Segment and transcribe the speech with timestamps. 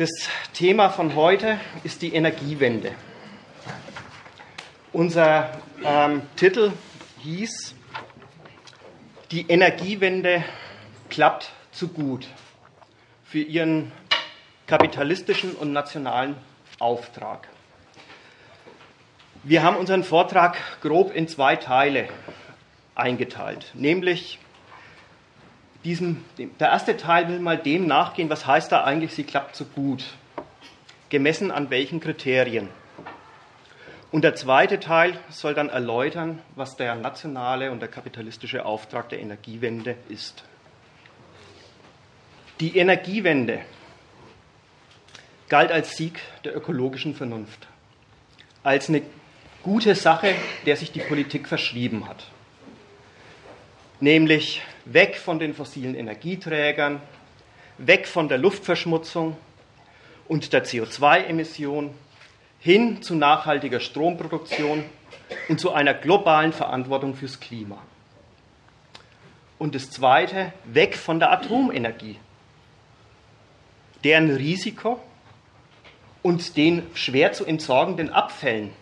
[0.00, 2.92] Das Thema von heute ist die Energiewende.
[4.94, 5.52] Unser
[5.84, 6.72] ähm, Titel
[7.18, 7.74] hieß
[9.30, 10.42] Die Energiewende
[11.10, 12.26] klappt zu gut
[13.24, 13.92] für ihren
[14.66, 16.34] kapitalistischen und nationalen
[16.78, 17.48] Auftrag.
[19.42, 22.08] Wir haben unseren Vortrag grob in zwei Teile
[22.94, 24.38] eingeteilt, nämlich
[25.84, 29.64] diesem, der erste Teil will mal dem nachgehen, was heißt da eigentlich, sie klappt so
[29.64, 30.04] gut,
[31.08, 32.68] gemessen an welchen Kriterien.
[34.12, 39.20] Und der zweite Teil soll dann erläutern, was der nationale und der kapitalistische Auftrag der
[39.20, 40.44] Energiewende ist.
[42.58, 43.60] Die Energiewende
[45.48, 47.68] galt als Sieg der ökologischen Vernunft,
[48.62, 49.02] als eine
[49.62, 50.34] gute Sache,
[50.66, 52.26] der sich die Politik verschrieben hat.
[54.00, 57.00] Nämlich weg von den fossilen Energieträgern,
[57.78, 59.36] weg von der Luftverschmutzung
[60.28, 61.94] und der CO2-Emission
[62.60, 64.84] hin zu nachhaltiger Stromproduktion
[65.48, 67.78] und zu einer globalen Verantwortung fürs Klima.
[69.58, 72.16] Und das Zweite, weg von der Atomenergie,
[74.04, 75.00] deren Risiko
[76.22, 78.72] und den schwer zu entsorgenden Abfällen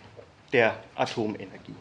[0.52, 1.74] der Atomenergie.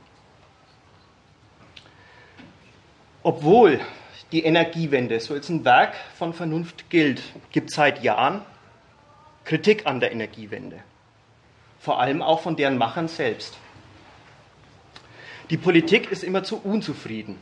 [3.23, 3.81] Obwohl
[4.31, 8.41] die Energiewende so als ein Werk von Vernunft gilt, gibt seit Jahren
[9.45, 10.79] Kritik an der Energiewende,
[11.79, 13.57] vor allem auch von deren Machern selbst.
[15.49, 17.37] Die Politik ist immer zu unzufrieden.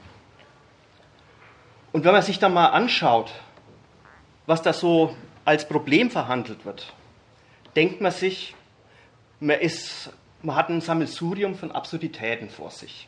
[1.92, 3.32] Und wenn man sich dann mal anschaut,
[4.46, 6.94] was da so als Problem verhandelt wird,
[7.76, 8.54] denkt man sich,
[9.40, 10.12] man, ist,
[10.44, 13.08] man hat ein Sammelsurium von Absurditäten vor sich.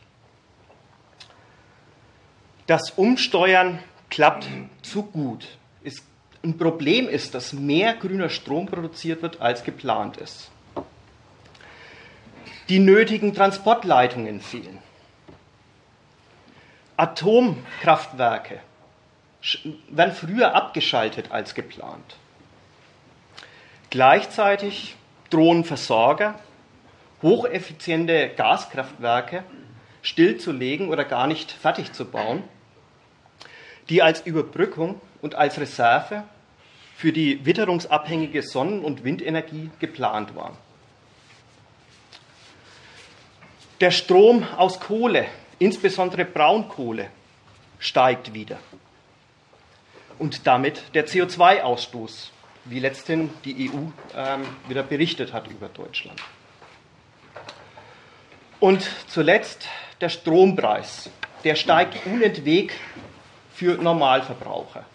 [2.68, 3.80] Das Umsteuern
[4.10, 4.46] klappt
[4.82, 5.48] zu gut.
[5.84, 6.04] Ist,
[6.44, 10.52] ein Problem ist, dass mehr grüner Strom produziert wird, als geplant ist.
[12.68, 14.80] Die nötigen Transportleitungen fehlen.
[16.98, 18.60] Atomkraftwerke
[19.90, 22.18] werden früher abgeschaltet als geplant.
[23.90, 24.96] Gleichzeitig
[25.30, 26.38] drohen Versorger,
[27.22, 29.46] hocheffiziente Gaskraftwerke
[30.02, 32.44] stillzulegen oder gar nicht fertig zu bauen
[33.90, 36.24] die als Überbrückung und als Reserve
[36.98, 40.58] für die witterungsabhängige Sonnen- und Windenergie geplant waren.
[43.80, 45.28] Der Strom aus Kohle,
[45.60, 47.12] insbesondere Braunkohle,
[47.78, 48.58] steigt wieder.
[50.18, 52.30] Und damit der CO2-Ausstoß,
[52.66, 53.78] wie letzthin die EU
[54.16, 56.20] ähm, wieder berichtet hat über Deutschland.
[58.60, 59.68] Und zuletzt
[60.02, 61.12] der Strompreis,
[61.44, 62.74] der steigt unentwegt
[63.58, 64.86] für Normalverbraucher.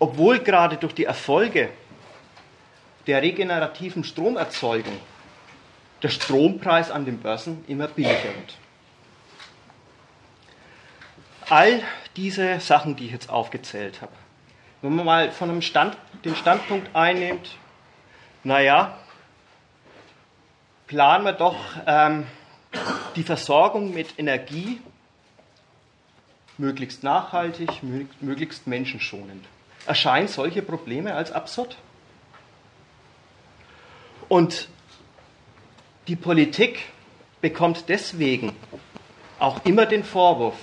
[0.00, 1.68] Obwohl gerade durch die Erfolge
[3.06, 4.98] der regenerativen Stromerzeugung
[6.02, 8.56] der Strompreis an den Börsen immer billiger wird.
[11.48, 11.80] All
[12.16, 14.12] diese Sachen, die ich jetzt aufgezählt habe,
[14.82, 17.50] wenn man mal von einem Stand, den Standpunkt einnimmt,
[18.42, 18.98] naja,
[20.88, 21.56] planen wir doch
[21.86, 22.26] ähm,
[23.14, 24.80] die Versorgung mit Energie
[26.58, 27.70] möglichst nachhaltig,
[28.20, 29.44] möglichst menschenschonend.
[29.86, 31.76] Erscheinen solche Probleme als absurd?
[34.28, 34.68] Und
[36.08, 36.80] die Politik
[37.40, 38.54] bekommt deswegen
[39.38, 40.56] auch immer den Vorwurf,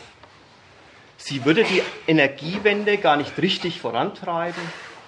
[1.18, 4.62] sie würde die Energiewende gar nicht richtig vorantreiben,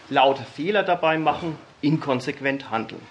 [0.10, 3.02] lauter Fehler dabei machen, inkonsequent handeln.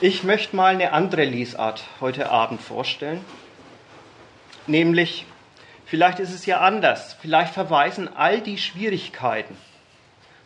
[0.00, 3.24] Ich möchte mal eine andere Lesart heute Abend vorstellen
[4.66, 5.26] Nämlich,
[5.84, 7.16] vielleicht ist es ja anders.
[7.20, 9.56] Vielleicht verweisen all die Schwierigkeiten,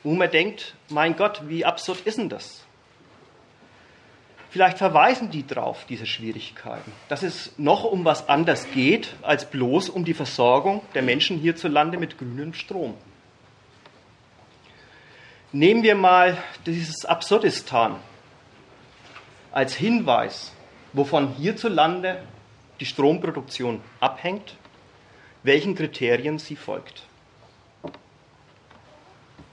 [0.03, 2.65] wo man denkt, mein Gott, wie absurd ist denn das?
[4.51, 9.91] Vielleicht verweisen die drauf, diese Schwierigkeiten, dass es noch um was anderes geht, als bloß
[9.91, 12.95] um die Versorgung der Menschen hierzulande mit grünem Strom.
[15.53, 17.97] Nehmen wir mal dieses Absurdistan
[19.53, 20.53] als Hinweis,
[20.95, 22.23] wovon hierzulande
[22.81, 24.57] die Stromproduktion abhängt,
[25.43, 27.03] welchen Kriterien sie folgt.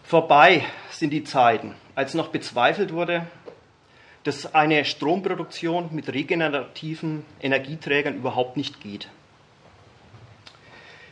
[0.03, 3.25] Vorbei sind die Zeiten, als noch bezweifelt wurde,
[4.23, 9.07] dass eine Stromproduktion mit regenerativen Energieträgern überhaupt nicht geht.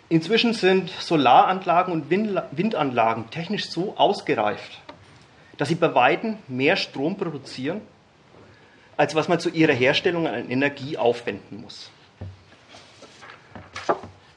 [0.10, 4.80] Inzwischen sind Solaranlagen und Windanlagen technisch so ausgereift,
[5.58, 7.82] dass sie bei Weitem mehr Strom produzieren,
[8.96, 11.90] als was man zu ihrer Herstellung an Energie aufwenden muss.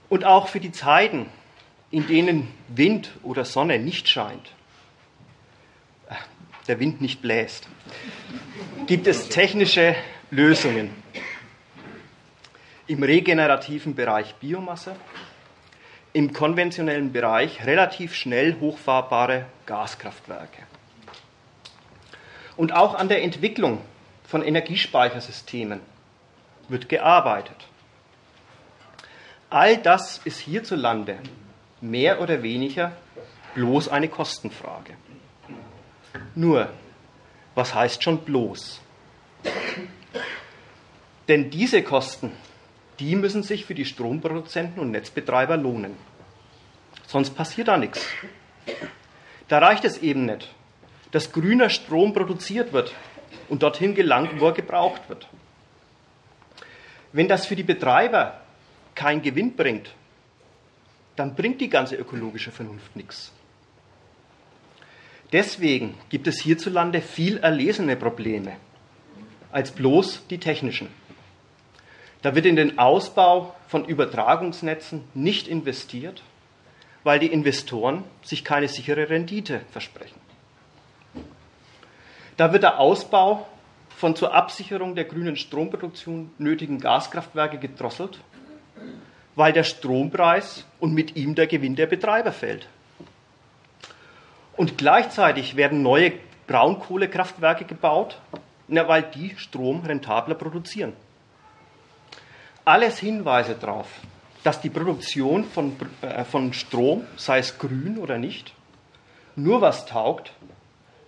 [0.09, 1.29] Und auch für die Zeiten,
[1.91, 4.53] in denen Wind oder Sonne nicht scheint,
[6.69, 7.69] der Wind nicht bläst,
[8.87, 9.95] gibt es technische
[10.31, 10.91] Lösungen
[12.87, 14.97] im regenerativen Bereich Biomasse,
[16.13, 20.63] im konventionellen Bereich relativ schnell hochfahrbare Gaskraftwerke.
[22.57, 23.81] Und auch an der Entwicklung
[24.25, 25.81] von Energiespeichersystemen
[26.69, 27.69] wird gearbeitet.
[29.49, 31.19] All das ist hierzulande
[31.81, 32.93] mehr oder weniger
[33.55, 34.95] bloß eine Kostenfrage.
[36.35, 36.69] Nur,
[37.55, 38.81] was heißt schon bloß?
[41.29, 42.33] Denn diese Kosten,
[42.99, 45.97] die müssen sich für die Stromproduzenten und Netzbetreiber lohnen.
[47.07, 48.05] Sonst passiert da nichts.
[49.49, 50.53] Da reicht es eben nicht,
[51.13, 52.93] dass grüner Strom produziert wird
[53.49, 55.29] und dorthin gelangt, wo er gebraucht wird.
[57.13, 58.41] Wenn das für die Betreiber
[58.97, 59.95] keinen Gewinn bringt,
[61.15, 63.33] dann bringt die ganze ökologische Vernunft nichts.
[65.33, 68.57] Deswegen gibt es hierzulande viel erlesene Probleme
[69.53, 70.89] als bloß die technischen.
[72.23, 76.23] Da wird in den Ausbau von Übertragungsnetzen nicht investiert,
[77.05, 80.21] weil die Investoren sich keine sichere Rendite versprechen.
[82.37, 83.47] Da wird der Ausbau
[83.97, 88.21] von zur Absicherung der grünen Stromproduktion nötigen Gaskraftwerke gedrosselt,
[89.35, 92.69] weil der Strompreis und mit ihm der Gewinn der Betreiber fällt.
[94.57, 96.13] Und gleichzeitig werden neue
[96.47, 98.19] Braunkohlekraftwerke gebaut,
[98.69, 100.95] weil die Strom rentabler produzieren.
[102.65, 103.89] Alles Hinweise darauf,
[104.43, 108.55] dass die Produktion von, äh, von Strom, sei es grün oder nicht,
[109.37, 110.33] nur was taugt,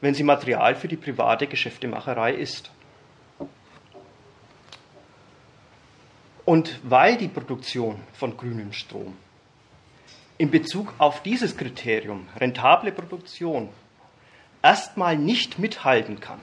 [0.00, 2.70] wenn sie Material für die private Geschäftemacherei ist.
[6.48, 9.14] Und weil die Produktion von grünem Strom
[10.38, 13.68] in Bezug auf dieses Kriterium, rentable Produktion,
[14.62, 16.40] erstmal nicht mithalten kann,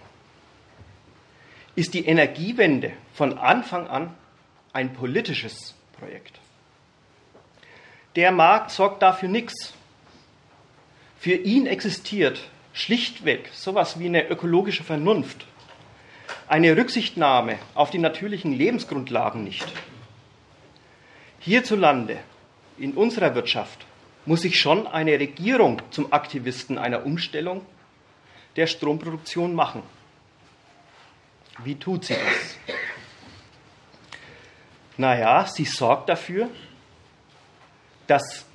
[1.73, 4.13] ist die Energiewende von Anfang an
[4.73, 6.39] ein politisches Projekt.
[8.15, 9.73] Der Markt sorgt dafür nichts.
[11.17, 15.47] Für ihn existiert schlichtweg sowas wie eine ökologische Vernunft,
[16.47, 19.65] eine Rücksichtnahme auf die natürlichen Lebensgrundlagen nicht.
[21.45, 22.17] Hierzulande,
[22.79, 23.85] in unserer Wirtschaft,
[24.25, 27.63] muss sich schon eine Regierung zum Aktivisten einer Umstellung
[28.55, 29.83] der Stromproduktion machen.
[31.63, 32.75] Wie tut sie das?
[34.97, 36.49] Naja, sie sorgt dafür,
[38.07, 38.45] dass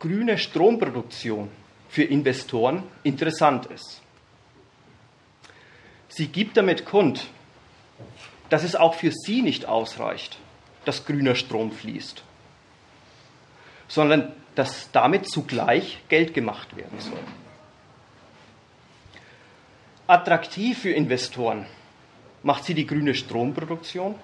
[0.00, 1.52] grüne Stromproduktion
[1.88, 4.02] für Investoren interessant ist.
[6.08, 7.28] Sie gibt damit kund,
[8.48, 10.36] dass es auch für sie nicht ausreicht,
[10.84, 12.22] dass grüner Strom fließt,
[13.88, 17.18] sondern dass damit zugleich Geld gemacht werden soll.
[20.06, 21.66] Attraktiv für Investoren
[22.42, 24.14] macht sie die grüne Stromproduktion,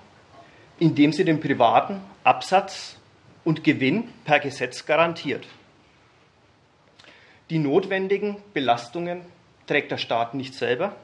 [0.78, 2.96] indem sie den privaten Absatz
[3.44, 5.46] und Gewinn per Gesetz garantiert.
[7.50, 9.22] Die notwendigen Belastungen
[9.66, 10.94] trägt der Staat nicht selber,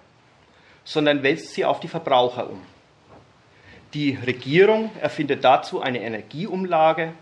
[0.84, 2.60] sondern wälzt sie auf die Verbraucher um.
[3.94, 7.12] Die Regierung erfindet dazu eine Energieumlage,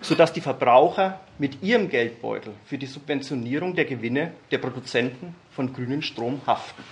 [0.00, 6.00] sodass die Verbraucher mit ihrem Geldbeutel für die Subventionierung der Gewinne der Produzenten von grünem
[6.00, 6.82] Strom haften.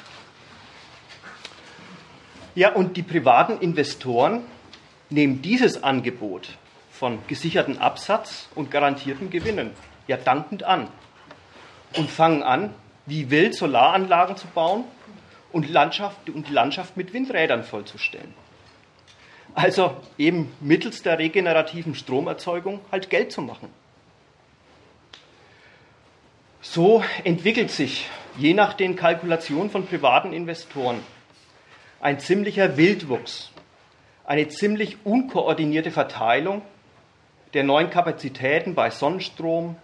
[2.54, 4.42] Ja, und die privaten Investoren
[5.08, 6.50] nehmen dieses Angebot
[6.90, 9.70] von gesicherten Absatz und garantierten Gewinnen
[10.08, 10.88] ja dankend an
[11.96, 12.74] und fangen an,
[13.06, 14.84] wie wild Solaranlagen zu bauen
[15.52, 18.45] und, Landschaft, und die Landschaft mit Windrädern vollzustellen.
[19.56, 23.70] Also eben mittels der regenerativen Stromerzeugung halt Geld zu machen.
[26.60, 31.02] So entwickelt sich, je nach den Kalkulationen von privaten Investoren,
[32.00, 33.50] ein ziemlicher Wildwuchs,
[34.26, 36.60] eine ziemlich unkoordinierte Verteilung
[37.54, 39.76] der neuen Kapazitäten bei Sonnenstrom,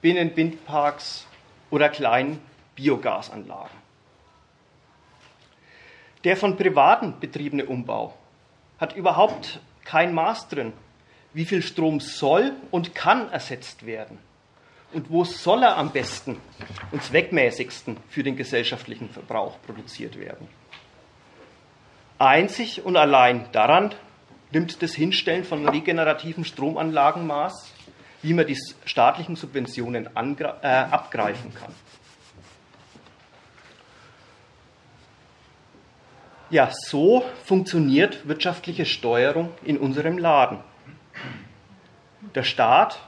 [0.00, 1.26] Binnenwindparks
[1.70, 2.40] oder kleinen
[2.74, 3.76] Biogasanlagen.
[6.24, 8.14] Der von Privaten betriebene Umbau
[8.82, 10.72] hat überhaupt kein Maß drin,
[11.32, 14.18] wie viel Strom soll und kann ersetzt werden
[14.92, 16.36] und wo soll er am besten
[16.90, 20.48] und zweckmäßigsten für den gesellschaftlichen Verbrauch produziert werden.
[22.18, 23.94] Einzig und allein daran
[24.50, 27.72] nimmt das Hinstellen von regenerativen Stromanlagen Maß,
[28.22, 31.72] wie man die staatlichen Subventionen äh, abgreifen kann.
[36.52, 40.58] Ja, so funktioniert wirtschaftliche Steuerung in unserem Laden.
[42.34, 43.00] Der Staat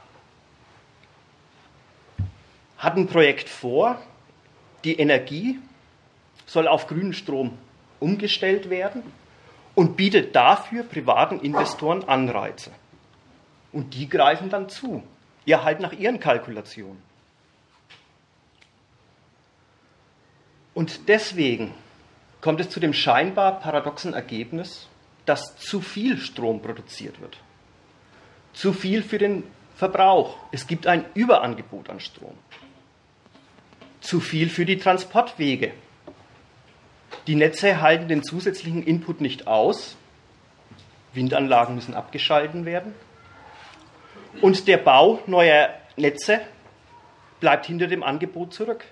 [2.79, 4.01] hat ein Projekt vor,
[4.83, 5.59] die Energie
[6.47, 7.59] soll auf grünen Strom
[8.01, 9.03] umgestellt werden
[9.75, 12.71] und bietet dafür privaten Investoren Anreize.
[13.73, 15.03] Und die greifen dann zu.
[15.45, 17.03] Ja, halt nach ihren Kalkulationen.
[20.73, 21.75] Und deswegen
[22.45, 24.87] kommt es zu dem scheinbar paradoxen Ergebnis,
[25.25, 27.39] dass zu viel Strom produziert wird.
[28.53, 29.45] Zu viel für den
[29.77, 30.37] Verbrauch.
[30.53, 32.35] Es gibt ein Überangebot an Strom.
[34.03, 35.73] Zu viel für die Transportwege.
[37.27, 39.97] Die Netze halten den zusätzlichen Input nicht aus.
[41.15, 42.95] Windanlagen müssen abgeschalten werden.
[44.43, 46.43] Und der Bau neuer Netze
[47.41, 48.85] bleibt hinter dem Angebot zurück.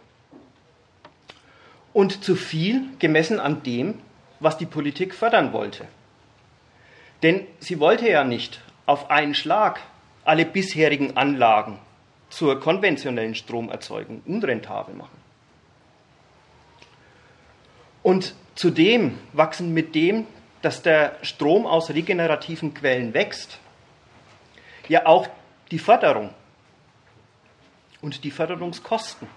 [1.92, 3.98] Und zu viel gemessen an dem,
[4.40, 5.86] was die Politik fördern wollte.
[7.22, 9.80] Denn sie wollte ja nicht auf einen Schlag
[10.24, 11.78] alle bisherigen Anlagen
[12.30, 15.22] zur konventionellen Stromerzeugung unrentabel machen.
[18.02, 20.26] Und zudem wachsen mit dem,
[20.62, 23.58] dass der Strom aus regenerativen Quellen wächst,
[24.88, 25.28] ja auch
[25.70, 26.30] die Förderung
[28.00, 29.28] und die Förderungskosten.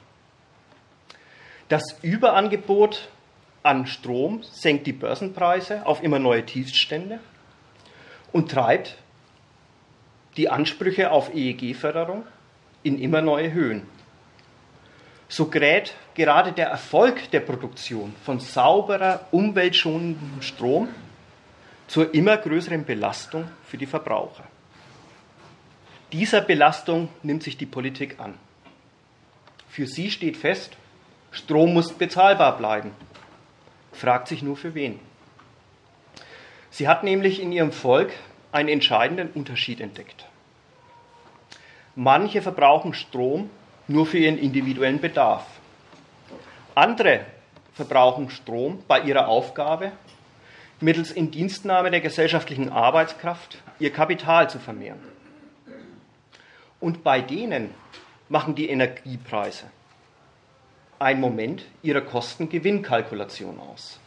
[1.68, 3.10] Das Überangebot
[3.64, 7.20] an Strom senkt die Börsenpreise auf immer neue Tiefststände
[8.32, 8.98] und treibt
[10.38, 12.28] die Ansprüche auf EEG-Förderung
[12.84, 13.88] in immer neue Höhen.
[15.28, 20.90] So gerät gerade der Erfolg der Produktion von sauberer, umweltschonendem Strom
[21.88, 24.44] zur immer größeren Belastung für die Verbraucher.
[26.12, 28.36] Dieser Belastung nimmt sich die Politik an.
[29.68, 30.78] Für sie steht fest,
[31.36, 32.92] Strom muss bezahlbar bleiben.
[33.92, 35.00] Fragt sich nur für wen.
[36.70, 38.14] Sie hat nämlich in ihrem Volk
[38.54, 40.26] einen entscheidenden Unterschied entdeckt.
[41.96, 43.50] Manche verbrauchen Strom
[43.90, 45.46] nur für ihren individuellen Bedarf.
[46.74, 47.26] Andere
[47.74, 49.92] verbrauchen Strom bei ihrer Aufgabe,
[50.80, 55.04] mittels Indienstnahme der gesellschaftlichen Arbeitskraft ihr Kapital zu vermehren.
[56.80, 57.72] Und bei denen
[58.30, 59.66] machen die Energiepreise
[61.06, 64.00] ein Moment ihrer Kosten-Gewinn-Kalkulation aus,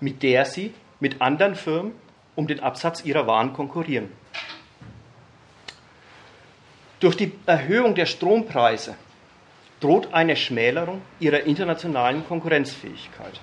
[0.00, 1.92] mit der sie mit anderen Firmen
[2.34, 4.10] um den Absatz ihrer Waren konkurrieren.
[6.98, 8.96] Durch die Erhöhung der Strompreise
[9.78, 13.40] droht eine Schmälerung ihrer internationalen Konkurrenzfähigkeit,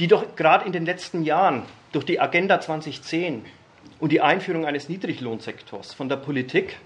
[0.00, 3.44] die doch gerade in den letzten Jahren durch die Agenda 2010
[4.00, 6.78] und die Einführung eines Niedriglohnsektors von der Politik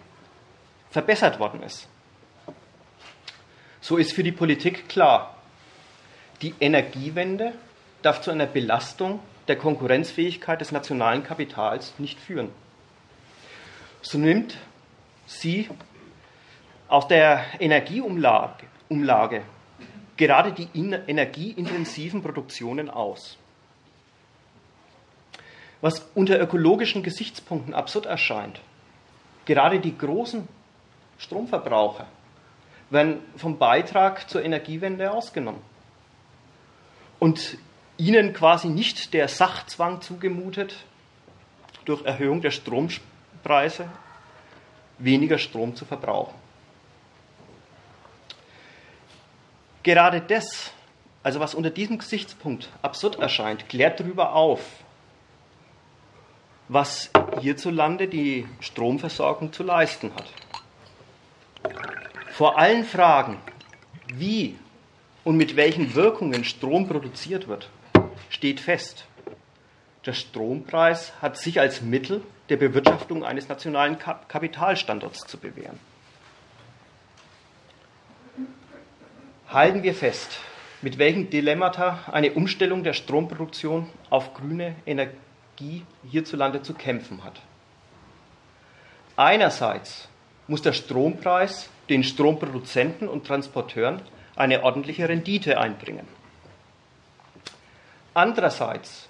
[0.91, 1.89] verbessert worden ist.
[3.81, 5.37] So ist für die Politik klar,
[6.43, 7.55] die Energiewende
[8.03, 12.51] darf zu einer Belastung der Konkurrenzfähigkeit des nationalen Kapitals nicht führen.
[14.03, 14.57] So nimmt
[15.27, 15.69] sie
[16.89, 19.43] aus der Energieumlage Umlage,
[20.17, 23.39] gerade die energieintensiven Produktionen aus.
[25.81, 28.61] Was unter ökologischen Gesichtspunkten absurd erscheint,
[29.47, 30.47] gerade die großen
[31.19, 32.07] Stromverbraucher
[32.91, 35.63] werden vom Beitrag zur Energiewende ausgenommen.
[37.19, 37.59] Und
[37.97, 40.85] ihnen quasi nicht der Sachzwang zugemutet,
[41.85, 43.89] durch Erhöhung der Strompreise
[44.99, 46.35] weniger Strom zu verbrauchen.
[49.83, 50.73] Gerade das,
[51.23, 54.61] also was unter diesem Gesichtspunkt absurd erscheint, klärt darüber auf,
[56.69, 60.27] was hierzulande die Stromversorgung zu leisten hat.
[62.41, 63.37] Vor allen Fragen,
[64.15, 64.57] wie
[65.25, 67.69] und mit welchen Wirkungen Strom produziert wird,
[68.31, 69.05] steht fest.
[70.07, 75.79] Der Strompreis hat sich als Mittel der Bewirtschaftung eines nationalen Kapitalstandorts zu bewähren.
[79.51, 80.39] Halten wir fest,
[80.81, 87.39] mit welchen Dilemmata eine Umstellung der Stromproduktion auf grüne Energie hierzulande zu kämpfen hat.
[89.15, 90.09] Einerseits
[90.47, 94.01] muss der Strompreis den Stromproduzenten und Transporteuren
[94.37, 96.07] eine ordentliche Rendite einbringen.
[98.15, 99.09] Andererseits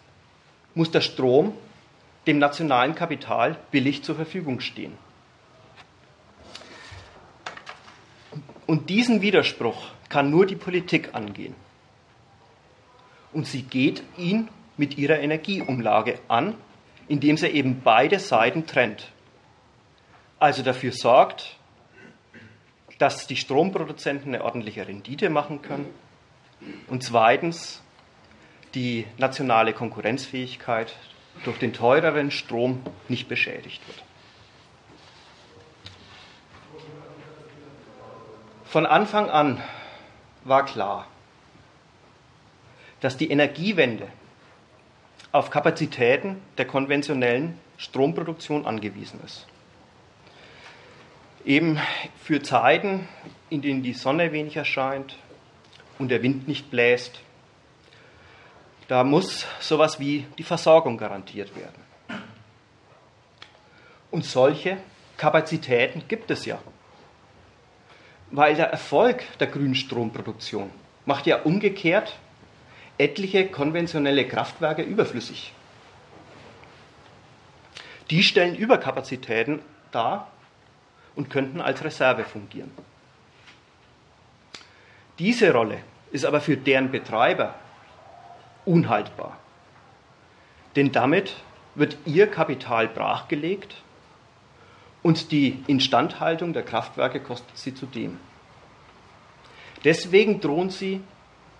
[0.75, 1.55] muss der Strom
[2.27, 4.97] dem nationalen Kapital billig zur Verfügung stehen.
[8.67, 11.55] Und diesen Widerspruch kann nur die Politik angehen.
[13.33, 16.55] Und sie geht ihn mit ihrer Energieumlage an,
[17.09, 19.11] indem sie eben beide Seiten trennt.
[20.39, 21.57] Also dafür sorgt,
[23.00, 25.87] dass die Stromproduzenten eine ordentliche Rendite machen können
[26.87, 27.83] und zweitens
[28.75, 30.95] die nationale Konkurrenzfähigkeit
[31.45, 34.04] durch den teureren Strom nicht beschädigt wird.
[38.66, 39.62] Von Anfang an
[40.45, 41.07] war klar,
[43.00, 44.09] dass die Energiewende
[45.33, 49.47] auf Kapazitäten der konventionellen Stromproduktion angewiesen ist.
[51.45, 51.79] Eben
[52.23, 53.09] für Zeiten,
[53.49, 55.17] in denen die Sonne wenig erscheint
[55.99, 57.21] und der Wind nicht bläst,
[58.89, 61.81] da muss sowas wie die Versorgung garantiert werden.
[64.11, 64.79] Und solche
[65.17, 66.59] Kapazitäten gibt es ja.
[68.31, 70.71] Weil der Erfolg der grünen Stromproduktion
[71.07, 72.19] macht ja umgekehrt
[72.99, 75.53] etliche konventionelle Kraftwerke überflüssig.
[78.11, 80.31] Die stellen Überkapazitäten dar
[81.14, 82.71] und könnten als Reserve fungieren.
[85.19, 85.79] Diese Rolle
[86.12, 87.55] ist aber für deren Betreiber
[88.64, 89.37] unhaltbar.
[90.76, 91.37] Denn damit
[91.75, 93.76] wird ihr Kapital brachgelegt
[95.02, 98.19] und die Instandhaltung der Kraftwerke kostet sie zudem.
[99.85, 101.00] Deswegen drohen sie,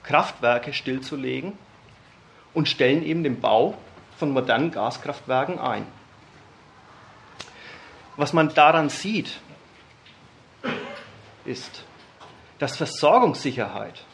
[0.03, 1.53] Kraftwerke stillzulegen
[2.55, 3.77] und stellen eben den Bau
[4.19, 5.87] von modernen Gaskraftwerken ein.
[8.21, 9.41] Was man daran sieht,
[11.47, 11.85] ist,
[12.59, 14.05] dass Versorgungssicherheit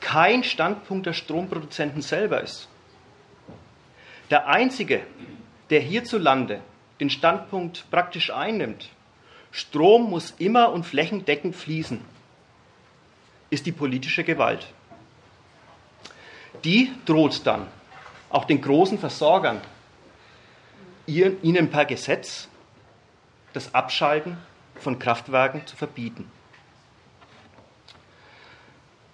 [0.00, 2.66] kein Standpunkt der Stromproduzenten selber ist.
[4.30, 5.06] Der einzige,
[5.70, 6.60] der hierzulande
[6.98, 8.88] den Standpunkt praktisch einnimmt,
[9.52, 12.00] Strom muss immer und flächendeckend fließen,
[13.48, 14.66] ist die politische Gewalt.
[16.64, 17.68] Die droht dann
[18.28, 19.60] auch den großen Versorgern,
[21.06, 22.49] ihnen per Gesetz
[23.52, 24.38] das Abschalten
[24.76, 26.30] von Kraftwerken zu verbieten.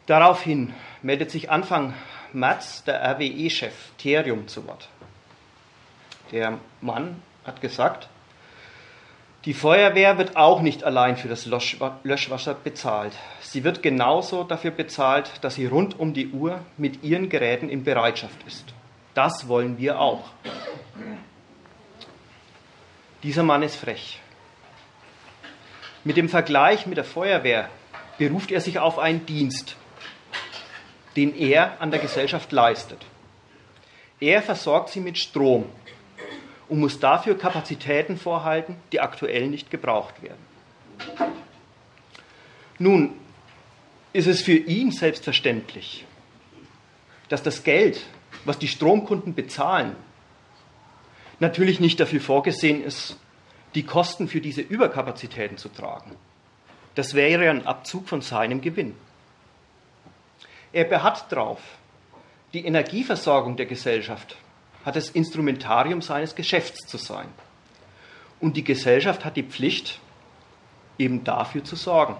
[0.06, 1.94] Daraufhin meldet sich Anfang
[2.32, 4.88] März der RWE-Chef Therium zu Wort.
[6.32, 8.08] Der Mann hat gesagt,
[9.44, 13.12] die Feuerwehr wird auch nicht allein für das Löschwasser bezahlt.
[13.40, 17.84] Sie wird genauso dafür bezahlt, dass sie rund um die Uhr mit ihren Geräten in
[17.84, 18.74] Bereitschaft ist.
[19.14, 20.24] Das wollen wir auch.
[23.22, 24.20] Dieser Mann ist frech.
[26.06, 27.68] Mit dem Vergleich mit der Feuerwehr
[28.16, 29.74] beruft er sich auf einen Dienst,
[31.16, 33.04] den er an der Gesellschaft leistet.
[34.20, 35.64] Er versorgt sie mit Strom
[36.68, 40.46] und muss dafür Kapazitäten vorhalten, die aktuell nicht gebraucht werden.
[42.78, 43.14] Nun
[44.12, 46.04] ist es für ihn selbstverständlich,
[47.28, 48.00] dass das Geld,
[48.44, 49.96] was die Stromkunden bezahlen,
[51.40, 53.16] natürlich nicht dafür vorgesehen ist,
[53.76, 56.16] die Kosten für diese Überkapazitäten zu tragen.
[56.94, 58.94] Das wäre ein Abzug von seinem Gewinn.
[60.72, 61.60] Er beharrt darauf,
[62.54, 64.36] die Energieversorgung der Gesellschaft
[64.84, 67.28] hat das Instrumentarium seines Geschäfts zu sein.
[68.40, 70.00] Und die Gesellschaft hat die Pflicht,
[70.98, 72.16] eben dafür zu sorgen.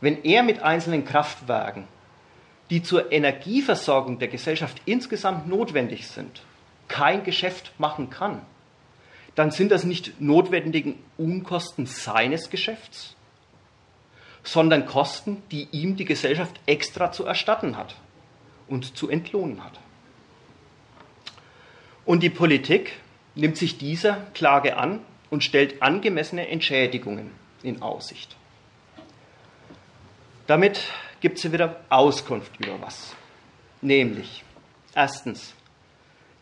[0.00, 1.86] Wenn er mit einzelnen Kraftwerken,
[2.70, 6.42] die zur Energieversorgung der Gesellschaft insgesamt notwendig sind,
[6.88, 8.42] kein Geschäft machen kann,
[9.34, 13.16] dann sind das nicht notwendigen Unkosten seines Geschäfts,
[14.42, 17.96] sondern Kosten, die ihm die Gesellschaft extra zu erstatten hat
[18.68, 19.78] und zu entlohnen hat.
[22.04, 22.92] Und die Politik
[23.34, 27.30] nimmt sich dieser Klage an und stellt angemessene Entschädigungen
[27.62, 28.36] in Aussicht.
[30.46, 30.80] Damit
[31.20, 33.14] gibt sie wieder Auskunft über was.
[33.80, 34.44] Nämlich,
[34.94, 35.54] erstens,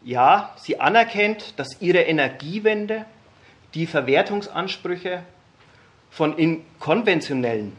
[0.03, 3.05] ja, sie anerkennt, dass ihre Energiewende
[3.75, 5.23] die Verwertungsansprüche
[6.11, 7.77] von in konventionellen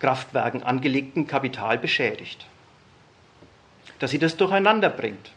[0.00, 2.46] Kraftwerken angelegten Kapital beschädigt.
[3.98, 5.30] Dass sie das durcheinander bringt.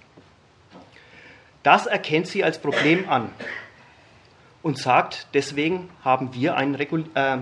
[1.64, 3.30] Das erkennt sie als Problem an
[4.62, 7.38] und sagt, deswegen haben wir einen Regul äh,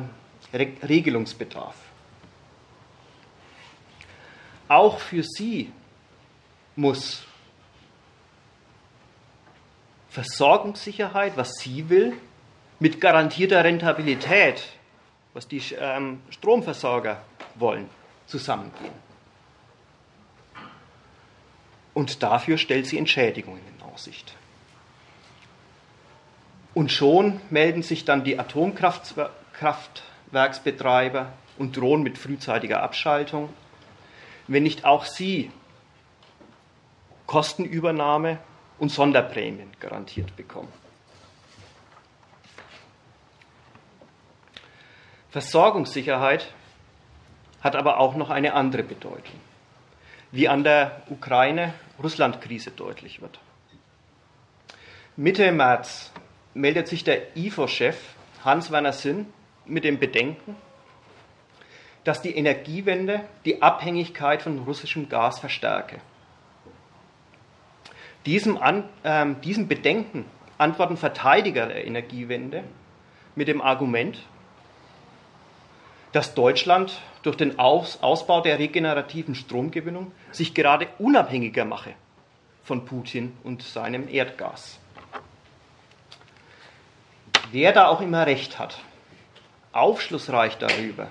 [0.53, 1.75] Regelungsbedarf.
[4.67, 5.71] Auch für sie
[6.75, 7.23] muss
[10.11, 12.13] Versorgungssicherheit, was sie will,
[12.79, 14.67] mit garantierter Rentabilität,
[15.33, 17.21] was die ähm, Stromversorger
[17.55, 17.89] wollen,
[18.27, 18.91] zusammengehen.
[21.93, 24.35] Und dafür stellt sie Entschädigungen in Aussicht.
[26.73, 33.47] Und schon melden sich dann die Atomkraftwerksbetreiber und drohen mit frühzeitiger Abschaltung,
[34.47, 35.51] wenn nicht auch sie
[37.27, 38.39] Kostenübernahme
[38.81, 40.73] und Sonderprämien garantiert bekommen.
[45.29, 46.51] Versorgungssicherheit
[47.61, 49.39] hat aber auch noch eine andere Bedeutung,
[50.31, 53.39] wie an der Ukraine-Russland-Krise deutlich wird.
[55.15, 56.11] Mitte März
[56.55, 59.27] meldet sich der IFO-Chef Hans-Werner Sinn
[59.65, 60.55] mit dem Bedenken,
[62.03, 66.01] dass die Energiewende die Abhängigkeit von russischem Gas verstärke.
[68.25, 70.25] Diesem, An, äh, diesem Bedenken
[70.57, 72.63] antworten Verteidiger der Energiewende
[73.35, 74.19] mit dem Argument,
[76.11, 81.93] dass Deutschland durch den Aus, Ausbau der regenerativen Stromgewinnung sich gerade unabhängiger mache
[82.63, 84.79] von Putin und seinem Erdgas.
[87.51, 88.79] Wer da auch immer recht hat,
[89.73, 91.07] aufschlussreich darüber,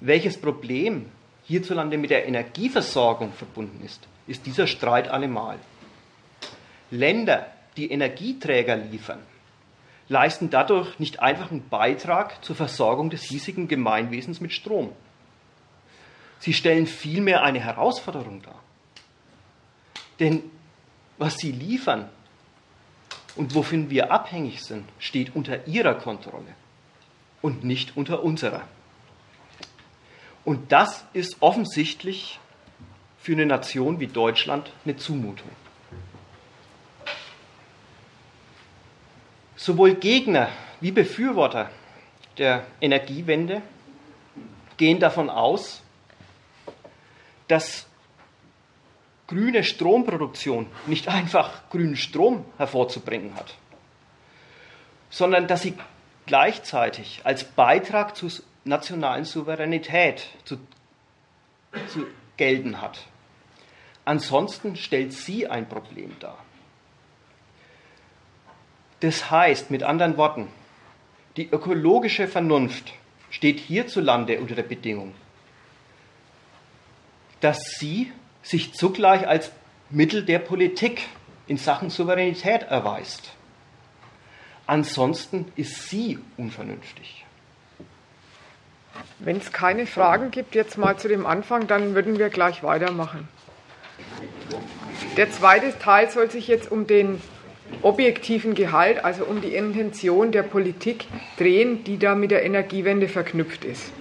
[0.00, 1.06] welches Problem
[1.44, 5.58] hierzulande mit der Energieversorgung verbunden ist, ist dieser Streit allemal.
[6.90, 9.20] Länder, die Energieträger liefern,
[10.08, 14.92] leisten dadurch nicht einfach einen Beitrag zur Versorgung des hiesigen Gemeinwesens mit Strom.
[16.40, 18.58] Sie stellen vielmehr eine Herausforderung dar.
[20.18, 20.42] Denn
[21.16, 22.08] was sie liefern
[23.36, 26.54] und wofür wir abhängig sind, steht unter ihrer Kontrolle
[27.42, 28.62] und nicht unter unserer.
[30.44, 32.40] Und das ist offensichtlich
[33.18, 35.50] für eine Nation wie Deutschland eine Zumutung.
[39.60, 40.48] Sowohl Gegner
[40.80, 41.68] wie Befürworter
[42.38, 43.60] der Energiewende
[44.78, 45.82] gehen davon aus,
[47.46, 47.86] dass
[49.26, 53.54] grüne Stromproduktion nicht einfach grünen Strom hervorzubringen hat,
[55.10, 55.74] sondern dass sie
[56.24, 58.30] gleichzeitig als Beitrag zur
[58.64, 60.56] nationalen Souveränität zu,
[61.88, 62.06] zu
[62.38, 63.04] gelten hat.
[64.06, 66.38] Ansonsten stellt sie ein Problem dar.
[69.00, 70.48] Das heißt, mit anderen Worten,
[71.36, 72.92] die ökologische Vernunft
[73.30, 75.14] steht hierzulande unter der Bedingung,
[77.40, 79.52] dass sie sich zugleich als
[79.88, 81.02] Mittel der Politik
[81.46, 83.32] in Sachen Souveränität erweist.
[84.66, 87.24] Ansonsten ist sie unvernünftig.
[89.18, 93.28] Wenn es keine Fragen gibt, jetzt mal zu dem Anfang, dann würden wir gleich weitermachen.
[95.16, 97.20] Der zweite Teil soll sich jetzt um den
[97.82, 101.06] objektiven Gehalt, also um die Intention der Politik
[101.38, 103.92] drehen, die da mit der Energiewende verknüpft ist.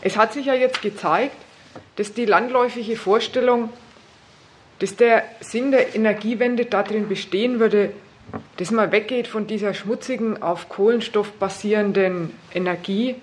[0.00, 1.36] Es hat sich ja jetzt gezeigt,
[1.96, 3.70] dass die landläufige Vorstellung,
[4.78, 7.92] dass der Sinn der Energiewende darin bestehen würde,
[8.56, 13.16] dass man weggeht von dieser schmutzigen, auf Kohlenstoff basierenden Energie,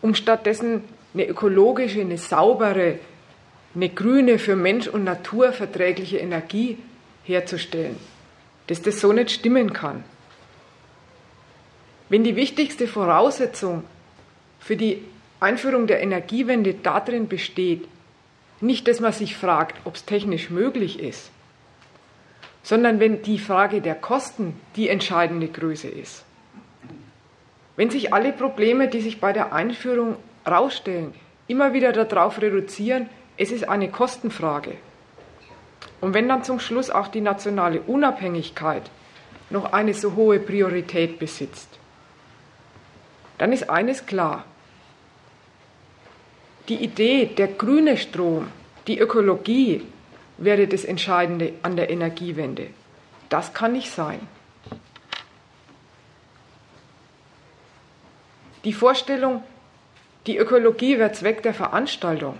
[0.00, 2.98] um stattdessen eine ökologische, eine saubere,
[3.74, 6.78] eine grüne, für Mensch und Natur verträgliche Energie
[7.24, 7.96] herzustellen,
[8.66, 10.04] dass das so nicht stimmen kann.
[12.08, 13.84] Wenn die wichtigste Voraussetzung
[14.60, 15.02] für die
[15.40, 17.88] Einführung der Energiewende darin besteht,
[18.60, 21.30] nicht, dass man sich fragt, ob es technisch möglich ist,
[22.62, 26.24] sondern wenn die Frage der Kosten die entscheidende Größe ist.
[27.76, 31.14] Wenn sich alle Probleme, die sich bei der Einführung herausstellen,
[31.48, 34.76] immer wieder darauf reduzieren, es ist eine Kostenfrage,
[36.02, 38.90] und wenn dann zum Schluss auch die nationale Unabhängigkeit
[39.50, 41.68] noch eine so hohe Priorität besitzt,
[43.38, 44.44] dann ist eines klar.
[46.68, 48.48] Die Idee, der grüne Strom,
[48.88, 49.86] die Ökologie
[50.38, 52.66] wäre das Entscheidende an der Energiewende.
[53.28, 54.26] Das kann nicht sein.
[58.64, 59.44] Die Vorstellung,
[60.26, 62.38] die Ökologie wäre Zweck der Veranstaltung.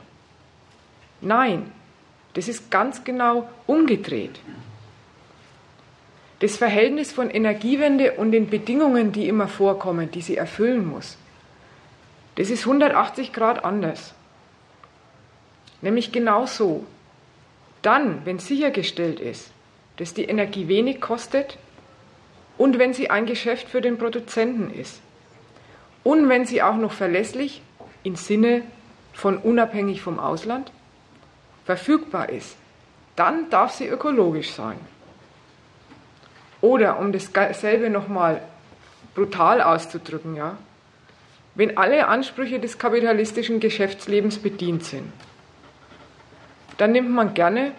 [1.20, 1.70] Nein,
[2.34, 4.40] das ist ganz genau umgedreht.
[6.40, 11.16] Das Verhältnis von Energiewende und den Bedingungen, die immer vorkommen, die sie erfüllen muss,
[12.36, 14.14] das ist 180 Grad anders.
[15.82, 16.84] Nämlich genau so.
[17.82, 19.52] Dann, wenn sichergestellt ist,
[19.96, 21.58] dass die Energie wenig kostet
[22.56, 25.00] und wenn sie ein Geschäft für den Produzenten ist
[26.02, 27.62] und wenn sie auch noch verlässlich
[28.02, 28.62] im Sinne
[29.12, 30.72] von unabhängig vom Ausland
[31.64, 32.56] verfügbar ist,
[33.16, 34.78] dann darf sie ökologisch sein.
[36.60, 38.40] Oder um dasselbe nochmal
[39.14, 40.56] brutal auszudrücken, ja,
[41.54, 45.12] wenn alle Ansprüche des kapitalistischen Geschäftslebens bedient sind,
[46.78, 47.72] dann nimmt man gerne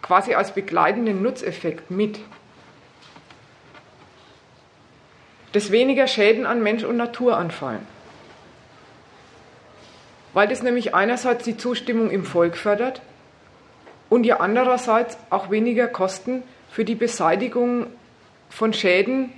[0.00, 2.20] quasi als begleitenden Nutzeffekt mit,
[5.52, 7.86] dass weniger Schäden an Mensch und Natur anfallen.
[10.32, 13.02] Weil das nämlich einerseits die Zustimmung im Volk fördert
[14.12, 17.86] und ja andererseits auch weniger Kosten für die Beseitigung
[18.50, 19.30] von Schäden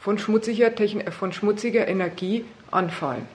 [0.00, 0.72] von schmutziger,
[1.12, 3.28] von schmutziger Energie anfallen.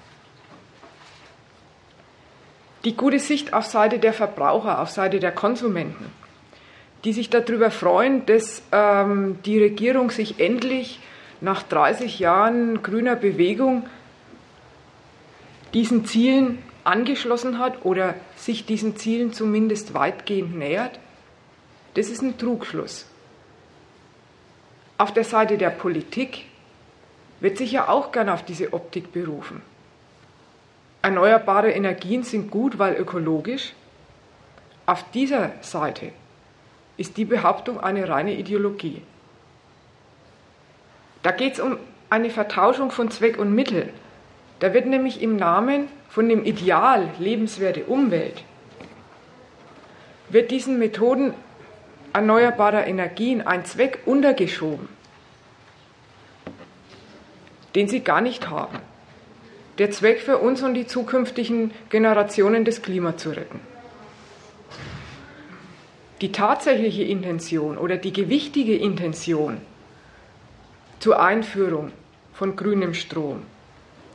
[2.84, 6.08] Die gute Sicht auf Seite der Verbraucher, auf Seite der Konsumenten,
[7.06, 11.00] die sich darüber freuen, dass ähm, die Regierung sich endlich
[11.40, 13.88] nach 30 Jahren grüner Bewegung
[15.74, 16.58] diesen Zielen
[16.90, 21.00] angeschlossen hat oder sich diesen Zielen zumindest weitgehend nähert,
[21.94, 23.06] das ist ein Trugschluss.
[24.98, 26.46] Auf der Seite der Politik
[27.40, 29.62] wird sich ja auch gern auf diese Optik berufen.
[31.02, 33.74] Erneuerbare Energien sind gut, weil ökologisch.
[34.86, 36.12] Auf dieser Seite
[36.98, 39.02] ist die Behauptung eine reine Ideologie.
[41.24, 41.78] Da geht es um
[42.10, 43.94] eine Vertauschung von Zweck und Mittel.
[44.60, 48.44] Da wird nämlich im Namen von dem Ideal lebenswerte Umwelt,
[50.30, 51.34] wird diesen Methoden
[52.14, 54.90] erneuerbarer Energien ein Zweck untergeschoben,
[57.76, 58.80] den sie gar nicht haben.
[59.78, 63.62] Der Zweck für uns und die zukünftigen Generationen das Klima zu retten.
[66.22, 69.62] Die tatsächliche Intention oder die gewichtige Intention
[71.00, 71.94] zur Einführung
[72.34, 73.44] von grünem Strom,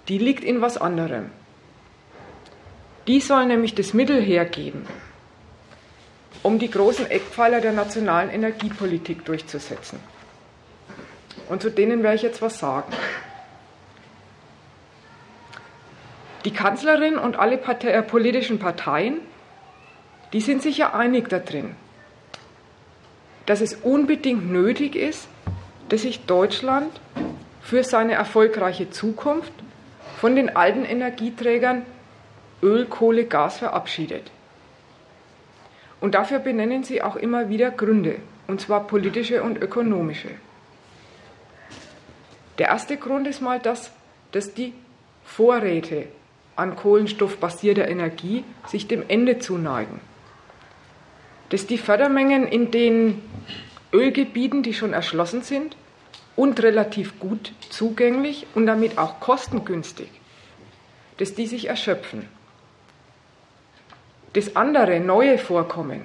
[0.09, 1.31] die liegt in was anderem.
[3.07, 4.87] Die soll nämlich das Mittel hergeben,
[6.43, 9.99] um die großen Eckpfeiler der nationalen Energiepolitik durchzusetzen.
[11.49, 12.91] Und zu denen werde ich jetzt was sagen.
[16.47, 19.21] Die Kanzlerin und alle Partei, äh, politischen Parteien,
[20.33, 21.75] die sind sich ja einig darin,
[23.47, 25.29] dass es unbedingt nötig ist,
[25.89, 26.91] dass sich Deutschland
[27.63, 29.53] für seine erfolgreiche Zukunft
[30.21, 31.83] von den alten Energieträgern
[32.65, 34.31] Öl, Kohle, Gas verabschiedet.
[36.01, 38.17] Und dafür benennen sie auch immer wieder Gründe,
[38.49, 40.31] und zwar politische und ökonomische.
[42.59, 43.93] Der erste Grund ist mal das,
[44.33, 44.73] dass die
[45.25, 46.07] Vorräte
[46.57, 50.01] an kohlenstoffbasierter Energie sich dem Ende zuneigen.
[51.51, 53.23] Dass die Fördermengen in den
[53.93, 55.77] Ölgebieten, die schon erschlossen sind
[56.37, 60.09] und relativ gut zugänglich und damit auch kostengünstig,
[61.19, 62.29] dass die sich erschöpfen.
[64.35, 66.05] Dass andere neue Vorkommen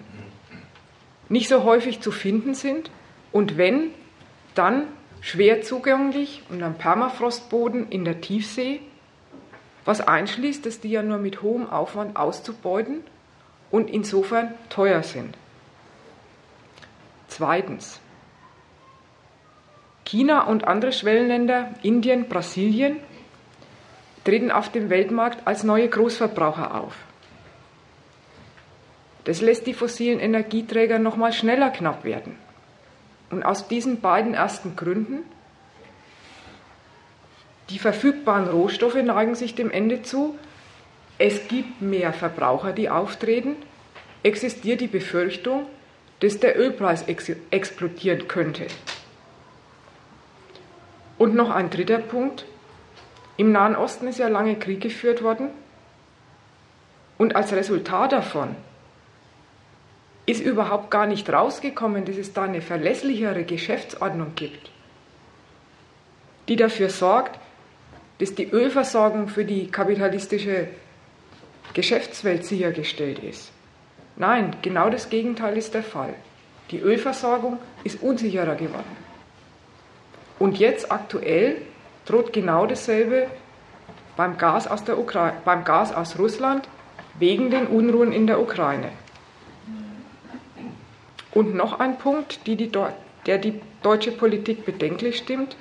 [1.30, 2.90] nicht so häufig zu finden sind
[3.32, 3.92] und wenn,
[4.56, 4.88] dann
[5.22, 8.82] schwer zugänglich und am Permafrostboden in der Tiefsee,
[9.86, 13.04] was einschließt, dass die ja nur mit hohem Aufwand auszubeuten
[13.72, 15.38] und insofern teuer sind.
[17.28, 18.00] Zweitens.
[20.06, 22.98] China und andere Schwellenländer, Indien, Brasilien,
[24.24, 26.96] treten auf dem Weltmarkt als neue Großverbraucher auf.
[29.30, 32.36] Das lässt die fossilen Energieträger noch mal schneller knapp werden.
[33.30, 35.20] Und aus diesen beiden ersten Gründen,
[37.70, 40.36] die verfügbaren Rohstoffe neigen sich dem Ende zu,
[41.20, 43.56] es gibt mehr Verbraucher, die auftreten,
[44.24, 45.68] existiert die Befürchtung,
[46.22, 48.66] dass der Ölpreis ex explodieren könnte.
[51.20, 52.46] Und noch ein dritter Punkt.
[53.38, 55.50] Im Nahen Osten ist ja lange Krieg geführt worden.
[57.20, 58.56] Und als Resultat davon
[60.30, 64.70] ist überhaupt gar nicht rausgekommen, dass es da eine verlässlichere Geschäftsordnung gibt,
[66.48, 67.40] die dafür sorgt,
[68.20, 70.68] dass die Ölversorgung für die kapitalistische
[71.74, 73.52] Geschäftswelt sichergestellt ist.
[74.18, 76.14] Nein, genau das Gegenteil ist der Fall.
[76.70, 78.98] Die Ölversorgung ist unsicherer geworden.
[80.38, 81.58] Und jetzt aktuell
[82.06, 83.28] droht genau dasselbe
[84.16, 86.68] beim Gas aus, Ukra beim Gas aus Russland
[87.18, 88.92] wegen den Unruhen in der Ukraine.
[91.34, 92.72] Und noch ein Punkt, die die,
[93.26, 95.56] der die deutsche Politik bedenklich stimmt.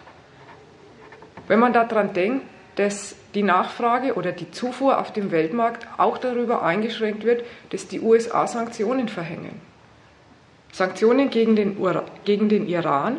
[1.47, 6.63] Wenn man daran denkt, dass die Nachfrage oder die Zufuhr auf dem Weltmarkt auch darüber
[6.63, 9.61] eingeschränkt wird, dass die USA Sanktionen verhängen.
[10.73, 11.77] Sanktionen gegen den,
[12.25, 13.19] gegen den Iran.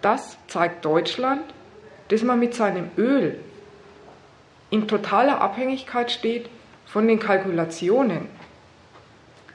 [0.00, 1.42] Das zeigt Deutschland,
[2.08, 3.38] dass man mit seinem Öl
[4.70, 6.48] in totaler Abhängigkeit steht
[6.86, 8.28] von den Kalkulationen,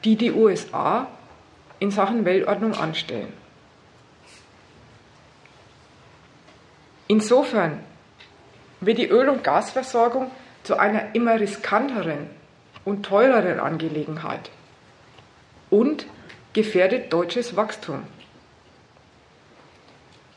[0.04, 1.08] die die USA
[1.80, 3.34] in Sachen Weltordnung anstellen.
[7.08, 7.84] Insofern
[8.80, 10.32] wird die Öl- und Gasversorgung
[10.64, 12.30] zu einer immer riskanteren
[12.86, 14.50] und teureren Angelegenheit
[15.70, 16.06] und
[16.54, 18.04] gefährdet deutsches Wachstum.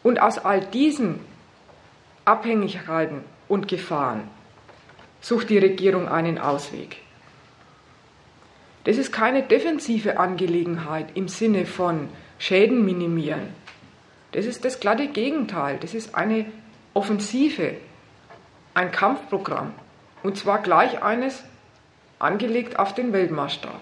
[0.03, 1.21] Und aus all diesen
[2.25, 4.29] Abhängigkeiten und Gefahren
[5.21, 7.04] sucht die Regierung einen Ausweg.
[8.85, 13.55] Das ist keine defensive Angelegenheit im Sinne von Schäden minimieren.
[14.33, 15.79] Das ist das glatte Gegenteil.
[15.81, 16.47] Das ist eine
[16.93, 17.77] Offensive,
[18.75, 19.73] ein Kampfprogramm,
[20.23, 21.43] und zwar gleich eines
[22.19, 23.81] angelegt auf den Weltmaßstab.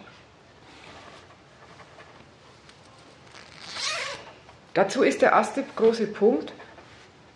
[4.75, 6.53] Dazu ist der erste große Punkt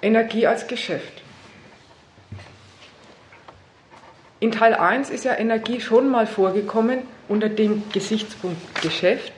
[0.00, 1.22] Energie als Geschäft.
[4.40, 9.32] In Teil 1 ist ja Energie schon mal vorgekommen unter dem Gesichtspunkt Geschäft,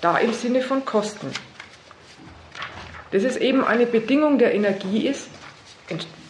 [0.00, 1.30] da im Sinne von Kosten.
[3.10, 5.28] Dass es eben eine Bedingung der Energie ist,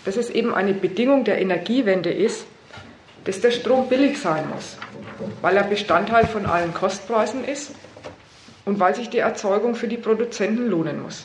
[0.04, 2.46] dass es eben eine Bedingung der Energiewende ist,
[3.24, 4.76] dass der Strom billig sein muss,
[5.40, 7.72] weil er Bestandteil von allen Kostpreisen ist
[8.64, 11.24] und weil sich die Erzeugung für die Produzenten lohnen muss.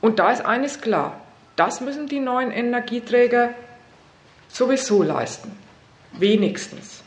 [0.00, 1.20] Und da ist eines klar,
[1.56, 3.54] das müssen die neuen Energieträger
[4.48, 5.56] sowieso leisten,
[6.18, 7.02] wenigstens.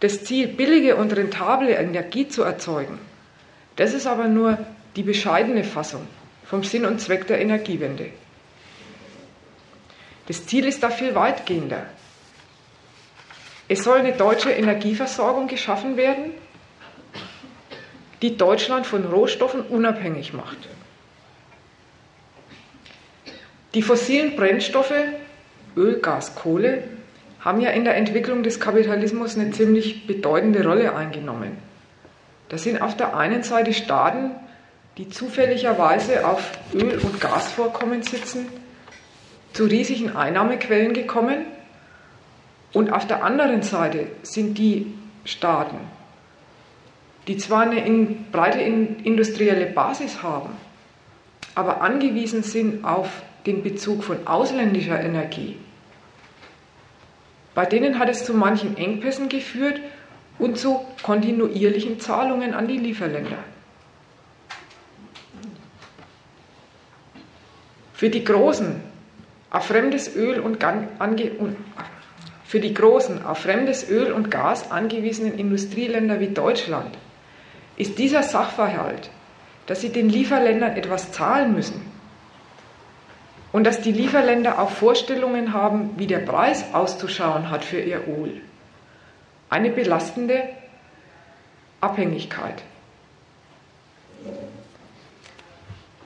[0.00, 2.98] Das Ziel, billige und rentable Energie zu erzeugen,
[3.76, 4.58] das ist aber nur
[4.96, 6.06] die bescheidene Fassung
[6.44, 8.10] vom Sinn und Zweck der Energiewende.
[10.26, 11.86] Das Ziel ist da viel weitgehender.
[13.68, 16.32] Es soll eine deutsche Energieversorgung geschaffen werden,
[18.20, 20.58] die Deutschland von Rohstoffen unabhängig macht.
[23.74, 24.92] Die fossilen Brennstoffe,
[25.76, 26.84] Öl, Gas, Kohle,
[27.40, 31.58] haben ja in der Entwicklung des Kapitalismus eine ziemlich bedeutende Rolle eingenommen.
[32.48, 34.30] Das sind auf der einen Seite Staaten,
[34.96, 38.46] die zufälligerweise auf Öl- und Gasvorkommen sitzen,
[39.52, 41.46] zu riesigen Einnahmequellen gekommen
[42.72, 44.92] und auf der anderen Seite sind die
[45.24, 45.76] Staaten,
[47.28, 50.50] die zwar eine in, breite industrielle Basis haben,
[51.54, 53.08] aber angewiesen sind auf
[53.46, 55.56] den Bezug von ausländischer Energie.
[57.54, 59.80] Bei denen hat es zu manchen Engpässen geführt
[60.38, 63.38] und zu kontinuierlichen Zahlungen an die Lieferländer.
[67.92, 68.80] Für die Großen
[69.50, 70.58] auf fremdes Öl und,
[72.44, 76.98] für die großen, auf fremdes Öl und Gas angewiesenen Industrieländer wie Deutschland
[77.76, 79.10] ist dieser Sachverhalt,
[79.66, 81.93] dass sie den Lieferländern etwas zahlen müssen
[83.54, 88.40] und dass die Lieferländer auch Vorstellungen haben, wie der Preis auszuschauen hat für ihr Öl,
[89.48, 90.48] eine belastende
[91.80, 92.64] Abhängigkeit.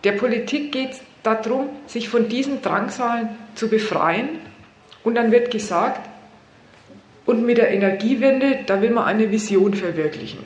[0.04, 4.28] Der Politik geht es darum, sich von diesen Drangsalen zu befreien
[5.02, 6.06] und dann wird gesagt,
[7.24, 10.44] und mit der Energiewende, da will man eine Vision verwirklichen.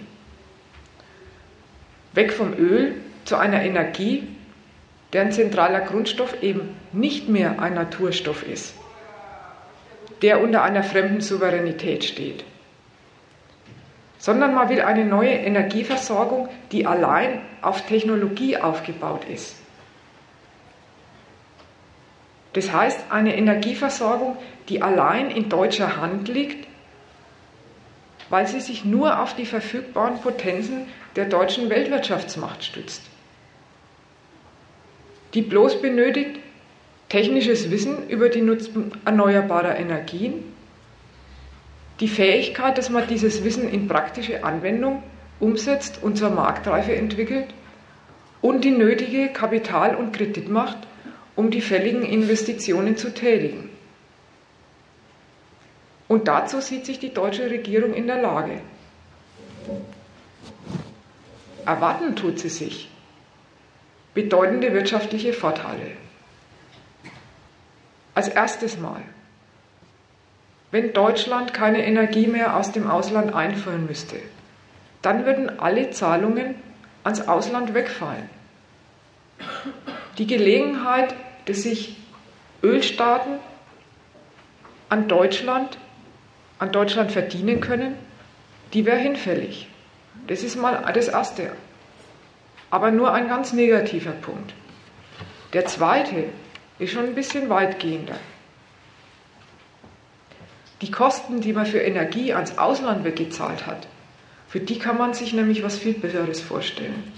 [2.12, 4.28] Weg vom Öl zu einer Energie,
[5.12, 8.74] deren zentraler Grundstoff eben nicht mehr ein Naturstoff ist,
[10.22, 12.44] der unter einer fremden Souveränität steht,
[14.18, 19.56] sondern man will eine neue Energieversorgung, die allein auf Technologie aufgebaut ist.
[22.54, 24.36] Das heißt, eine Energieversorgung,
[24.68, 26.66] die allein in deutscher Hand liegt
[28.32, 33.02] weil sie sich nur auf die verfügbaren Potenzen der deutschen Weltwirtschaftsmacht stützt.
[35.34, 36.38] Die bloß benötigt
[37.08, 40.44] technisches Wissen über die Nutzung erneuerbarer Energien,
[42.00, 45.02] die Fähigkeit, dass man dieses Wissen in praktische Anwendung
[45.40, 47.46] umsetzt und zur Marktreife entwickelt
[48.40, 50.78] und die nötige Kapital- und Kreditmacht,
[51.36, 53.70] um die fälligen Investitionen zu tätigen.
[56.08, 58.60] Und dazu sieht sich die deutsche Regierung in der Lage.
[61.64, 62.91] Erwarten tut sie sich
[64.14, 65.92] bedeutende wirtschaftliche Vorteile.
[68.14, 69.02] Als erstes Mal,
[70.70, 74.16] wenn Deutschland keine Energie mehr aus dem Ausland einführen müsste,
[75.02, 76.54] dann würden alle Zahlungen
[77.04, 78.28] ans Ausland wegfallen.
[80.18, 81.14] Die Gelegenheit,
[81.46, 81.96] dass sich
[82.62, 83.38] Ölstaaten
[84.88, 85.78] an Deutschland
[86.62, 87.96] an Deutschland verdienen können,
[88.72, 89.66] die wäre hinfällig.
[90.28, 91.50] Das ist mal das Erste.
[92.72, 94.54] Aber nur ein ganz negativer Punkt.
[95.52, 96.24] Der zweite
[96.78, 98.16] ist schon ein bisschen weitgehender.
[100.80, 103.86] Die Kosten, die man für Energie ans Ausland weggezahlt hat,
[104.48, 107.12] für die kann man sich nämlich was viel Besseres vorstellen.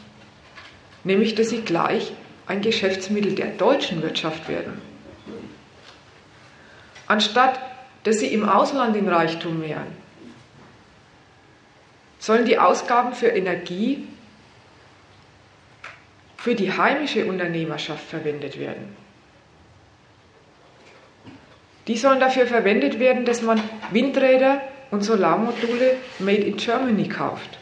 [1.05, 2.13] Nämlich, dass sie gleich
[2.49, 4.83] ein Geschäftsmittel der deutschen Wirtschaft werden.
[7.07, 7.61] Anstatt
[8.03, 9.87] dass sie im Ausland in Reichtum mehren,
[12.19, 14.07] sollen die Ausgaben für Energie
[16.45, 18.95] für die heimische Unternehmerschaft verwendet werden.
[21.87, 23.59] Die sollen dafür verwendet werden, dass man
[23.93, 27.59] Windräder und Solarmodule made in Germany kauft.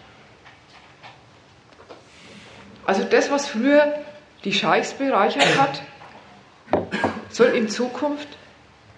[2.85, 4.01] Also das, was früher
[4.43, 5.81] die Scheichs bereichert hat,
[7.29, 8.27] soll in Zukunft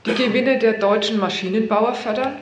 [0.07, 2.39] die Gewinne der deutschen Maschinenbauer fördern.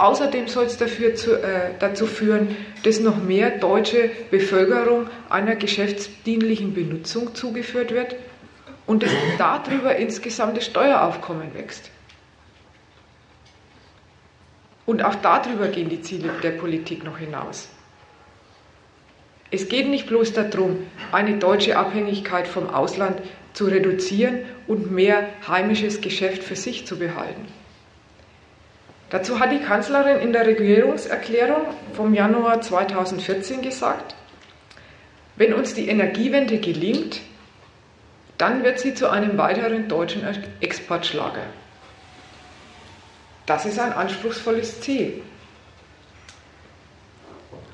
[0.00, 7.92] Außerdem soll es äh, dazu führen, dass noch mehr deutsche Bevölkerung einer geschäftsdienlichen Benutzung zugeführt
[7.92, 8.16] wird
[8.86, 11.90] und dass darüber insgesamt das Steueraufkommen wächst.
[14.86, 17.68] Und auch darüber gehen die Ziele der Politik noch hinaus.
[19.50, 23.20] Es geht nicht bloß darum, eine deutsche Abhängigkeit vom Ausland
[23.52, 27.59] zu reduzieren und mehr heimisches Geschäft für sich zu behalten.
[29.10, 31.62] Dazu hat die Kanzlerin in der Regierungserklärung
[31.94, 34.14] vom Januar 2014 gesagt,
[35.34, 37.20] wenn uns die Energiewende gelingt,
[38.38, 40.22] dann wird sie zu einem weiteren deutschen
[40.60, 41.42] Exportschlager.
[43.46, 45.22] Das ist ein anspruchsvolles Ziel.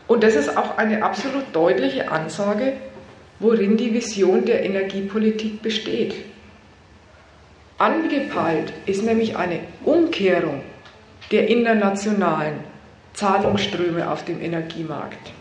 [0.09, 2.75] Und das ist auch eine absolut deutliche Ansage,
[3.41, 6.15] worin die Vision der Energiepolitik besteht.
[7.77, 10.63] Angepeilt ist nämlich eine Umkehrung
[11.31, 12.61] der internationalen
[13.15, 15.33] Zahlungsströme auf dem Energiemarkt.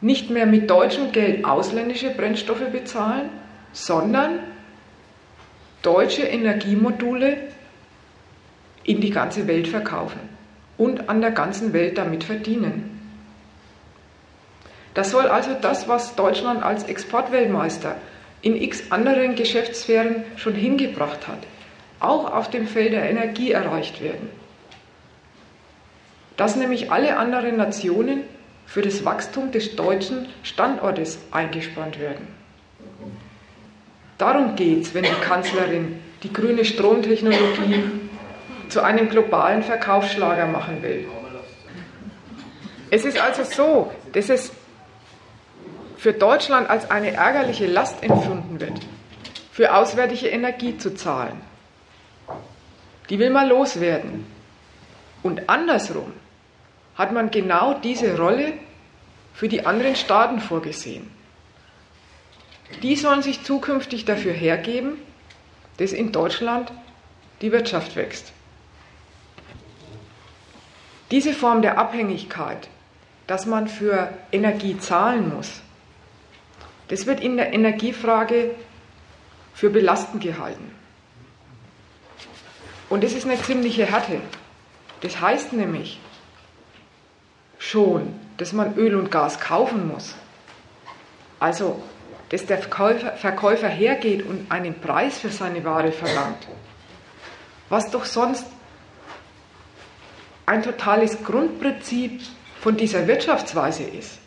[0.00, 3.30] Nicht mehr mit deutschem Geld ausländische Brennstoffe bezahlen,
[3.72, 4.40] sondern
[5.82, 7.36] deutsche Energiemodule
[8.84, 10.20] in die ganze Welt verkaufen
[10.78, 12.98] und an der ganzen Welt damit verdienen.
[14.94, 17.96] Das soll also das, was Deutschland als Exportweltmeister
[18.42, 21.38] in x anderen Geschäftssphären schon hingebracht hat,
[22.00, 24.30] auch auf dem Feld der Energie erreicht werden.
[26.36, 28.22] Dass nämlich alle anderen Nationen
[28.66, 32.28] für das Wachstum des deutschen Standortes eingespannt werden.
[34.16, 37.84] Darum geht es, wenn die Kanzlerin die grüne Stromtechnologie
[38.68, 41.08] zu einem globalen Verkaufsschlager machen will.
[42.90, 44.52] Es ist also so, dass es
[45.96, 48.80] für Deutschland als eine ärgerliche Last empfunden wird,
[49.52, 51.49] für auswärtige Energie zu zahlen.
[53.10, 54.24] Die will man loswerden.
[55.22, 56.12] Und andersrum
[56.94, 58.54] hat man genau diese Rolle
[59.34, 61.10] für die anderen Staaten vorgesehen.
[62.82, 64.92] Die sollen sich zukünftig dafür hergeben,
[65.78, 66.72] dass in Deutschland
[67.40, 68.32] die Wirtschaft wächst.
[71.10, 72.68] Diese Form der Abhängigkeit,
[73.26, 75.60] dass man für Energie zahlen muss,
[76.88, 78.54] das wird in der Energiefrage
[79.54, 80.69] für belastend gehalten.
[82.90, 84.20] Und das ist eine ziemliche Härte.
[85.00, 85.98] Das heißt nämlich
[87.58, 90.14] schon, dass man Öl und Gas kaufen muss.
[91.38, 91.82] Also
[92.30, 96.46] dass der Verkäufer, Verkäufer hergeht und einen Preis für seine Ware verlangt,
[97.68, 98.46] was doch sonst
[100.46, 102.20] ein totales Grundprinzip
[102.60, 104.18] von dieser Wirtschaftsweise ist.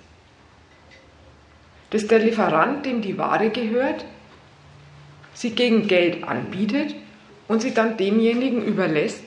[1.92, 4.04] Dass der Lieferant, dem die Ware gehört,
[5.34, 6.96] sie gegen Geld anbietet
[7.54, 9.24] und sie dann demjenigen überlässt,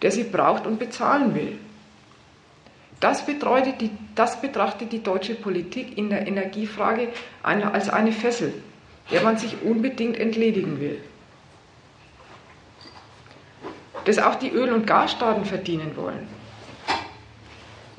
[0.00, 1.58] der sie braucht und bezahlen will.
[3.00, 7.08] Das, die, das betrachtet die deutsche Politik in der Energiefrage
[7.42, 8.54] als eine Fessel,
[9.10, 11.02] der man sich unbedingt entledigen will.
[14.04, 16.28] Dass auch die Öl- und Gasstaaten verdienen wollen.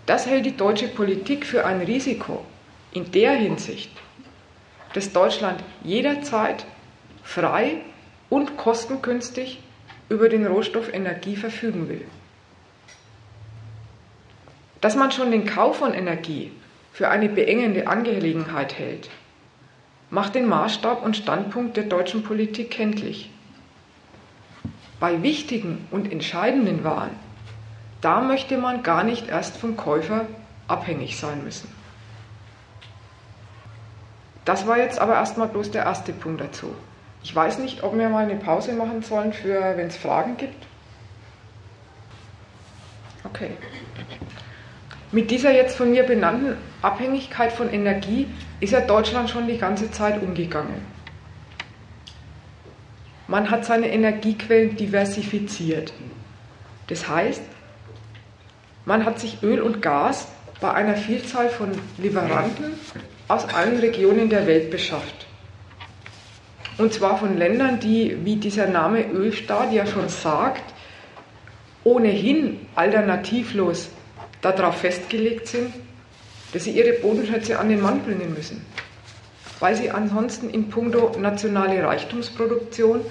[0.05, 2.45] Das hält die deutsche Politik für ein Risiko
[2.93, 3.91] in der Hinsicht,
[4.93, 6.65] dass Deutschland jederzeit
[7.23, 7.81] frei
[8.29, 9.59] und kostengünstig
[10.09, 12.05] über den Rohstoff Energie verfügen will
[14.85, 16.51] dass man schon den Kauf von Energie
[16.93, 19.09] für eine beengende Angelegenheit hält,
[20.11, 23.31] macht den Maßstab und Standpunkt der deutschen Politik kenntlich.
[24.99, 27.15] Bei wichtigen und entscheidenden Wahlen,
[28.01, 30.27] da möchte man gar nicht erst vom Käufer
[30.67, 31.67] abhängig sein müssen.
[34.45, 36.75] Das war jetzt aber erstmal bloß der erste Punkt dazu.
[37.25, 40.67] Ich weiß nicht, ob wir mal eine Pause machen sollen, für wenn es Fragen gibt.
[43.23, 43.49] Okay.
[45.11, 48.27] Mit dieser jetzt von mir benannten Abhängigkeit von Energie
[48.59, 50.85] ist ja Deutschland schon die ganze Zeit umgegangen.
[53.27, 55.93] Man hat seine Energiequellen diversifiziert.
[56.85, 57.41] Das heißt,
[58.85, 60.27] man hat sich Öl und Gas
[60.61, 62.75] bei einer Vielzahl von Lieferanten
[63.27, 65.25] aus allen Regionen der Welt beschafft.
[66.77, 70.63] Und zwar von Ländern, die, wie dieser Name Ölstaat ja schon sagt,
[71.83, 73.89] ohnehin alternativlos
[74.41, 75.73] darauf festgelegt sind,
[76.51, 78.65] dass sie ihre Bodenschätze an den Mann bringen müssen,
[79.59, 83.01] weil sie ansonsten in puncto nationale Reichtumsproduktion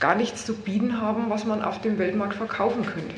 [0.00, 3.14] gar nichts zu bieten haben, was man auf dem Weltmarkt verkaufen könnte.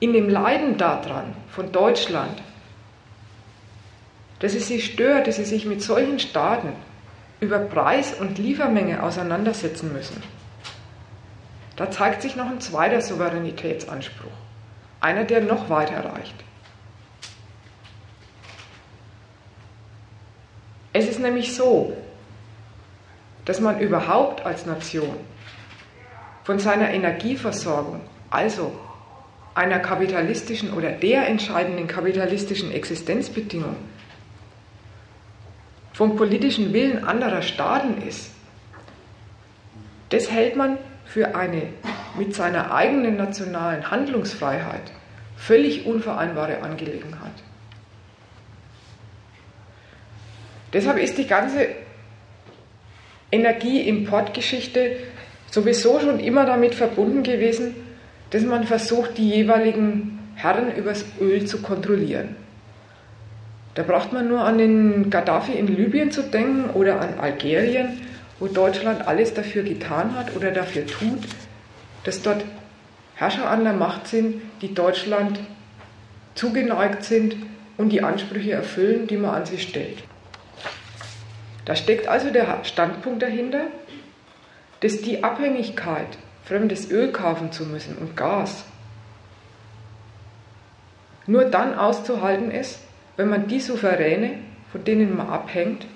[0.00, 2.42] In dem Leiden daran von Deutschland,
[4.40, 6.72] dass es sie stört, dass sie sich mit solchen Staaten
[7.40, 10.22] über Preis und Liefermenge auseinandersetzen müssen,
[11.76, 14.32] da zeigt sich noch ein zweiter Souveränitätsanspruch,
[15.00, 16.34] einer, der noch weiter reicht.
[20.94, 21.94] Es ist nämlich so,
[23.44, 25.16] dass man überhaupt als Nation
[26.44, 28.72] von seiner Energieversorgung, also
[29.54, 33.76] einer kapitalistischen oder der entscheidenden kapitalistischen Existenzbedingung,
[35.96, 38.30] vom politischen Willen anderer Staaten ist,
[40.10, 40.76] das hält man
[41.06, 41.62] für eine
[42.18, 44.92] mit seiner eigenen nationalen Handlungsfreiheit
[45.38, 47.32] völlig unvereinbare Angelegenheit.
[50.74, 51.68] Deshalb ist die ganze
[53.32, 54.98] Energieimportgeschichte
[55.50, 57.74] sowieso schon immer damit verbunden gewesen,
[58.28, 62.36] dass man versucht, die jeweiligen Herren übers Öl zu kontrollieren.
[63.76, 68.00] Da braucht man nur an den Gaddafi in Libyen zu denken oder an Algerien,
[68.38, 71.20] wo Deutschland alles dafür getan hat oder dafür tut,
[72.04, 72.42] dass dort
[73.16, 75.38] Herrscher an der Macht sind, die Deutschland
[76.34, 77.36] zugeneigt sind
[77.76, 80.02] und die Ansprüche erfüllen, die man an sie stellt.
[81.66, 83.66] Da steckt also der Standpunkt dahinter,
[84.80, 88.64] dass die Abhängigkeit, fremdes Öl kaufen zu müssen und Gas,
[91.26, 92.85] nur dann auszuhalten ist,
[93.16, 94.38] wenn man die Souveräne,
[94.72, 95.86] von denen man abhängt,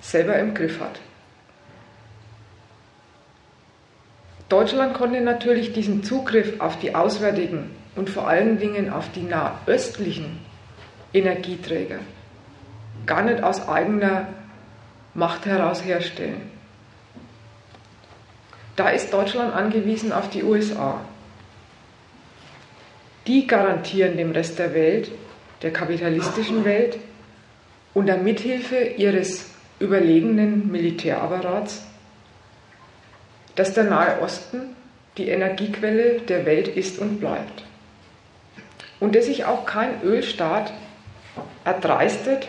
[0.00, 1.00] selber im Griff hat.
[4.48, 10.38] Deutschland konnte natürlich diesen Zugriff auf die auswärtigen und vor allen Dingen auf die nahöstlichen
[11.12, 12.00] Energieträger
[13.06, 14.28] gar nicht aus eigener
[15.14, 16.50] Macht heraus herstellen.
[18.76, 21.00] Da ist Deutschland angewiesen auf die USA.
[23.26, 25.10] Die garantieren dem Rest der Welt,
[25.64, 26.98] der kapitalistischen Welt,
[27.94, 29.50] unter Mithilfe ihres
[29.80, 31.84] überlegenen Militärapparats,
[33.56, 34.76] dass der Nahe Osten
[35.16, 37.64] die Energiequelle der Welt ist und bleibt.
[39.00, 40.72] Und dass sich auch kein Ölstaat
[41.64, 42.46] erdreistet,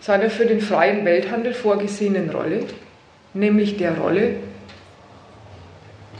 [0.00, 2.66] seiner für den freien Welthandel vorgesehenen Rolle,
[3.34, 4.36] nämlich der Rolle,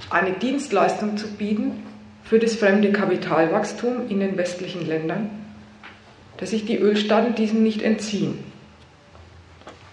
[0.09, 1.83] eine Dienstleistung zu bieten
[2.23, 5.44] für das fremde Kapitalwachstum in den westlichen Ländern,
[6.39, 8.39] dass sich die Ölstaaten diesem nicht entziehen.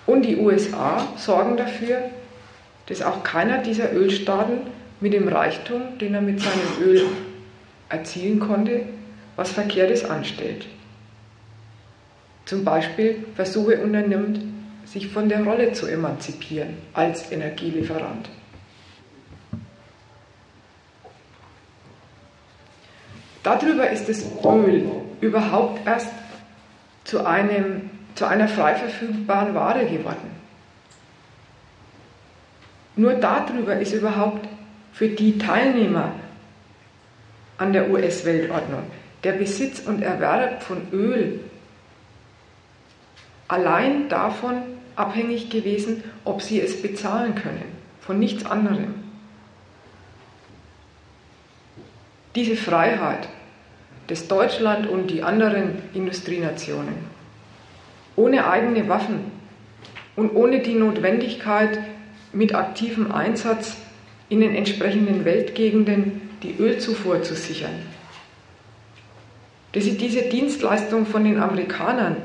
[0.06, 2.00] Und die USA sorgen dafür,
[2.88, 4.62] dass auch keiner dieser Ölstaaten
[5.00, 7.06] mit dem Reichtum, den er mit seinem Öl
[7.90, 8.84] erzielen konnte,
[9.36, 10.66] was Verkehrtes anstellt
[12.52, 14.42] zum Beispiel Versuche unternimmt,
[14.86, 18.30] sich von der Rolle zu emanzipieren als Energielieferant.
[23.42, 24.84] Darüber ist das Öl
[25.22, 26.10] überhaupt erst
[27.04, 30.32] zu, einem, zu einer frei verfügbaren Ware geworden.
[32.96, 34.48] Nur darüber ist überhaupt
[34.94, 36.12] für die Teilnehmer
[37.58, 38.84] an der US-Weltordnung
[39.24, 41.40] der Besitz und Erwerb von Öl
[43.48, 44.64] allein davon
[44.96, 47.64] abhängig gewesen, ob sie es bezahlen können,
[48.00, 48.96] von nichts anderem.
[52.36, 53.28] Diese Freiheit
[54.12, 56.96] des Deutschland und die anderen Industrienationen,
[58.18, 59.32] ohne eigene Waffen
[60.18, 61.80] und ohne die Notwendigkeit,
[62.34, 63.78] mit aktivem Einsatz
[64.28, 67.72] in den entsprechenden Weltgegenden die Ölzufuhr zu sichern.
[69.72, 72.18] Dass sie diese Dienstleistung von den Amerikanern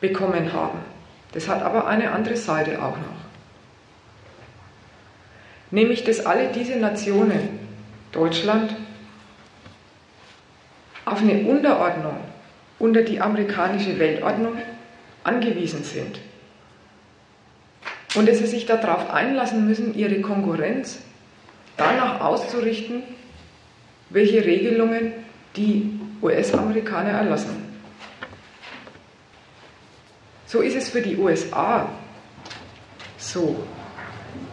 [0.00, 0.80] bekommen haben.
[1.32, 3.18] Das hat aber eine andere Seite auch noch.
[5.70, 7.60] Nämlich, dass alle diese Nationen,
[8.10, 8.74] Deutschland,
[11.12, 12.16] auf eine Unterordnung
[12.78, 14.56] unter die amerikanische Weltordnung
[15.24, 16.20] angewiesen sind.
[18.14, 21.00] Und dass sie sich darauf einlassen müssen, ihre Konkurrenz
[21.76, 23.02] danach auszurichten,
[24.10, 25.12] welche Regelungen
[25.56, 27.68] die US-Amerikaner erlassen.
[30.46, 31.88] So ist es für die USA
[33.18, 33.56] so,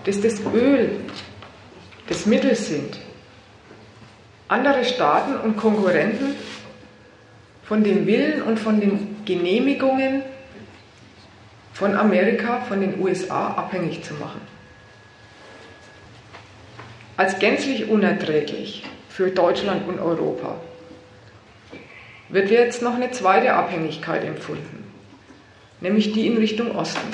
[0.04, 1.00] dass das Öl
[2.08, 3.00] das Mittel sind,
[4.48, 6.36] andere Staaten und Konkurrenten
[7.64, 10.22] von dem Willen und von den Genehmigungen
[11.74, 14.42] von Amerika, von den USA abhängig zu machen.
[17.18, 20.56] Als gänzlich unerträglich für Deutschland und Europa
[22.30, 24.86] wird jetzt noch eine zweite Abhängigkeit empfunden
[25.86, 27.14] nämlich die in Richtung Osten.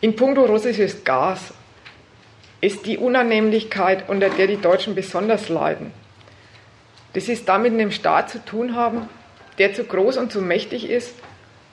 [0.00, 1.52] In puncto russisches Gas
[2.60, 5.92] ist die Unannehmlichkeit, unter der die Deutschen besonders leiden,
[7.14, 9.08] sie es damit mit einem Staat zu tun haben,
[9.58, 11.14] der zu groß und zu mächtig ist,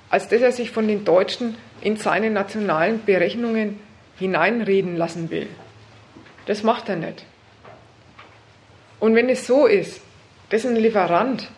[0.09, 3.79] als dass er sich von den Deutschen in seine nationalen Berechnungen
[4.17, 5.47] hineinreden lassen will.
[6.45, 7.25] Das macht er nicht.
[8.99, 10.01] Und wenn es so ist,
[10.49, 11.49] dass ein Lieferant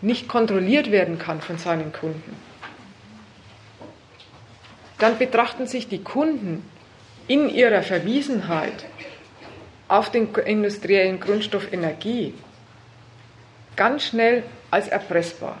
[0.00, 2.36] nicht kontrolliert werden kann von seinen Kunden,
[4.98, 6.64] dann betrachten sich die Kunden
[7.28, 8.86] in ihrer Verwiesenheit
[9.86, 12.34] auf den industriellen Grundstoff Energie
[13.76, 15.58] ganz schnell als erpressbar.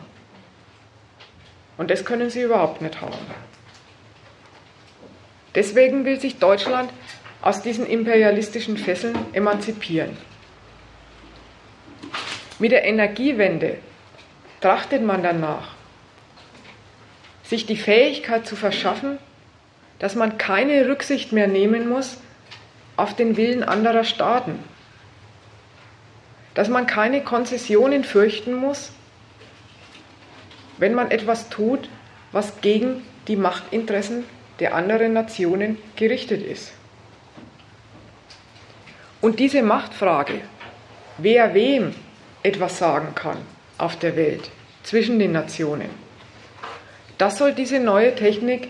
[1.76, 3.14] Und das können sie überhaupt nicht haben.
[5.54, 6.90] Deswegen will sich Deutschland
[7.40, 10.16] aus diesen imperialistischen Fesseln emanzipieren.
[12.58, 13.78] Mit der Energiewende
[14.60, 15.74] trachtet man danach,
[17.44, 19.18] sich die Fähigkeit zu verschaffen,
[19.98, 22.18] dass man keine Rücksicht mehr nehmen muss
[22.96, 24.58] auf den Willen anderer Staaten,
[26.54, 28.92] dass man keine Konzessionen fürchten muss,
[30.78, 31.88] wenn man etwas tut,
[32.32, 34.24] was gegen die Machtinteressen
[34.60, 36.72] der anderen Nationen gerichtet ist.
[39.20, 40.40] Und diese Machtfrage,
[41.18, 41.94] wer wem
[42.42, 43.38] etwas sagen kann
[43.76, 44.50] auf der Welt
[44.82, 45.90] zwischen den Nationen,
[47.18, 48.68] das soll diese neue Technik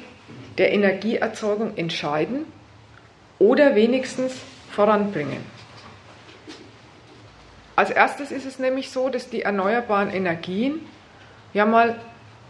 [0.59, 2.45] der Energieerzeugung entscheiden
[3.39, 4.35] oder wenigstens
[4.71, 5.45] voranbringen.
[7.77, 10.81] Als erstes ist es nämlich so, dass die erneuerbaren Energien
[11.55, 11.99] ja mal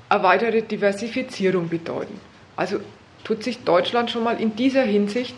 [0.08, 2.18] eine weitere Diversifizierung bedeuten.
[2.56, 2.80] Also
[3.24, 5.34] tut sich Deutschland schon mal in dieser Hinsicht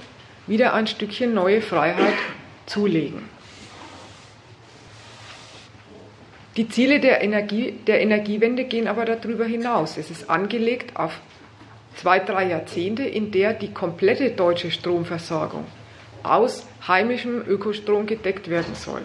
[0.46, 2.14] wieder ein Stückchen neue Freiheit
[2.66, 3.28] zulegen.
[6.56, 9.96] Die Ziele der, Energie, der Energiewende gehen aber darüber hinaus.
[9.96, 11.20] Es ist angelegt auf
[12.00, 15.66] zwei, drei Jahrzehnte, in der die komplette deutsche Stromversorgung
[16.22, 19.02] aus heimischem Ökostrom gedeckt werden soll.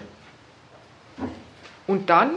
[1.87, 2.31] Und dann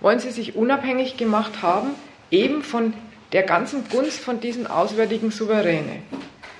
[0.00, 1.90] wollen sie sich unabhängig gemacht haben,
[2.30, 2.92] eben von
[3.32, 6.02] der ganzen Gunst von diesen auswärtigen Souveräne.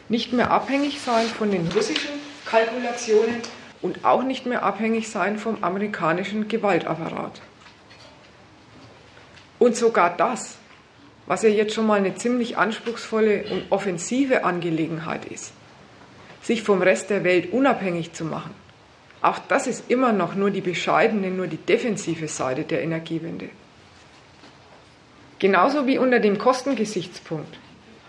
[0.09, 2.11] Nicht mehr abhängig sein von den russischen
[2.47, 3.43] Kalkulationen
[3.83, 7.43] und auch nicht mehr abhängig sein vom amerikanischen Gewaltapparat.
[9.59, 10.57] Und sogar das,
[11.31, 15.53] was ja jetzt schon mal eine ziemlich anspruchsvolle und offensive Angelegenheit ist,
[16.43, 18.53] sich vom Rest der Welt unabhängig zu machen,
[19.23, 23.49] auch das ist immer noch nur die bescheidene, nur die defensive Seite der Energiewende.
[25.39, 27.61] Genauso wie unter dem Kostengesichtspunkt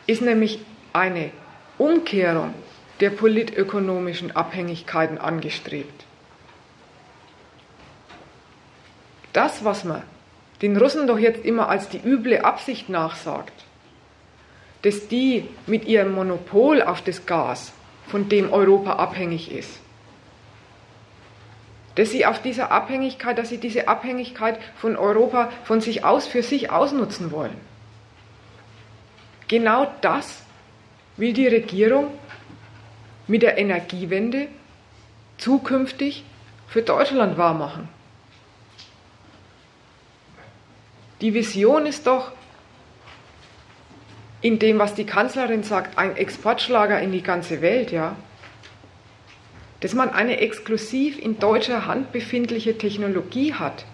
[0.07, 0.59] ist nämlich
[0.91, 1.29] eine
[1.77, 2.55] Umkehrung
[3.01, 6.05] der politökonomischen Abhängigkeiten angestrebt.
[9.31, 10.01] Das, was man
[10.61, 13.53] den Russen doch jetzt immer als die üble Absicht nachsagt,
[14.83, 17.73] dass die mit ihrem Monopol auf das Gas,
[18.07, 19.79] von dem Europa abhängig ist,
[21.95, 26.43] dass sie auf dieser Abhängigkeit, dass sie diese Abhängigkeit von Europa von sich aus für
[26.43, 27.55] sich ausnutzen wollen.
[29.47, 30.43] Genau das
[31.17, 32.07] will die Regierung
[33.27, 34.47] mit der Energiewende
[35.37, 36.23] zukünftig
[36.67, 37.89] für Deutschland wahrmachen.
[41.21, 42.31] Die Vision ist doch,
[44.41, 48.15] in dem, was die Kanzlerin sagt, ein Exportschlager in die ganze Welt, ja.
[49.81, 53.85] Dass man eine exklusiv in deutscher Hand befindliche Technologie hat,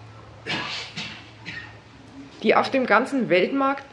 [2.42, 3.84] die auf dem ganzen Weltmarkt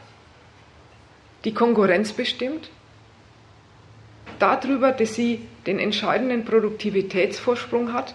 [1.44, 2.70] die Konkurrenz bestimmt,
[4.38, 8.14] darüber, dass sie den entscheidenden Produktivitätsvorsprung hat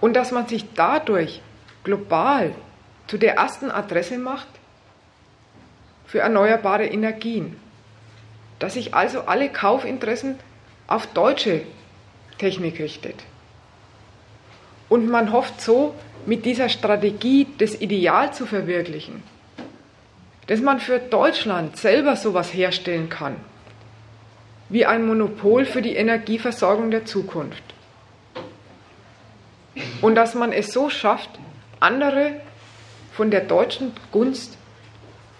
[0.00, 1.40] und dass man sich dadurch
[1.84, 2.54] global
[3.06, 4.48] zu der ersten Adresse macht
[6.06, 7.56] für erneuerbare Energien.
[8.58, 10.38] Dass sich also alle Kaufinteressen
[10.86, 11.62] auf deutsche
[12.38, 13.16] Technik richtet.
[14.88, 15.94] Und man hofft so,
[16.26, 19.22] mit dieser Strategie das Ideal zu verwirklichen,
[20.46, 23.36] dass man für Deutschland selber sowas herstellen kann,
[24.68, 27.62] wie ein Monopol für die Energieversorgung der Zukunft.
[30.00, 31.30] Und dass man es so schafft,
[31.84, 32.40] andere
[33.12, 34.56] von der deutschen Gunst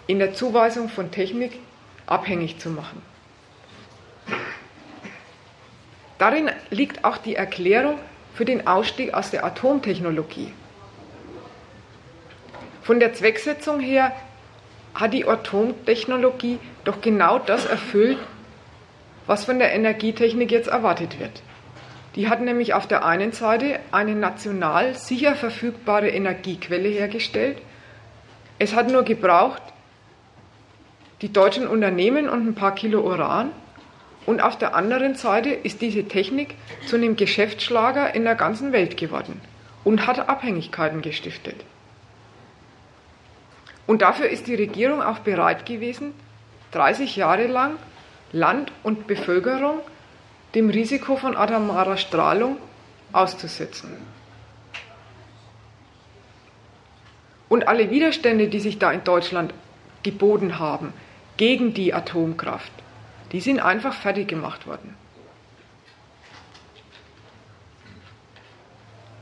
[0.07, 1.59] in der Zuweisung von Technik
[2.05, 3.01] abhängig zu machen.
[6.19, 7.97] Darin liegt auch die Erklärung
[8.35, 10.53] für den Ausstieg aus der Atomtechnologie.
[12.83, 14.11] Von der Zwecksetzung her
[14.93, 18.19] hat die Atomtechnologie doch genau das erfüllt,
[19.25, 21.41] was von der Energietechnik jetzt erwartet wird.
[22.15, 27.57] Die hat nämlich auf der einen Seite eine national sicher verfügbare Energiequelle hergestellt.
[28.57, 29.61] Es hat nur gebraucht
[31.21, 33.51] die deutschen Unternehmen und ein paar Kilo Uran.
[34.25, 36.55] Und auf der anderen Seite ist diese Technik
[36.87, 39.39] zu einem Geschäftsschlager in der ganzen Welt geworden
[39.83, 41.63] und hat Abhängigkeiten gestiftet.
[43.87, 46.13] Und dafür ist die Regierung auch bereit gewesen,
[46.71, 47.75] 30 Jahre lang
[48.31, 49.79] Land und Bevölkerung
[50.55, 52.57] dem Risiko von atomarer Strahlung
[53.11, 53.91] auszusetzen.
[57.49, 59.53] Und alle Widerstände, die sich da in Deutschland
[60.03, 60.93] geboten haben,
[61.37, 62.71] gegen die Atomkraft.
[63.31, 64.95] Die sind einfach fertig gemacht worden.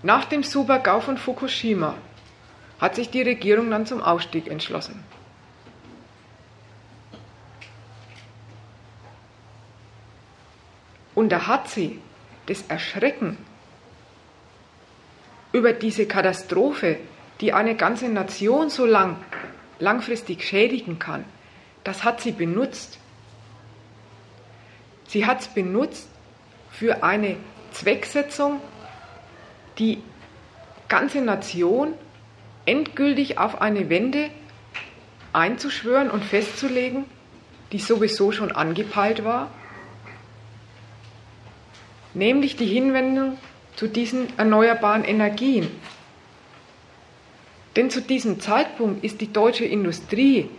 [0.04, 1.96] Nach dem Super-GAU von Fukushima
[2.80, 5.04] hat sich die Regierung dann zum Ausstieg entschlossen.
[11.16, 12.00] Und da hat sie
[12.48, 13.38] das Erschrecken
[15.52, 16.98] über diese Katastrophe,
[17.42, 19.18] die eine ganze Nation so lang,
[19.80, 21.26] langfristig schädigen kann,
[21.84, 23.00] das hat sie benutzt.
[25.08, 26.10] Sie hat es benutzt
[26.72, 27.38] für eine
[27.72, 28.60] Zwecksetzung,
[29.78, 30.02] die
[30.88, 31.94] ganze Nation
[32.66, 34.30] endgültig auf eine Wende
[35.34, 37.06] einzuschwören und festzulegen,
[37.72, 39.52] die sowieso schon angepeilt war,
[42.14, 43.38] nämlich die Hinwendung
[43.76, 45.70] zu diesen erneuerbaren Energien.
[47.76, 50.50] Denn zu diesem Zeitpunkt ist die deutsche Industrie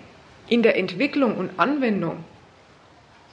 [0.48, 2.24] in der Entwicklung und Anwendung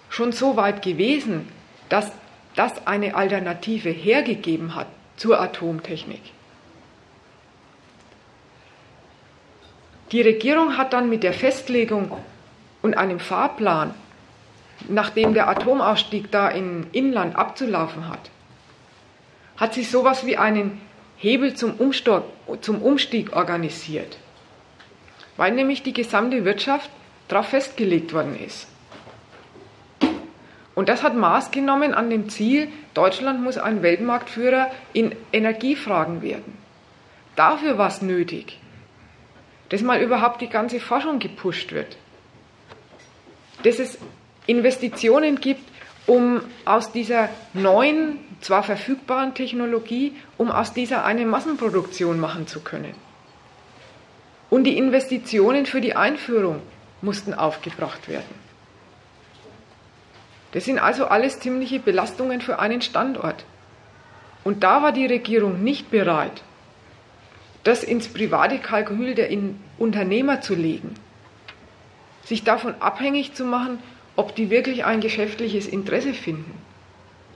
[0.09, 1.47] schon so weit gewesen,
[1.89, 2.11] dass
[2.55, 6.21] das eine Alternative hergegeben hat zur Atomtechnik.
[10.11, 12.11] Die Regierung hat dann mit der Festlegung
[12.81, 13.93] und einem Fahrplan,
[14.87, 18.29] nachdem der Atomausstieg da im Inland abzulaufen hat,
[19.57, 20.81] hat sie sowas wie einen
[21.17, 22.23] Hebel zum, Umstieg,
[22.61, 24.17] zum Umstieg organisiert,
[25.37, 26.89] weil nämlich die gesamte Wirtschaft
[27.27, 28.67] darauf festgelegt worden ist.
[30.73, 36.57] Und das hat Maß genommen an dem Ziel, Deutschland muss ein Weltmarktführer in Energiefragen werden.
[37.35, 38.59] Dafür war es nötig,
[39.69, 41.97] dass mal überhaupt die ganze Forschung gepusht wird,
[43.63, 43.97] dass es
[44.47, 45.63] Investitionen gibt,
[46.07, 52.95] um aus dieser neuen, zwar verfügbaren Technologie, um aus dieser eine Massenproduktion machen zu können.
[54.49, 56.61] Und die Investitionen für die Einführung
[57.01, 58.41] mussten aufgebracht werden.
[60.51, 63.45] Das sind also alles ziemliche Belastungen für einen Standort.
[64.43, 66.43] Und da war die Regierung nicht bereit,
[67.63, 69.29] das ins private Kalkül der
[69.77, 70.95] Unternehmer zu legen,
[72.25, 73.79] sich davon abhängig zu machen,
[74.15, 76.53] ob die wirklich ein geschäftliches Interesse finden.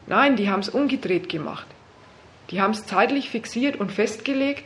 [0.07, 1.67] Nein, die haben es umgedreht gemacht.
[2.51, 4.63] Die haben es zeitlich fixiert und festgelegt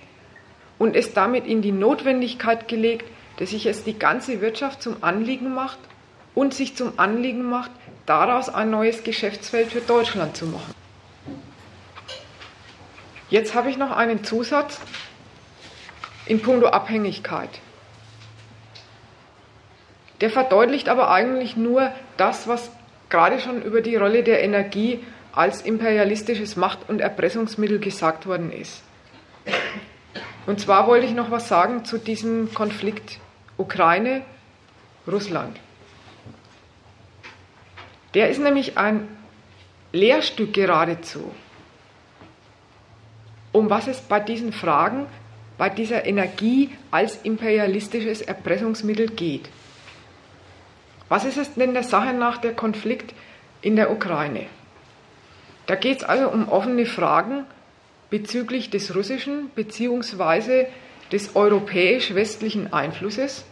[0.78, 3.06] und es damit in die Notwendigkeit gelegt,
[3.38, 5.80] dass sich es die ganze Wirtschaft zum Anliegen macht
[6.36, 7.72] und sich zum Anliegen macht,
[8.06, 10.74] daraus ein neues Geschäftsfeld für Deutschland zu machen.
[13.30, 14.80] Jetzt habe ich noch einen Zusatz
[16.26, 17.50] in puncto Abhängigkeit.
[20.22, 22.72] Der verdeutlicht aber eigentlich nur das, was
[23.10, 25.00] gerade schon über die Rolle der Energie
[25.34, 28.84] als imperialistisches Macht- und Erpressungsmittel gesagt worden ist.
[30.46, 33.20] Und zwar wollte ich noch was sagen zu diesem Konflikt
[33.58, 35.58] Ukraine-Russland.
[38.14, 39.08] Der ist nämlich ein
[39.92, 41.32] Lehrstück geradezu,
[43.52, 45.06] um was es bei diesen Fragen,
[45.58, 49.50] bei dieser Energie als imperialistisches Erpressungsmittel geht.
[51.10, 53.14] Was ist es denn der Sache nach der Konflikt
[53.62, 54.46] in der Ukraine?
[55.66, 57.46] Da geht es also um offene Fragen
[58.10, 60.68] bezüglich des russischen bzw.
[61.12, 63.46] des europäisch-westlichen Einflusses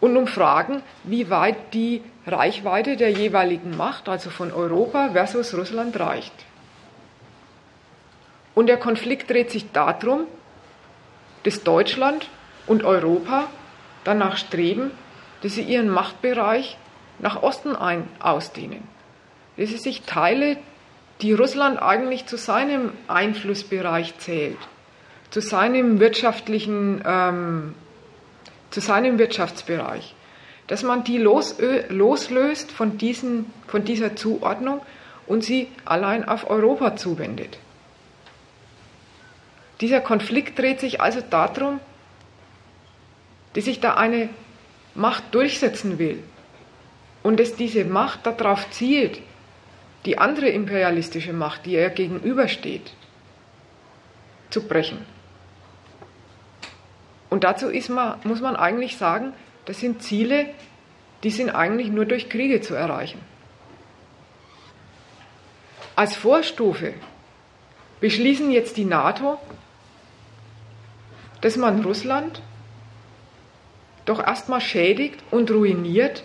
[0.00, 5.98] und um Fragen, wie weit die Reichweite der jeweiligen Macht, also von Europa versus Russland,
[5.98, 6.34] reicht.
[8.54, 10.26] Und der Konflikt dreht sich darum,
[11.44, 12.28] dass Deutschland
[12.66, 13.48] und Europa
[14.04, 14.90] danach streben,
[15.42, 16.78] dass sie ihren Machtbereich
[17.18, 18.82] nach Osten ein ausdehnen.
[19.56, 20.58] Dass sie sich Teile,
[21.22, 24.58] die Russland eigentlich zu seinem Einflussbereich zählt,
[25.30, 27.74] zu seinem wirtschaftlichen, ähm,
[28.70, 30.14] zu seinem Wirtschaftsbereich,
[30.66, 31.56] dass man die los,
[31.88, 34.82] loslöst von, diesen, von dieser Zuordnung
[35.26, 37.58] und sie allein auf Europa zuwendet.
[39.80, 41.80] Dieser Konflikt dreht sich also darum,
[43.54, 44.28] dass sich da eine
[44.96, 46.22] Macht durchsetzen will
[47.22, 49.20] und dass diese Macht darauf zielt,
[50.04, 52.92] die andere imperialistische Macht, die ihr gegenübersteht,
[54.50, 55.04] zu brechen.
[57.28, 59.32] Und dazu man, muss man eigentlich sagen,
[59.64, 60.46] das sind Ziele,
[61.22, 63.20] die sind eigentlich nur durch Kriege zu erreichen.
[65.96, 66.94] Als Vorstufe
[68.00, 69.38] beschließen jetzt die NATO,
[71.40, 72.42] dass man Russland
[74.06, 76.24] doch erstmal schädigt und ruiniert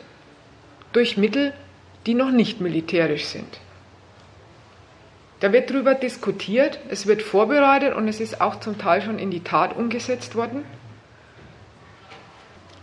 [0.93, 1.53] durch Mittel,
[2.05, 3.59] die noch nicht militärisch sind.
[5.41, 9.31] Da wird darüber diskutiert, es wird vorbereitet und es ist auch zum Teil schon in
[9.31, 10.63] die Tat umgesetzt worden.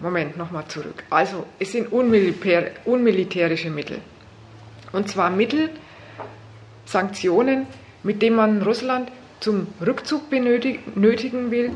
[0.00, 1.04] Moment, nochmal zurück.
[1.10, 3.98] Also, es sind unmilitär, unmilitärische Mittel.
[4.92, 5.70] Und zwar Mittel,
[6.84, 7.66] Sanktionen,
[8.02, 11.72] mit denen man Russland zum Rückzug benötigen will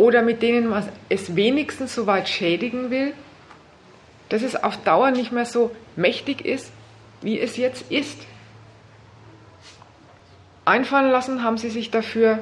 [0.00, 3.12] oder mit denen man es wenigstens so weit schädigen will,
[4.30, 6.72] dass es auf Dauer nicht mehr so mächtig ist,
[7.20, 8.18] wie es jetzt ist.
[10.64, 12.38] Einfallen lassen haben sie sich dafür,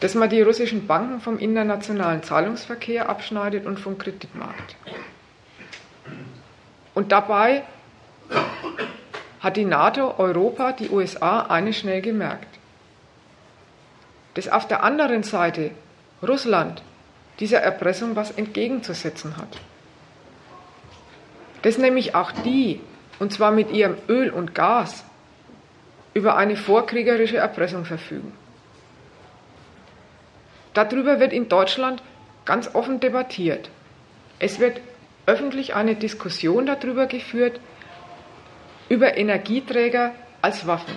[0.00, 4.76] dass man die russischen Banken vom internationalen Zahlungsverkehr abschneidet und vom Kreditmarkt.
[6.94, 7.62] Und dabei
[9.40, 12.58] hat die NATO, Europa, die USA eine schnell gemerkt.
[14.32, 15.72] Dass auf der anderen Seite
[16.22, 16.82] Russland
[17.40, 19.58] dieser Erpressung was entgegenzusetzen hat.
[21.62, 22.80] Dass nämlich auch die,
[23.18, 25.04] und zwar mit ihrem Öl und Gas,
[26.14, 28.32] über eine vorkriegerische Erpressung verfügen.
[30.74, 32.02] Darüber wird in Deutschland
[32.44, 33.70] ganz offen debattiert.
[34.38, 34.80] Es wird
[35.26, 37.60] öffentlich eine Diskussion darüber geführt,
[38.88, 40.96] über Energieträger als Waffen.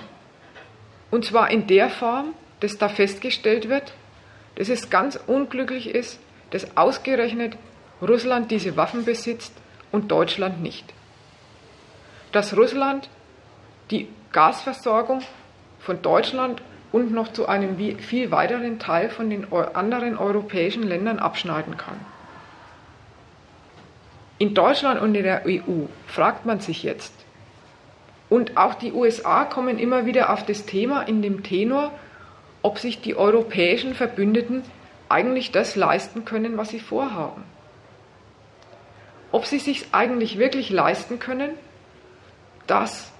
[1.10, 3.92] Und zwar in der Form, dass da festgestellt wird,
[4.56, 6.18] dass es ganz unglücklich ist,
[6.50, 7.56] dass ausgerechnet
[8.00, 9.52] Russland diese Waffen besitzt
[9.90, 10.92] und Deutschland nicht.
[12.32, 13.08] Dass Russland
[13.90, 15.22] die Gasversorgung
[15.80, 21.76] von Deutschland und noch zu einem viel weiteren Teil von den anderen europäischen Ländern abschneiden
[21.76, 21.98] kann.
[24.38, 27.14] In Deutschland und in der EU fragt man sich jetzt,
[28.28, 31.92] und auch die USA kommen immer wieder auf das Thema in dem Tenor,
[32.62, 34.62] ob sich die europäischen Verbündeten
[35.08, 37.44] eigentlich das leisten können, was sie vorhaben.
[39.30, 41.50] Ob sie sich eigentlich wirklich leisten können,
[42.66, 43.12] dass,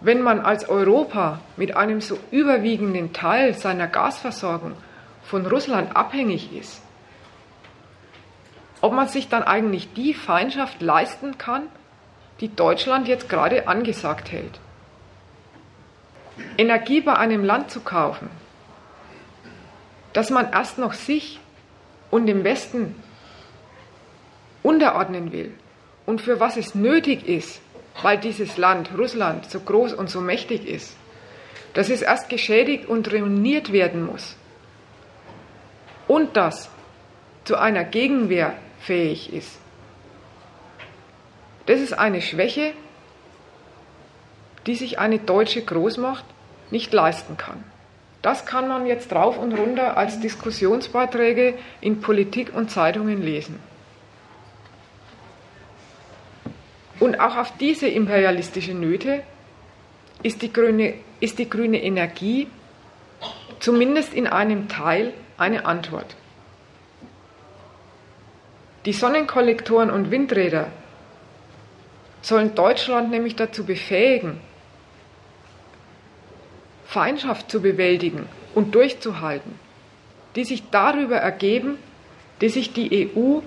[0.00, 4.74] wenn man als Europa mit einem so überwiegenden Teil seiner Gasversorgung
[5.22, 6.82] von Russland abhängig ist,
[8.80, 11.64] ob man sich dann eigentlich die Feindschaft leisten kann,
[12.40, 14.58] die Deutschland jetzt gerade angesagt hält.
[16.56, 18.30] Energie bei einem Land zu kaufen,
[20.12, 21.38] das man erst noch sich
[22.10, 22.94] und dem Westen
[24.62, 25.52] unterordnen will
[26.06, 27.60] und für was es nötig ist,
[28.02, 30.96] weil dieses Land, Russland, so groß und so mächtig ist,
[31.74, 34.36] dass es erst geschädigt und ruiniert werden muss
[36.08, 36.68] und das
[37.44, 39.58] zu einer Gegenwehr fähig ist.
[41.66, 42.72] Das ist eine Schwäche,
[44.66, 46.24] die sich eine deutsche Großmacht
[46.70, 47.64] nicht leisten kann.
[48.22, 53.58] Das kann man jetzt drauf und runter als Diskussionsbeiträge in Politik und Zeitungen lesen.
[56.98, 59.22] Und auch auf diese imperialistische Nöte
[60.22, 62.46] ist die grüne, ist die grüne Energie
[63.58, 66.14] zumindest in einem Teil eine Antwort.
[68.84, 70.68] Die Sonnenkollektoren und Windräder
[72.22, 74.40] sollen Deutschland nämlich dazu befähigen,
[76.90, 79.58] Feindschaft zu bewältigen und durchzuhalten,
[80.34, 81.78] die sich darüber ergeben,
[82.40, 83.40] dass sich die EU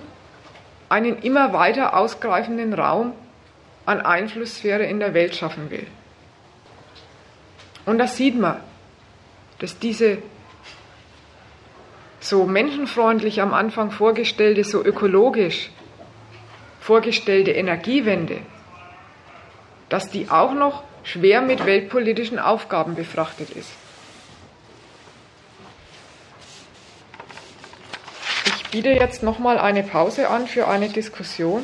[0.89, 3.13] einen immer weiter ausgreifenden Raum
[3.85, 5.87] an Einflusssphäre in der Welt schaffen will.
[7.85, 8.57] Und da sieht man,
[9.59, 10.19] dass diese
[12.21, 15.69] so menschenfreundlich am Anfang vorgestellte, so ökologisch
[16.79, 18.39] vorgestellte Energiewende
[19.93, 23.70] dass die auch noch schwer mit weltpolitischen Aufgaben befrachtet ist.
[28.45, 31.64] Ich biete jetzt nochmal eine Pause an für eine Diskussion.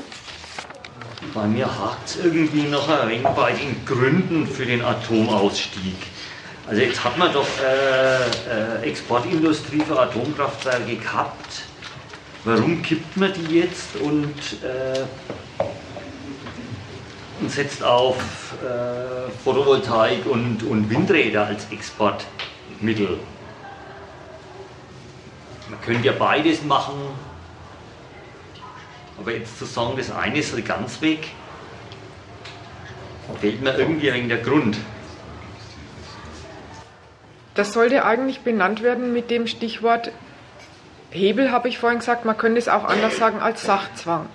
[1.33, 5.97] Bei mir hakt es irgendwie noch ein wenig bei den Gründen für den Atomausstieg.
[6.67, 11.63] Also jetzt hat man doch äh, äh, Exportindustrie für Atomkraftwerke gehabt.
[12.45, 14.99] Warum kippt man die jetzt und äh,
[17.41, 18.17] und setzt auf
[18.63, 23.19] äh, Photovoltaik und, und Windräder als Exportmittel.
[25.69, 26.95] Man könnte ja beides machen,
[29.19, 31.27] aber jetzt zu sagen, das eine soll ganz weg,
[33.39, 34.77] fehlt mir irgendwie ein der Grund.
[37.53, 40.11] Das sollte eigentlich benannt werden mit dem Stichwort
[41.11, 44.27] Hebel, habe ich vorhin gesagt, man könnte es auch anders sagen als Sachzwang.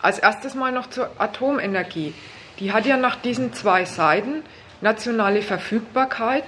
[0.00, 2.14] Als erstes mal noch zur Atomenergie
[2.60, 4.42] die hat ja nach diesen zwei Seiten
[4.80, 6.44] nationale Verfügbarkeit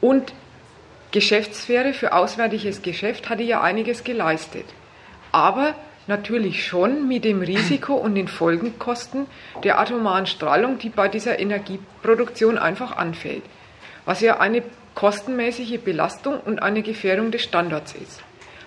[0.00, 0.32] und
[1.12, 4.66] Geschäftssphäre für auswärtiges Geschäft hat die ja einiges geleistet.
[5.32, 5.74] Aber
[6.06, 9.26] natürlich schon mit dem Risiko und den Folgenkosten
[9.64, 13.42] der atomaren Strahlung, die bei dieser Energieproduktion einfach anfällt.
[14.04, 14.62] Was ja eine
[14.94, 18.22] kostenmäßige Belastung und eine Gefährdung des Standards ist.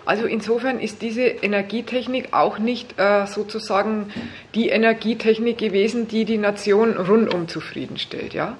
[0.09, 4.11] Also insofern ist diese Energietechnik auch nicht äh, sozusagen
[4.55, 8.33] die Energietechnik gewesen, die die Nation rundum zufriedenstellt.
[8.33, 8.57] Ja?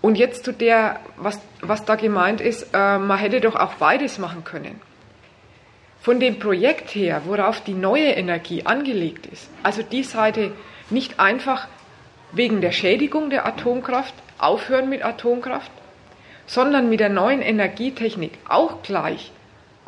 [0.00, 4.16] Und jetzt zu der, was, was da gemeint ist, äh, man hätte doch auch beides
[4.16, 4.80] machen können.
[6.00, 10.52] Von dem Projekt her, worauf die neue Energie angelegt ist, also die Seite
[10.88, 11.68] nicht einfach
[12.32, 15.72] wegen der Schädigung der Atomkraft aufhören mit Atomkraft,
[16.46, 19.30] sondern mit der neuen Energietechnik auch gleich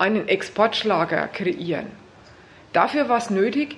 [0.00, 1.86] einen Exportschlager kreieren.
[2.72, 3.76] Dafür war es nötig,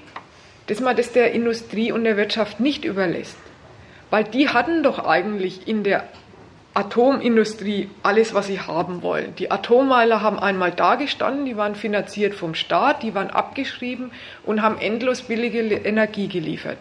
[0.67, 3.37] dass man das der Industrie und der Wirtschaft nicht überlässt,
[4.11, 6.05] weil die hatten doch eigentlich in der
[6.75, 9.35] Atomindustrie alles, was sie haben wollen.
[9.37, 14.11] Die Atommeiler haben einmal dagestanden, die waren finanziert vom Staat, die waren abgeschrieben
[14.45, 16.79] und haben endlos billige Energie geliefert.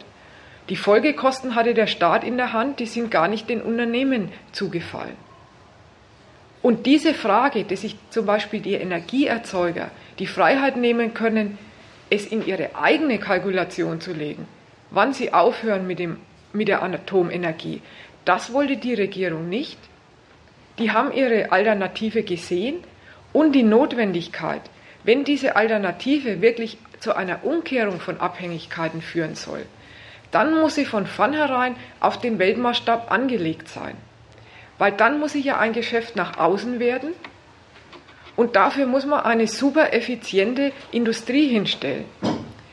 [0.70, 5.18] Die Folgekosten hatte der Staat in der Hand, die sind gar nicht den Unternehmen zugefallen.
[6.62, 9.90] Und diese Frage, dass sich zum Beispiel die Energieerzeuger
[10.20, 11.58] die Freiheit nehmen können,
[12.10, 14.48] es in ihre eigene Kalkulation zu legen,
[14.92, 16.18] wann sie aufhören mit, dem,
[16.54, 17.82] mit der Atomenergie,
[18.26, 19.80] das wollte die Regierung nicht.
[20.78, 22.76] Die haben ihre Alternative gesehen
[23.34, 24.62] und die Notwendigkeit,
[25.04, 29.66] wenn diese Alternative wirklich zu einer Umkehrung von Abhängigkeiten führen soll,
[30.30, 33.96] dann muss sie von vornherein auf den Weltmaßstab angelegt sein.
[34.82, 37.14] Weil dann muss sie ja ein Geschäft nach außen werden
[38.36, 42.06] und dafür muss man eine super effiziente Industrie hinstellen.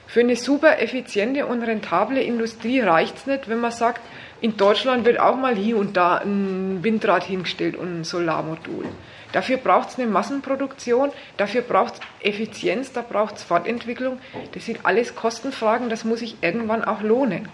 [0.07, 4.01] Für eine super effiziente und rentable Industrie reicht es nicht, wenn man sagt,
[4.41, 8.87] in Deutschland wird auch mal hier und da ein Windrad hingestellt und ein Solarmodul.
[9.33, 14.19] Dafür braucht es eine Massenproduktion, dafür braucht es Effizienz, da braucht es Fortentwicklung.
[14.55, 17.51] Das sind alles Kostenfragen, das muss sich irgendwann auch lohnen.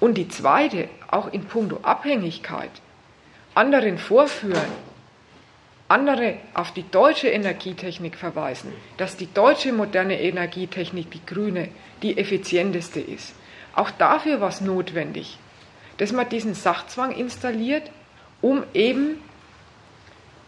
[0.00, 2.72] Und die zweite, auch in puncto Abhängigkeit,
[3.54, 4.72] anderen vorführen,
[5.88, 11.68] andere auf die deutsche Energietechnik verweisen, dass die deutsche moderne Energietechnik, die grüne,
[12.02, 13.34] die effizienteste ist.
[13.74, 15.38] Auch dafür war es notwendig,
[15.98, 17.90] dass man diesen Sachzwang installiert,
[18.40, 19.20] um eben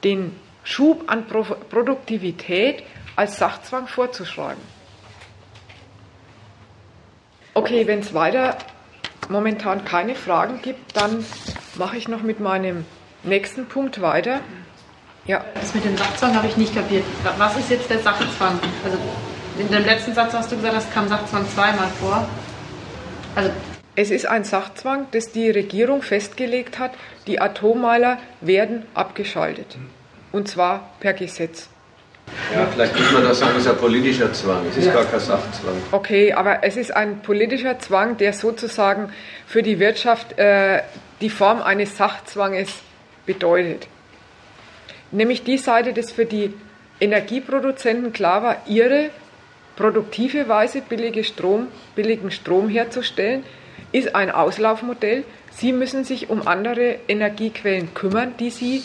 [0.04, 0.34] den
[0.64, 2.82] Schub an Pro Produktivität
[3.14, 4.62] als Sachzwang vorzuschreiben.
[7.54, 8.58] Okay, wenn es weiter
[9.28, 11.24] momentan keine Fragen gibt, dann
[11.76, 12.84] mache ich noch mit meinem
[13.26, 14.40] nächsten Punkt weiter.
[15.26, 15.44] Ja.
[15.54, 17.04] Das mit dem Sachzwang habe ich nicht kapiert.
[17.38, 18.58] Was ist jetzt der Sachzwang?
[18.84, 18.98] Also
[19.58, 22.28] in dem letzten Satz hast du gesagt, es kam Sachzwang zweimal vor.
[23.34, 23.50] Also
[23.96, 26.92] es ist ein Sachzwang, das die Regierung festgelegt hat.
[27.26, 29.78] Die Atommeiler werden abgeschaltet.
[30.32, 31.68] Und zwar per Gesetz.
[32.52, 34.66] Ja, vielleicht muss man da sagen, es ist ein politischer Zwang.
[34.68, 34.92] Es ist ja.
[34.92, 35.74] gar kein Sachzwang.
[35.92, 39.10] Okay, aber es ist ein politischer Zwang, der sozusagen
[39.46, 40.82] für die Wirtschaft äh,
[41.20, 42.70] die Form eines Sachzwanges
[43.26, 43.88] bedeutet.
[45.10, 46.54] Nämlich die Seite, dass für die
[47.00, 49.10] Energieproduzenten klar war, ihre
[49.76, 53.44] produktive Weise billige Strom, billigen Strom herzustellen,
[53.92, 55.24] ist ein Auslaufmodell.
[55.50, 58.82] Sie müssen sich um andere Energiequellen kümmern, die Sie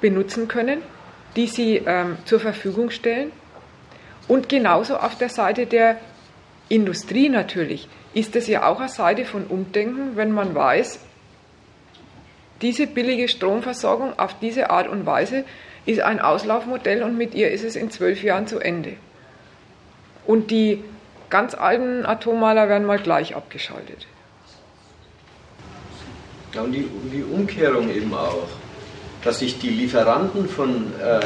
[0.00, 0.82] benutzen können,
[1.36, 3.32] die Sie ähm, zur Verfügung stellen.
[4.28, 5.98] Und genauso auf der Seite der
[6.68, 11.00] Industrie natürlich ist es ja auch eine Seite von Umdenken, wenn man weiß,
[12.62, 15.44] diese billige Stromversorgung auf diese Art und Weise
[15.86, 18.94] ist ein Auslaufmodell und mit ihr ist es in zwölf Jahren zu Ende.
[20.26, 20.84] Und die
[21.30, 24.06] ganz alten Atommaler werden mal gleich abgeschaltet.
[26.54, 28.48] Ja, und die, die Umkehrung eben auch,
[29.24, 31.20] dass sich die Lieferanten von, äh,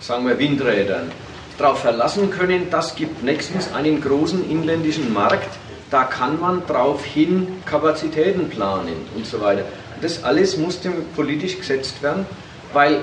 [0.00, 1.10] sagen wir, Windrädern
[1.56, 5.48] darauf verlassen können, das gibt nächstens einen großen inländischen Markt,
[5.90, 9.64] da kann man darauf hin Kapazitäten planen und so weiter.
[10.00, 12.26] Das alles musste politisch gesetzt werden,
[12.72, 13.00] weil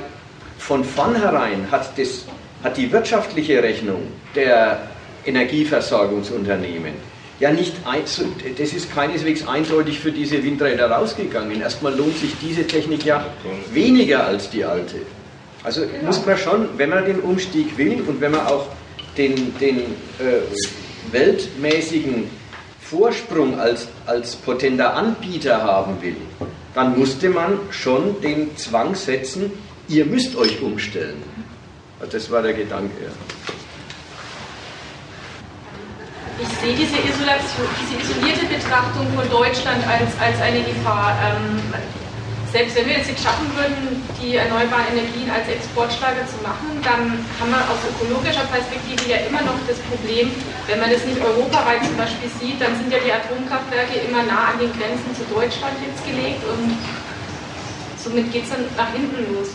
[0.58, 2.26] von vornherein hat, das,
[2.64, 4.02] hat die wirtschaftliche Rechnung
[4.36, 4.88] der
[5.26, 6.94] Energieversorgungsunternehmen.
[7.40, 7.74] Ja, nicht,
[8.58, 11.62] das ist keineswegs eindeutig für diese Windräder rausgegangen.
[11.62, 13.24] Erstmal lohnt sich diese Technik ja
[13.72, 14.96] weniger als die alte.
[15.64, 16.06] Also genau.
[16.06, 18.68] muss man schon, wenn man den Umstieg will und wenn man auch
[19.18, 19.80] den, den
[20.20, 20.42] äh,
[21.12, 22.30] weltmäßigen
[22.82, 26.16] Vorsprung als, als potenter Anbieter haben will,
[26.78, 29.52] dann musste man schon den Zwang setzen,
[29.88, 31.24] ihr müsst euch umstellen.
[32.12, 33.10] Das war der Gedanke.
[36.40, 41.18] Ich sehe diese Isolation, diese isolierte Betrachtung von Deutschland als, als eine Gefahr.
[41.26, 41.74] Ähm,
[42.58, 47.22] selbst wenn wir es jetzt schaffen würden, die erneuerbaren Energien als Exportschlager zu machen, dann
[47.38, 50.34] haben wir aus ökologischer Perspektive ja immer noch das Problem,
[50.66, 54.58] wenn man das nicht europaweit zum Beispiel sieht, dann sind ja die Atomkraftwerke immer nah
[54.58, 56.74] an den Grenzen zu Deutschland jetzt gelegt und
[58.02, 59.54] somit geht es dann nach hinten los.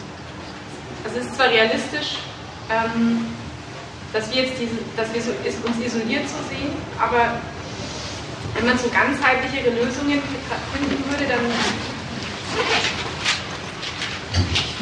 [1.03, 2.23] Also es ist zwar realistisch,
[2.71, 3.27] ähm,
[4.15, 5.35] dass wir jetzt diese, dass wir so,
[5.67, 6.71] uns isoliert so sehen,
[7.03, 7.43] aber
[8.55, 11.43] wenn man so ganzheitlichere Lösungen finden würde, dann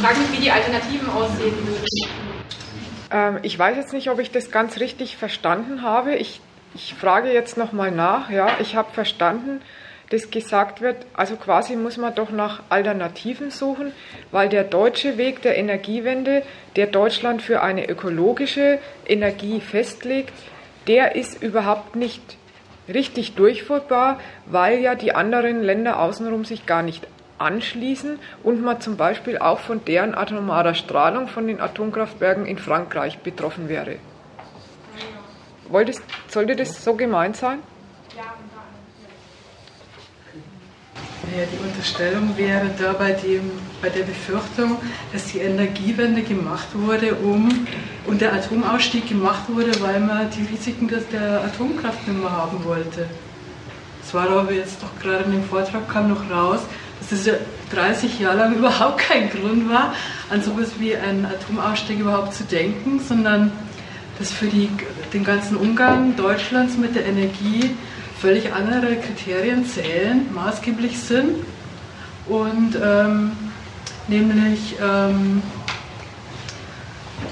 [0.00, 1.84] frage mich, wie die Alternativen aussehen würden.
[3.10, 6.14] Ähm, ich weiß jetzt nicht, ob ich das ganz richtig verstanden habe.
[6.14, 6.40] Ich,
[6.74, 8.30] ich frage jetzt nochmal nach.
[8.30, 9.60] Ja, ich habe verstanden,
[10.10, 13.92] dass gesagt wird, also quasi muss man doch nach Alternativen suchen,
[14.32, 16.42] weil der deutsche Weg der Energiewende,
[16.76, 20.32] der Deutschland für eine ökologische Energie festlegt,
[20.86, 22.22] der ist überhaupt nicht
[22.88, 27.06] richtig durchführbar, weil ja die anderen Länder außenrum sich gar nicht
[27.40, 33.18] anschließen und man zum Beispiel auch von deren atomarer Strahlung von den Atomkraftwerken in Frankreich
[33.20, 33.96] betroffen wäre.
[35.68, 37.60] Wolltest, sollte das so gemeint sein?
[41.36, 44.78] Ja, die Unterstellung wäre da bei, dem, bei der Befürchtung,
[45.12, 47.68] dass die Energiewende gemacht wurde, um
[48.06, 53.06] und der Atomausstieg gemacht wurde, weil man die Risiken der Atomkraft nicht mehr haben wollte.
[54.00, 56.62] Das war aber jetzt doch gerade in dem Vortrag kam noch raus,
[57.10, 57.34] dass das
[57.72, 59.94] 30 Jahre lang überhaupt kein Grund war,
[60.30, 63.52] an sowas wie einen Atomausstieg überhaupt zu denken, sondern
[64.18, 64.68] dass für die,
[65.12, 67.70] den ganzen Umgang Deutschlands mit der Energie
[68.20, 71.36] völlig andere Kriterien zählen, maßgeblich sind.
[72.28, 73.32] Und ähm,
[74.08, 75.42] nämlich ähm,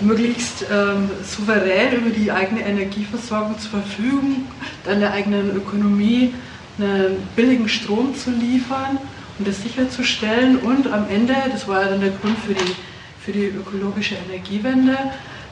[0.01, 4.49] möglichst ähm, souverän über die eigene Energieversorgung zu verfügen,
[4.85, 6.33] dann der eigenen Ökonomie
[6.79, 8.99] einen billigen Strom zu liefern
[9.39, 12.75] und das sicherzustellen und am Ende, das war ja dann der Grund für die,
[13.21, 14.97] für die ökologische Energiewende,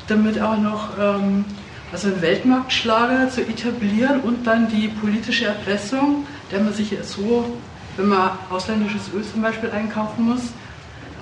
[0.09, 1.45] damit auch noch ähm,
[1.93, 7.57] also einen Weltmarktschlager zu etablieren und dann die politische Erpressung, der man sich so,
[7.97, 10.43] wenn man ausländisches Öl zum Beispiel einkaufen muss,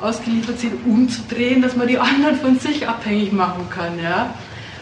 [0.00, 3.98] ausgeliefert sieht, umzudrehen, dass man die anderen von sich abhängig machen kann.
[4.02, 4.34] Ja?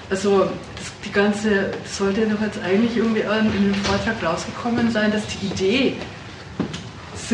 [0.09, 5.11] Also das, die ganze, das sollte doch jetzt eigentlich irgendwie in dem Vortrag rausgekommen sein,
[5.13, 5.97] dass die Idee,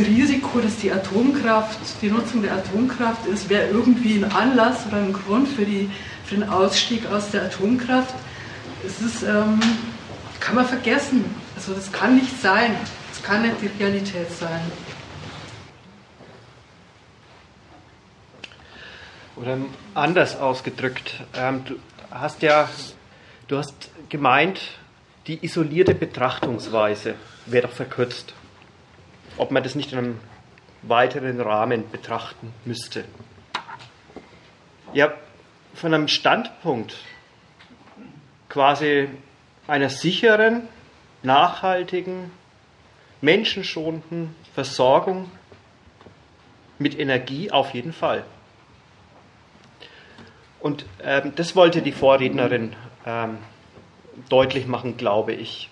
[0.03, 5.13] Risiko, dass die Atomkraft, die Nutzung der Atomkraft ist, wäre irgendwie ein Anlass oder ein
[5.13, 5.91] Grund für, die,
[6.25, 8.15] für den Ausstieg aus der Atomkraft.
[8.83, 9.61] Das ist, ähm,
[10.41, 11.25] kann man vergessen.
[11.57, 12.77] Also das kann nicht sein.
[13.11, 14.61] Das kann nicht die Realität sein.
[19.37, 19.59] Oder
[19.95, 21.77] anders ausgedrückt, ähm, du
[22.11, 22.69] hast ja,
[23.47, 24.61] du hast gemeint,
[25.27, 27.15] die isolierte Betrachtungsweise
[27.47, 28.35] wäre doch verkürzt
[29.39, 30.21] ob man das nicht in einem
[30.83, 33.05] weiteren Rahmen betrachten müsste.
[34.93, 35.13] Ja,
[35.75, 36.97] von einem Standpunkt
[38.49, 39.09] quasi
[39.67, 40.63] einer sicheren,
[41.23, 42.31] nachhaltigen,
[43.21, 45.31] menschenschonenden Versorgung
[46.79, 48.25] mit Energie auf jeden Fall.
[50.61, 52.75] Und ähm, das wollte die Vorrednerin
[53.07, 53.39] ähm,
[54.29, 55.71] deutlich machen, glaube ich.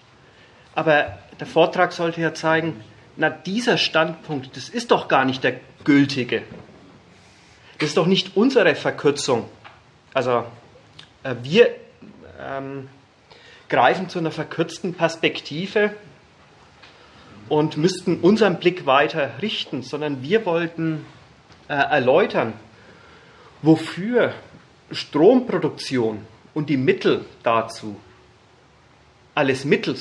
[0.75, 2.83] Aber der Vortrag sollte ja zeigen,
[3.17, 6.43] na dieser Standpunkt, das ist doch gar nicht der gültige.
[7.79, 9.49] Das ist doch nicht unsere Verkürzung.
[10.15, 10.45] Also
[11.23, 11.75] äh, wir
[12.41, 12.89] ähm,
[13.69, 15.95] greifen zu einer verkürzten Perspektive
[17.49, 21.05] und müssten unseren Blick weiter richten, sondern wir wollten
[21.69, 22.55] äh, erläutern,
[23.63, 24.33] wofür
[24.91, 26.25] Stromproduktion
[26.55, 27.97] und die Mittel dazu
[29.37, 29.97] alles Mittel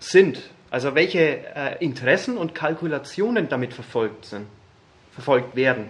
[0.00, 4.46] sind, also welche äh, Interessen und Kalkulationen damit verfolgt, sind,
[5.12, 5.88] verfolgt werden.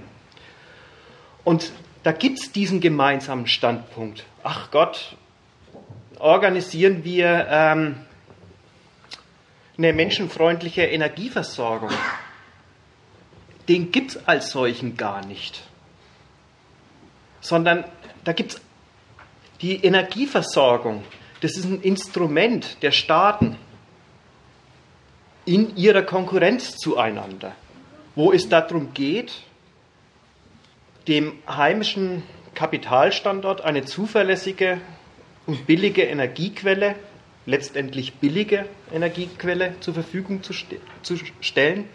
[1.45, 4.25] Und da gibt es diesen gemeinsamen Standpunkt.
[4.43, 5.17] Ach Gott,
[6.19, 7.97] organisieren wir ähm,
[9.77, 11.91] eine menschenfreundliche Energieversorgung.
[13.69, 15.63] Den gibt es als solchen gar nicht.
[17.43, 17.85] Sondern
[18.25, 18.61] da gibt es
[19.61, 21.05] die Energieversorgung.
[21.43, 23.57] Das ist ein Instrument der Staaten
[25.51, 27.57] in ihrer Konkurrenz zueinander,
[28.15, 29.33] wo es darum geht,
[31.09, 32.23] dem heimischen
[32.55, 34.81] Kapitalstandort eine zuverlässige
[35.47, 36.95] und billige Energiequelle,
[37.47, 41.89] letztendlich billige Energiequelle zur Verfügung zu, st zu stellen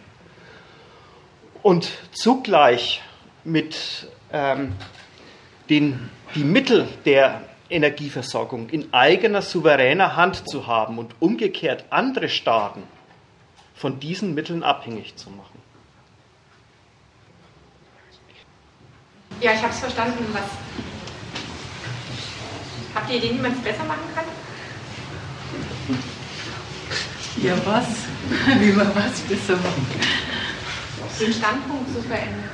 [1.63, 3.03] und zugleich
[3.45, 4.73] mit ähm,
[5.69, 12.83] den, die Mittel der Energieversorgung in eigener souveräner Hand zu haben und umgekehrt andere Staaten
[13.75, 15.61] von diesen Mitteln abhängig zu machen.
[19.41, 20.25] Ja, ich habe es verstanden.
[20.31, 20.49] Was
[22.95, 24.23] Habt ihr Ideen, wie man es besser machen kann?
[27.43, 27.87] Ja, was?
[28.61, 31.19] Wie man was besser machen kann.
[31.19, 32.49] Den Standpunkt zu verändern.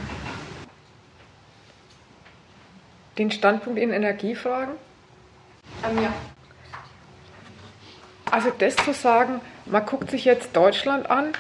[3.20, 4.74] Den Standpunkt in Energiefragen?
[5.88, 6.14] Ähm, ja.
[8.32, 11.34] Also das zu sagen, man guckt sich jetzt Deutschland an,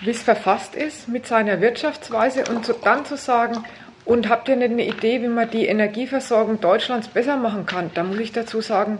[0.00, 3.64] wie es verfasst ist mit seiner Wirtschaftsweise und so, dann zu sagen,
[4.04, 7.90] und habt ihr nicht eine Idee, wie man die Energieversorgung Deutschlands besser machen kann?
[7.94, 8.98] Da muss ich dazu sagen,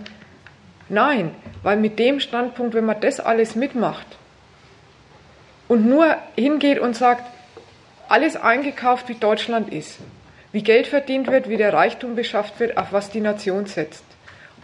[0.88, 1.30] nein,
[1.62, 4.06] weil mit dem Standpunkt, wenn man das alles mitmacht
[5.68, 7.24] und nur hingeht und sagt,
[8.08, 9.98] alles eingekauft, wie Deutschland ist,
[10.52, 14.04] wie Geld verdient wird, wie der Reichtum beschafft wird, auf was die Nation setzt.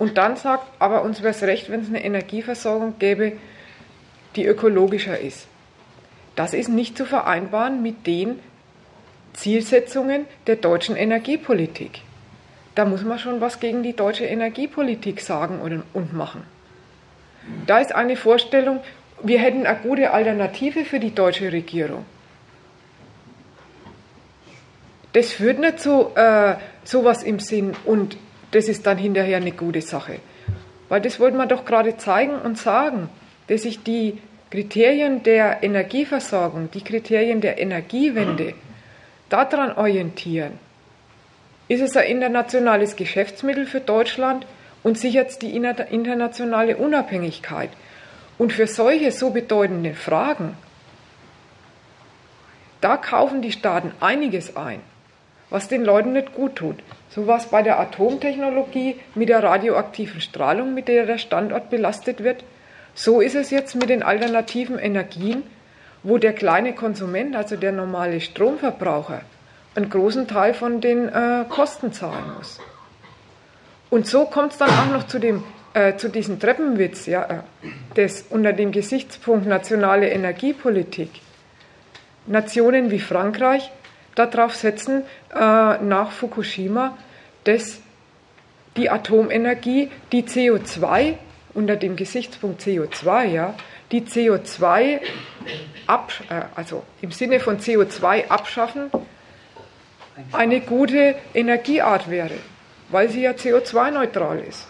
[0.00, 3.34] Und dann sagt, aber uns wäre es recht, wenn es eine Energieversorgung gäbe,
[4.34, 5.46] die ökologischer ist.
[6.36, 8.38] Das ist nicht zu vereinbaren mit den
[9.34, 12.00] Zielsetzungen der deutschen Energiepolitik.
[12.74, 15.60] Da muss man schon was gegen die deutsche Energiepolitik sagen
[15.92, 16.44] und machen.
[17.66, 18.80] Da ist eine Vorstellung,
[19.22, 22.06] wir hätten eine gute Alternative für die deutsche Regierung.
[25.12, 26.54] Das führt nicht zu äh,
[26.84, 28.16] sowas im Sinn und
[28.50, 30.16] das ist dann hinterher eine gute Sache.
[30.88, 33.08] Weil das wollte man doch gerade zeigen und sagen,
[33.46, 34.18] dass sich die
[34.50, 38.54] Kriterien der Energieversorgung, die Kriterien der Energiewende
[39.28, 40.58] daran orientieren,
[41.68, 44.44] ist es ein internationales Geschäftsmittel für Deutschland
[44.82, 47.70] und sichert die internationale Unabhängigkeit.
[48.38, 50.56] Und für solche so bedeutenden Fragen,
[52.80, 54.80] da kaufen die Staaten einiges ein,
[55.50, 56.76] was den Leuten nicht gut tut.
[57.10, 62.22] So war es bei der Atomtechnologie mit der radioaktiven Strahlung, mit der der Standort belastet
[62.22, 62.44] wird.
[62.94, 65.42] So ist es jetzt mit den alternativen Energien,
[66.02, 69.22] wo der kleine Konsument, also der normale Stromverbraucher,
[69.74, 72.60] einen großen Teil von den äh, Kosten zahlen muss.
[73.90, 75.42] Und so kommt es dann auch noch zu, dem,
[75.74, 77.38] äh, zu diesem Treppenwitz, ja, äh,
[77.94, 81.10] das unter dem Gesichtspunkt nationale Energiepolitik
[82.26, 83.72] Nationen wie Frankreich
[84.26, 85.02] darauf setzen,
[85.34, 86.96] äh, nach Fukushima,
[87.44, 87.80] dass
[88.76, 91.14] die Atomenergie, die CO2
[91.54, 93.54] unter dem Gesichtspunkt CO2, ja,
[93.90, 95.00] die CO2
[95.86, 98.90] ab, äh, also im Sinne von CO2 abschaffen,
[100.32, 102.34] eine gute Energieart wäre,
[102.90, 104.66] weil sie ja CO2-neutral ist.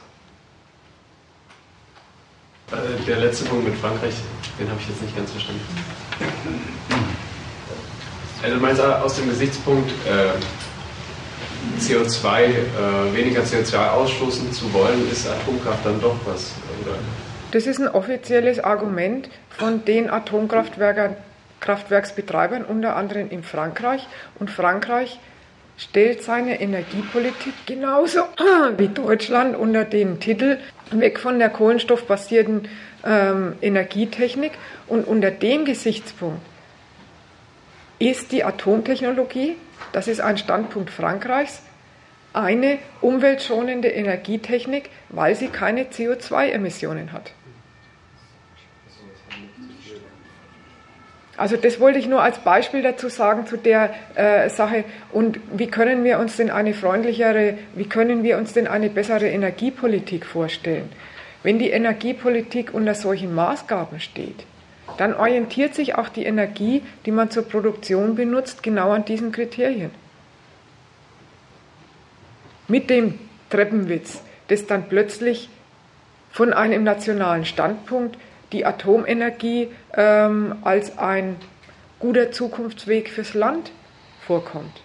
[2.73, 4.15] Äh, der letzte Punkt mit Frankreich,
[4.59, 5.61] den habe ich jetzt nicht ganz verstanden.
[8.43, 10.31] Also du meinst aus dem Gesichtspunkt, äh,
[11.79, 12.55] CO2, äh,
[13.15, 16.53] weniger CO2 ausstoßen zu wollen, ist Atomkraft dann doch was,
[16.83, 16.95] oder?
[17.53, 24.07] Das ist ein offizielles Argument von den Atomkraftwerksbetreibern, unter anderem in Frankreich.
[24.39, 25.19] Und Frankreich
[25.77, 28.21] stellt seine Energiepolitik genauso
[28.79, 30.57] wie Deutschland unter den Titel
[30.93, 32.69] weg von der kohlenstoffbasierten
[33.05, 34.53] ähm, Energietechnik.
[34.87, 36.41] Und unter dem Gesichtspunkt
[38.01, 39.57] ist die Atomtechnologie,
[39.93, 41.63] das ist ein Standpunkt Frankreichs,
[42.33, 47.33] eine umweltschonende Energietechnik, weil sie keine CO2-Emissionen hat.
[51.37, 54.85] Also das wollte ich nur als Beispiel dazu sagen zu der äh, Sache.
[55.11, 59.27] Und wie können wir uns denn eine freundlichere, wie können wir uns denn eine bessere
[59.27, 60.93] Energiepolitik vorstellen?
[61.43, 64.45] Wenn die Energiepolitik unter solchen Maßgaben steht,
[64.97, 69.91] dann orientiert sich auch die Energie, die man zur Produktion benutzt, genau an diesen Kriterien.
[72.69, 73.19] Mit dem
[73.51, 75.49] Treppenwitz, das dann plötzlich
[76.31, 78.17] von einem nationalen Standpunkt
[78.53, 81.37] die Atomenergie ähm, als ein
[81.99, 83.73] guter Zukunftsweg fürs Land
[84.27, 84.83] vorkommt.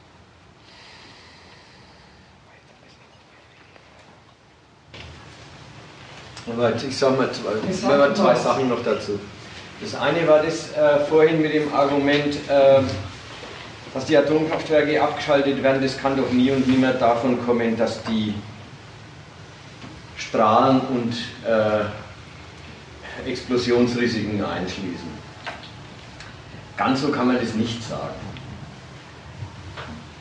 [6.88, 9.20] Ich sage mal zwei, mal zwei Sachen noch dazu.
[9.82, 12.82] Das eine war das äh, vorhin mit dem Argument, äh,
[13.94, 18.34] dass die Atomkraftwerke abgeschaltet werden, das kann doch nie und nimmer davon kommen, dass die
[20.18, 21.14] strahlen und
[21.46, 25.16] äh, Explosionsrisiken einschließen.
[26.78, 28.16] Ganz so kann man das nicht sagen.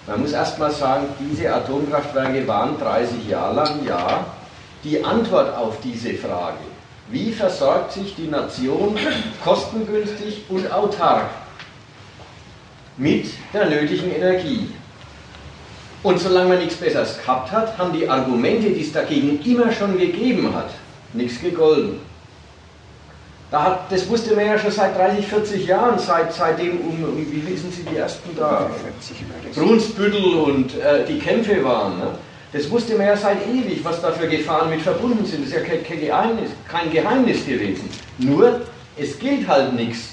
[0.06, 4.26] Man muss erstmal sagen, diese Atomkraftwerke waren 30 Jahre lang, ja,
[4.84, 6.58] die Antwort auf diese Frage.
[7.10, 8.96] Wie versorgt sich die Nation
[9.44, 11.28] kostengünstig und autark
[12.96, 14.68] mit der nötigen Energie?
[16.02, 19.98] Und solange man nichts Besseres gehabt hat, haben die Argumente, die es dagegen immer schon
[19.98, 20.70] gegeben hat,
[21.12, 22.00] nichts gegolten.
[23.50, 27.26] Da hat, das wusste man ja schon seit 30, 40 Jahren, seit, seitdem, um, um
[27.30, 28.70] wie wissen Sie die ersten da?
[29.54, 31.98] Brunsbüttel und äh, die Kämpfe waren.
[31.98, 32.06] Ne?
[32.54, 35.40] Das wusste man ja seit ewig, was da für Gefahren mit verbunden sind.
[35.40, 37.90] Das ist ja kein, Geheimnis, kein Geheimnis gewesen.
[38.18, 38.60] Nur,
[38.96, 40.10] es gilt halt nichts.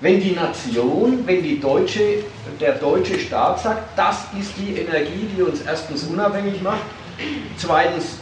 [0.00, 2.24] Wenn die Nation, wenn die deutsche,
[2.58, 6.80] der deutsche Staat sagt, das ist die Energie, die uns erstens unabhängig macht,
[7.58, 8.16] zweitens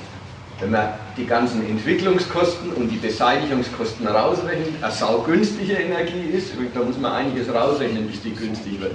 [0.58, 6.96] Wenn man die ganzen Entwicklungskosten und die Beseitigungskosten rausrechnet, eine saugünstige Energie ist, da muss
[6.96, 8.92] man einiges rausrechnen, bis die günstig wird.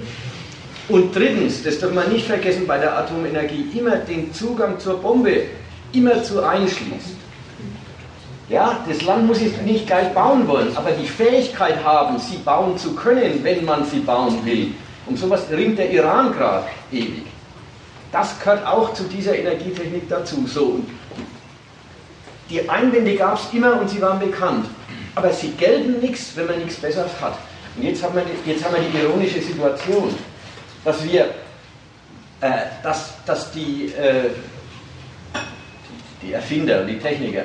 [0.92, 5.44] Und drittens, das darf man nicht vergessen, bei der Atomenergie immer den Zugang zur Bombe
[5.94, 7.16] immer zu einschließt.
[8.50, 12.76] Ja, das Land muss es nicht gleich bauen wollen, aber die Fähigkeit haben, sie bauen
[12.76, 14.74] zu können, wenn man sie bauen will.
[15.06, 17.24] Und sowas ringt der Iran gerade ewig.
[18.12, 20.44] Das gehört auch zu dieser Energietechnik dazu.
[20.46, 20.80] So,
[22.50, 24.66] die Einwände gab es immer und sie waren bekannt.
[25.14, 27.38] Aber sie gelten nichts, wenn man nichts Besseres hat.
[27.78, 30.14] Und jetzt haben wir, jetzt haben wir die ironische Situation,
[30.84, 31.26] dass wir,
[32.40, 32.50] äh,
[32.82, 34.30] dass, dass die, äh,
[36.22, 37.44] die Erfinder und die Techniker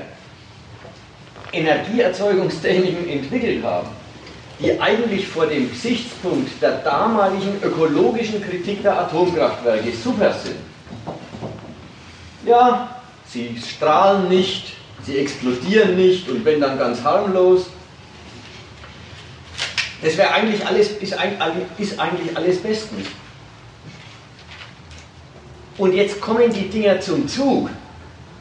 [1.52, 3.88] Energieerzeugungstechniken entwickelt haben,
[4.60, 10.58] die eigentlich vor dem Gesichtspunkt der damaligen ökologischen Kritik der Atomkraftwerke super sind.
[12.46, 14.74] Ja, sie strahlen nicht,
[15.04, 17.68] sie explodieren nicht und wenn dann ganz harmlos.
[20.02, 23.08] Das wäre eigentlich alles, ist, eigentlich alles bestens.
[25.78, 27.70] Und jetzt kommen die Dinger zum Zug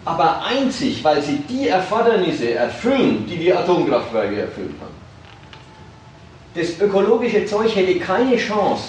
[0.07, 4.95] aber einzig, weil sie die Erfordernisse erfüllen, die die Atomkraftwerke erfüllt haben.
[6.55, 8.85] Das ökologische Zeug hätte keine Chance,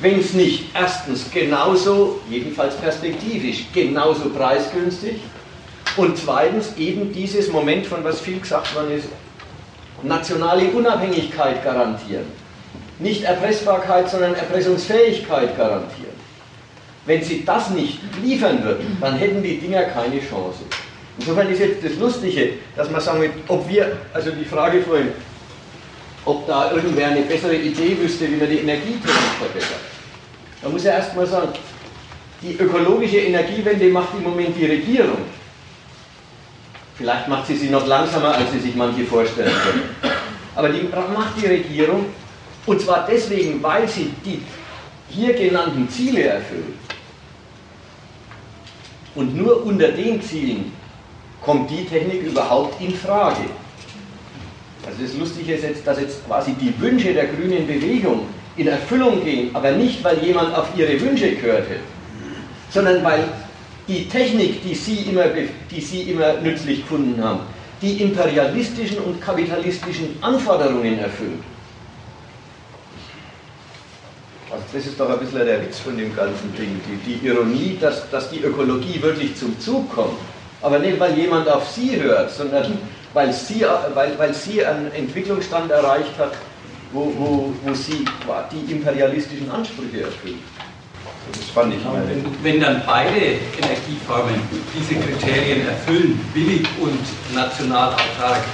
[0.00, 5.16] wenn es nicht erstens genauso, jedenfalls perspektivisch, genauso preisgünstig
[5.96, 9.08] und zweitens eben dieses Moment, von was viel gesagt worden ist,
[10.02, 12.26] nationale Unabhängigkeit garantieren.
[12.98, 16.13] Nicht Erpressbarkeit, sondern Erpressungsfähigkeit garantieren.
[17.06, 20.60] Wenn sie das nicht liefern würden, dann hätten die Dinger keine Chance.
[21.18, 25.08] Insofern ist jetzt das Lustige, dass man sagen will, ob wir, also die Frage vorhin,
[26.24, 29.80] ob da irgendwer eine bessere Idee wüsste, wie man die Energietechnik verbessert.
[30.62, 31.50] Da muss er erstmal sagen,
[32.40, 35.18] die ökologische Energiewende macht im Moment die Regierung.
[36.96, 40.14] Vielleicht macht sie sie noch langsamer, als sie sich manche vorstellen können.
[40.54, 42.06] Aber die macht die Regierung
[42.66, 44.40] und zwar deswegen, weil sie die
[45.10, 46.64] hier genannten Ziele erfüllt.
[49.14, 50.72] Und nur unter den Zielen
[51.42, 53.44] kommt die Technik überhaupt in Frage.
[54.86, 58.26] Also das Lustige ist jetzt, dass jetzt quasi die Wünsche der grünen Bewegung
[58.56, 61.76] in Erfüllung gehen, aber nicht, weil jemand auf ihre Wünsche gehörte,
[62.70, 63.24] sondern weil
[63.88, 65.24] die Technik, die sie immer,
[65.70, 67.40] die sie immer nützlich gefunden haben,
[67.82, 71.42] die imperialistischen und kapitalistischen Anforderungen erfüllt.
[74.54, 77.76] Also das ist doch ein bisschen der Witz von dem ganzen Ding, die, die Ironie,
[77.80, 80.16] dass, dass die Ökologie wirklich zum Zug kommt.
[80.62, 82.78] Aber nicht, weil jemand auf sie hört, sondern
[83.12, 86.32] weil sie, weil, weil sie einen Entwicklungsstand erreicht hat,
[86.92, 88.04] wo, wo, wo sie
[88.52, 90.36] die imperialistischen Ansprüche erfüllt.
[91.32, 94.40] Das fand ich ja, wenn, wenn dann beide Energieformen
[94.72, 97.00] diese Kriterien erfüllen, billig und
[97.34, 98.44] national autark,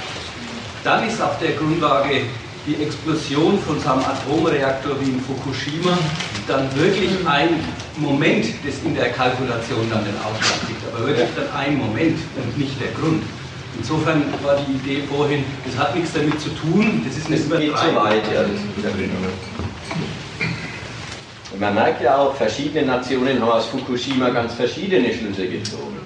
[0.83, 2.21] dann ist auf der Grundlage
[2.67, 5.97] die Explosion von so einem Atomreaktor wie in Fukushima
[6.47, 7.59] dann wirklich ein
[7.97, 12.57] Moment, das in der Kalkulation dann den Ausschlag gibt, aber wirklich dann ein Moment und
[12.57, 13.23] nicht der Grund.
[13.77, 17.59] Insofern war die Idee vorhin, das hat nichts damit zu tun, das ist eine das
[17.59, 18.41] geht zu weit, ja.
[21.51, 25.99] Und man merkt ja auch, verschiedene Nationen haben aus Fukushima ganz verschiedene Schlüsse gezogen.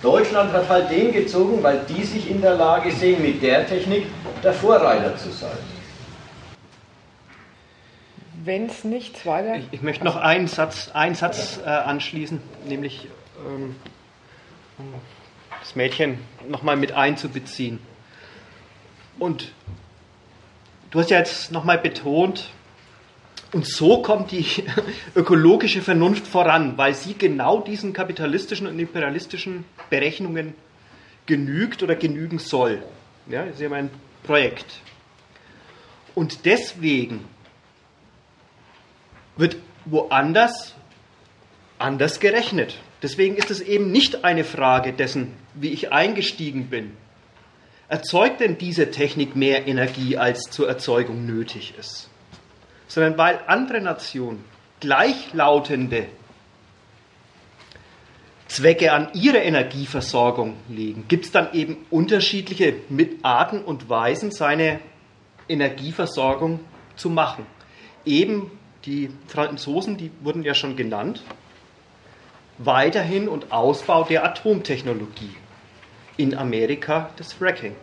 [0.00, 4.06] Deutschland hat halt den gezogen, weil die sich in der Lage sehen, mit der Technik
[4.44, 5.58] der Vorreiter zu sein
[8.44, 9.56] wenn es nichts weiter.
[9.56, 13.08] Ich, ich, möchte noch einen Satz, einen Satz äh, anschließen, nämlich
[13.46, 13.76] ähm,
[15.60, 17.80] das Mädchen nochmal mit einzubeziehen.
[19.18, 19.52] Und
[20.90, 22.50] du hast ja jetzt nochmal betont,
[23.52, 24.44] und so kommt die
[25.16, 30.54] ökologische Vernunft voran, weil sie genau diesen kapitalistischen und imperialistischen Berechnungen
[31.24, 32.82] genügt oder genügen soll.
[33.26, 33.70] Ja, das ist ja
[34.22, 34.80] Projekt.
[36.14, 37.24] Und deswegen
[39.38, 39.56] wird
[39.86, 40.74] woanders
[41.78, 42.78] anders gerechnet.
[43.02, 46.96] Deswegen ist es eben nicht eine Frage dessen, wie ich eingestiegen bin.
[47.88, 52.10] Erzeugt denn diese Technik mehr Energie, als zur Erzeugung nötig ist?
[52.86, 54.44] Sondern weil andere Nationen
[54.80, 56.06] gleichlautende
[58.48, 62.74] Zwecke an ihre Energieversorgung legen, gibt es dann eben unterschiedliche
[63.22, 64.80] Arten und Weisen, seine
[65.48, 66.60] Energieversorgung
[66.96, 67.46] zu machen.
[68.04, 68.50] Eben
[68.88, 71.22] die Franzosen, die wurden ja schon genannt.
[72.56, 75.36] Weiterhin und Ausbau der Atomtechnologie.
[76.16, 77.76] In Amerika das Fracking.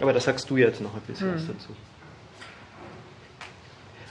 [0.00, 1.34] Aber da sagst du jetzt noch ein bisschen hm.
[1.34, 1.76] was dazu.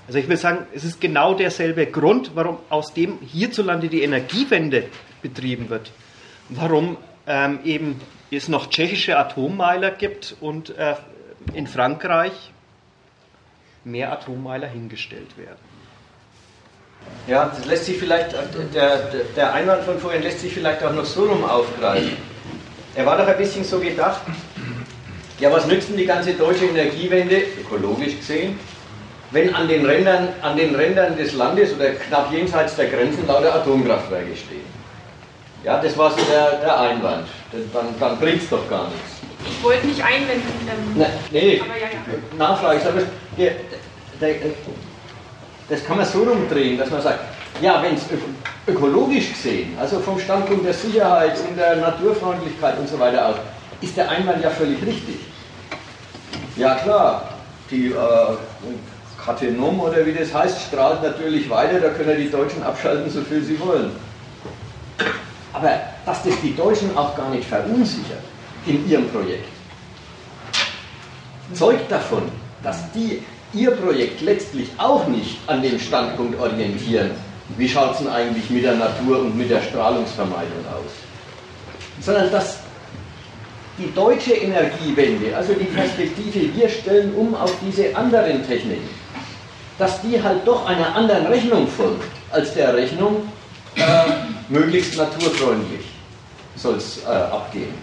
[0.05, 4.87] Also ich will sagen, es ist genau derselbe Grund, warum aus dem hierzulande die Energiewende
[5.21, 5.91] betrieben wird.
[6.49, 6.97] Warum
[7.27, 10.95] ähm, eben es noch tschechische Atommeiler gibt und äh,
[11.53, 12.51] in Frankreich
[13.83, 15.57] mehr Atommeiler hingestellt werden.
[17.27, 18.35] Ja, das lässt sich vielleicht,
[18.73, 18.97] der,
[19.35, 22.17] der Einwand von vorhin lässt sich vielleicht auch noch so rum aufgreifen.
[22.95, 24.21] Er war doch ein bisschen so gedacht,
[25.39, 28.59] ja, was nützt denn die ganze deutsche Energiewende, ökologisch gesehen,
[29.31, 33.55] wenn an den, Rändern, an den Rändern des Landes oder knapp jenseits der Grenzen lauter
[33.55, 34.79] Atomkraftwerke stehen?
[35.63, 37.27] Ja, das war so der, der Einwand.
[37.73, 39.19] Dann, dann bringt es doch gar nichts.
[39.45, 40.47] Ich wollte nicht einwenden.
[40.67, 42.37] Ähm, Na, nee, aber ja, ja.
[42.37, 42.77] Nachfrage.
[42.77, 43.05] Ich sage,
[45.69, 47.19] das kann man so rumdrehen, dass man sagt,
[47.61, 48.03] ja, wenn es
[48.67, 53.35] ökologisch gesehen, also vom Standpunkt der Sicherheit und der Naturfreundlichkeit und so weiter aus,
[53.81, 55.15] ist der Einwand ja völlig richtig.
[56.55, 57.29] Ja klar,
[57.71, 57.95] die äh,
[59.23, 63.41] Katenom oder wie das heißt, strahlt natürlich weiter, da können die Deutschen abschalten, so viel
[63.41, 63.91] sie wollen.
[65.53, 68.23] Aber dass das die Deutschen auch gar nicht verunsichert
[68.65, 69.47] in ihrem Projekt,
[71.53, 72.23] zeugt davon,
[72.63, 73.23] dass die
[73.53, 77.11] ihr Projekt letztlich auch nicht an dem Standpunkt orientieren,
[77.57, 80.91] wie schaut es denn eigentlich mit der Natur und mit der Strahlungsvermeidung aus,
[82.01, 82.59] sondern dass
[83.77, 88.89] die deutsche Energiewende, also die Perspektive, wir stellen um auf diese anderen Techniken,
[89.77, 93.23] dass die halt doch einer anderen Rechnung folgt, als der Rechnung
[93.75, 93.81] äh,
[94.49, 95.85] möglichst naturfreundlich
[96.55, 97.73] soll es äh, abgehen.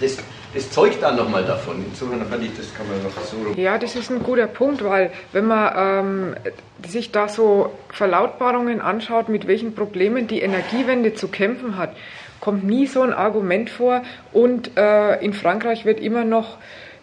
[0.00, 0.16] Das,
[0.54, 1.84] das zeugt dann nochmal davon.
[1.88, 3.60] Insofern fand ich, das kann man noch so.
[3.60, 6.36] Ja, das ist ein guter Punkt, weil wenn man ähm,
[6.86, 11.94] sich da so Verlautbarungen anschaut, mit welchen Problemen die Energiewende zu kämpfen hat,
[12.40, 14.02] kommt nie so ein Argument vor.
[14.32, 16.58] Und äh, in Frankreich wird immer noch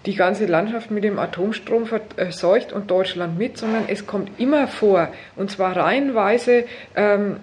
[0.06, 5.10] die ganze Landschaft mit dem Atomstrom verseucht und Deutschland mit, sondern es kommt immer vor,
[5.36, 6.66] und zwar reihenweise
[6.96, 7.38] ähm,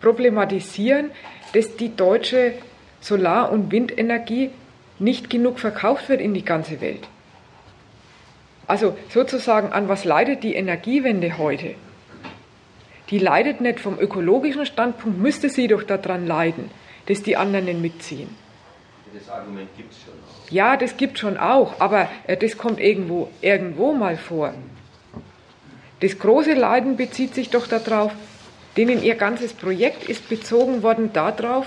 [0.00, 1.10] problematisieren,
[1.52, 2.52] dass die deutsche
[3.00, 4.50] Solar- und Windenergie
[4.98, 7.08] nicht genug verkauft wird in die ganze Welt.
[8.66, 11.74] Also sozusagen, an was leidet die Energiewende heute?
[13.10, 16.70] Die leidet nicht vom ökologischen Standpunkt, müsste sie doch daran leiden,
[17.06, 18.34] dass die anderen mitziehen.
[19.12, 20.50] Das Argument gibt es schon auch.
[20.50, 24.54] Ja, das gibt es schon auch, aber äh, das kommt irgendwo, irgendwo mal vor.
[26.00, 28.12] Das große Leiden bezieht sich doch darauf,
[28.76, 31.66] denen ihr ganzes Projekt ist bezogen worden darauf,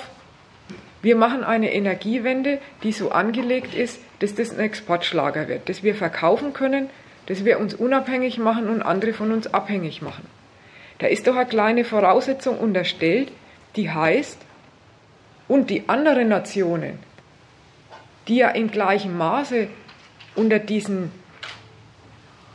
[1.02, 5.96] wir machen eine Energiewende, die so angelegt ist, dass das ein Exportschlager wird, dass wir
[5.96, 6.90] verkaufen können,
[7.28, 10.26] dass wir uns unabhängig machen und andere von uns abhängig machen.
[11.00, 13.32] Da ist doch eine kleine Voraussetzung unterstellt,
[13.76, 14.40] die heißt,
[15.48, 17.00] und die anderen Nationen,
[18.28, 19.68] die ja in gleichem Maße
[20.36, 21.12] unter diesen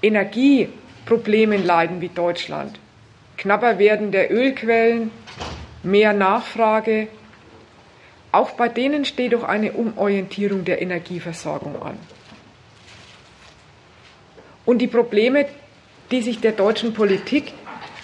[0.03, 2.79] Energieproblemen leiden wie Deutschland,
[3.39, 5.11] knapper werden der Ölquellen,
[5.83, 7.09] mehr Nachfrage,
[8.33, 11.99] auch bei denen steht doch eine Umorientierung der Energieversorgung an.
[14.65, 15.47] Und die Probleme,
[16.11, 17.53] die sich der deutschen Politik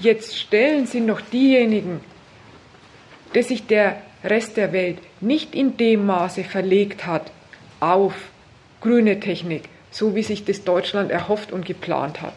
[0.01, 2.01] jetzt stellen, sind noch diejenigen,
[3.33, 7.31] dass sich der Rest der Welt nicht in dem Maße verlegt hat
[7.81, 8.15] auf
[8.81, 12.35] grüne Technik, so wie sich das Deutschland erhofft und geplant hat.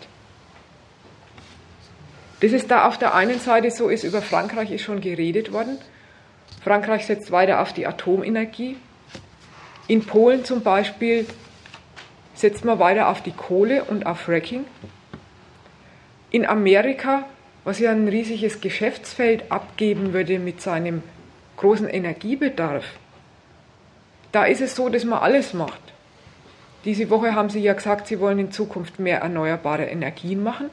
[2.41, 5.77] Dass es da auf der einen Seite so ist, über Frankreich ist schon geredet worden,
[6.63, 8.77] Frankreich setzt weiter auf die Atomenergie.
[9.87, 11.25] In Polen zum Beispiel
[12.35, 14.65] setzt man weiter auf die Kohle und auf Fracking.
[16.29, 17.25] In Amerika,
[17.63, 21.03] was ja ein riesiges Geschäftsfeld abgeben würde mit seinem
[21.57, 22.85] großen Energiebedarf,
[24.31, 25.81] da ist es so, dass man alles macht.
[26.85, 30.69] Diese Woche haben Sie ja gesagt, Sie wollen in Zukunft mehr erneuerbare Energien machen.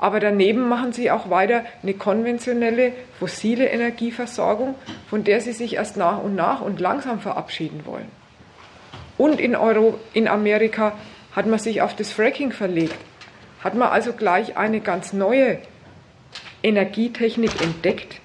[0.00, 4.74] Aber daneben machen sie auch weiter eine konventionelle fossile Energieversorgung,
[5.10, 8.08] von der sie sich erst nach und nach und langsam verabschieden wollen.
[9.18, 10.94] Und in, Euro, in Amerika
[11.36, 12.96] hat man sich auf das Fracking verlegt,
[13.62, 15.58] hat man also gleich eine ganz neue
[16.62, 18.22] Energietechnik entdeckt,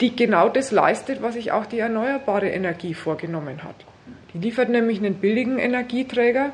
[0.00, 3.76] die genau das leistet, was sich auch die erneuerbare Energie vorgenommen hat.
[4.34, 6.50] Die liefert nämlich einen billigen Energieträger,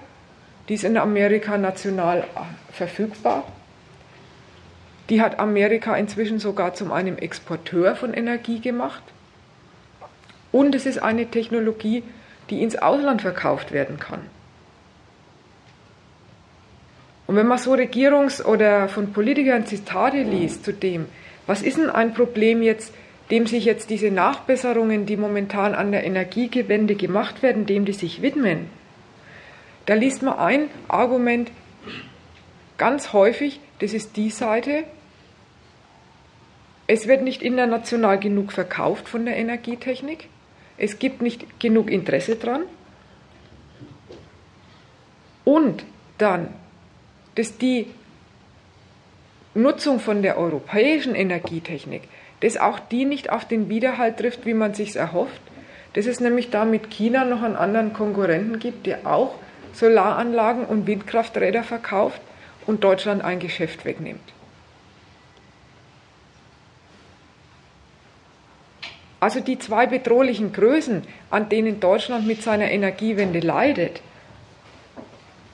[0.72, 2.24] die ist in Amerika national
[2.72, 3.44] verfügbar.
[5.10, 9.02] Die hat Amerika inzwischen sogar zu einem Exporteur von Energie gemacht.
[10.50, 12.04] Und es ist eine Technologie,
[12.48, 14.20] die ins Ausland verkauft werden kann.
[17.26, 21.04] Und wenn man so Regierungs- oder von Politikern Zitate liest zu dem,
[21.46, 22.94] was ist denn ein Problem jetzt,
[23.30, 28.22] dem sich jetzt diese Nachbesserungen, die momentan an der Energiegewende gemacht werden, dem die sich
[28.22, 28.70] widmen,
[29.86, 31.50] da liest man ein Argument,
[32.78, 34.84] ganz häufig, das ist die Seite,
[36.86, 40.28] es wird nicht international genug verkauft von der Energietechnik,
[40.78, 42.62] es gibt nicht genug Interesse dran.
[45.44, 45.84] Und
[46.18, 46.48] dann,
[47.34, 47.86] dass die
[49.54, 52.02] Nutzung von der europäischen Energietechnik,
[52.40, 55.40] dass auch die nicht auf den Widerhalt trifft, wie man sich erhofft,
[55.94, 59.34] dass es nämlich da mit China noch einen anderen Konkurrenten gibt, der auch
[59.72, 62.20] Solaranlagen und Windkrafträder verkauft
[62.66, 64.32] und Deutschland ein Geschäft wegnimmt.
[69.20, 74.02] Also die zwei bedrohlichen Größen, an denen Deutschland mit seiner Energiewende leidet,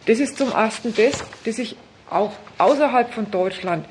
[0.07, 1.77] das ist zum ersten das, dass sich
[2.09, 3.85] auch außerhalb von Deutschland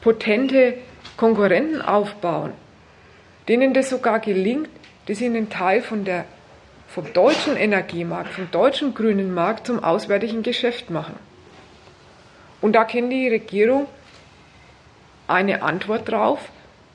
[0.00, 0.74] potente
[1.16, 2.52] Konkurrenten aufbauen,
[3.46, 4.70] denen das sogar gelingt,
[5.06, 6.24] dass sie einen Teil von der,
[6.96, 11.14] vom deutschen Energiemarkt, vom deutschen grünen Markt zum auswärtigen Geschäft machen.
[12.62, 13.86] Und da kennt die Regierung
[15.28, 16.40] eine Antwort drauf,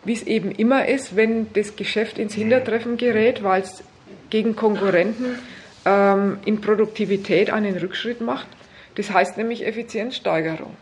[0.03, 3.83] wie es eben immer ist, wenn das Geschäft ins Hintertreffen gerät, weil es
[4.31, 5.37] gegen Konkurrenten
[5.85, 8.47] ähm, in Produktivität einen Rückschritt macht.
[8.95, 10.75] Das heißt nämlich Effizienzsteigerung.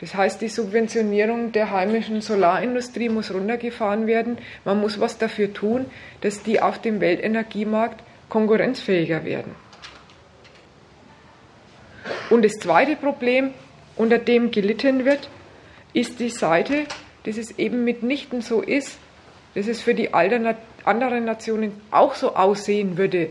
[0.00, 4.38] Das heißt, die Subventionierung der heimischen Solarindustrie muss runtergefahren werden.
[4.64, 5.84] Man muss was dafür tun,
[6.22, 9.54] dass die auf dem Weltenergiemarkt konkurrenzfähiger werden.
[12.30, 13.52] Und das zweite Problem,
[13.96, 15.28] unter dem gelitten wird,
[15.92, 16.84] ist die Seite,
[17.24, 18.98] dass es eben mitnichten so ist,
[19.54, 23.30] dass es für die anderen Nationen auch so aussehen würde,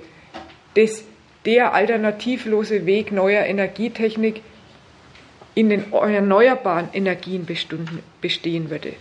[0.75, 1.03] dass
[1.45, 4.41] der alternativlose Weg neuer Energietechnik
[5.53, 8.93] in den erneuerbaren Energien bestehen würde.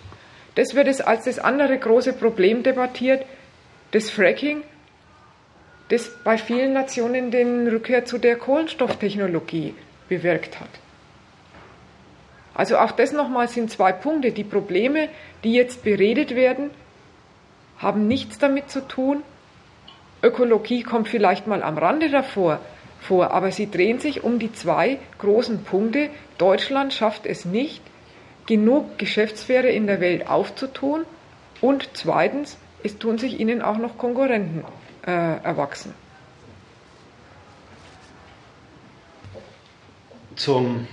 [0.55, 3.25] Das wird es als das andere große Problem debattiert,
[3.91, 4.63] das Fracking,
[5.89, 9.75] das bei vielen Nationen den Rückkehr zu der Kohlenstofftechnologie
[10.09, 10.69] bewirkt hat.
[12.55, 14.31] Also auch das nochmal sind zwei Punkte.
[14.31, 15.09] Die Probleme,
[15.43, 16.71] die jetzt beredet werden,
[17.79, 19.23] haben nichts damit zu tun,
[20.23, 22.61] Ökologie kommt vielleicht mal am Rande davor
[22.99, 26.09] vor, aber sie drehen sich um die zwei großen Punkte.
[26.39, 27.83] Deutschland schafft es nicht,
[28.47, 31.05] genug Geschäftssphäre in der Welt aufzutun
[31.61, 34.65] und zweitens, es tun sich ihnen auch noch Konkurrenten
[35.07, 35.11] äh,
[35.43, 35.95] erwachsen.
[40.37, 40.89] Zum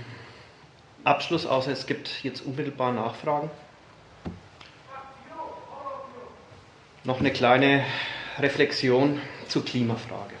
[1.04, 3.50] Abschluss, außer es gibt jetzt unmittelbar Nachfragen.
[7.04, 7.84] Noch eine kleine
[8.38, 10.34] Reflexion zur Klimafrage.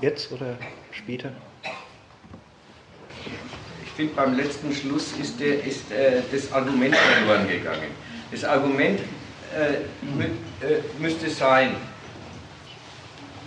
[0.00, 0.56] Jetzt oder
[0.92, 1.32] später?
[3.84, 8.11] Ich finde, beim letzten Schluss ist, der, ist äh, das Argument verloren gegangen.
[8.32, 9.00] Das Argument
[9.54, 9.74] äh,
[10.64, 11.76] äh, müsste sein,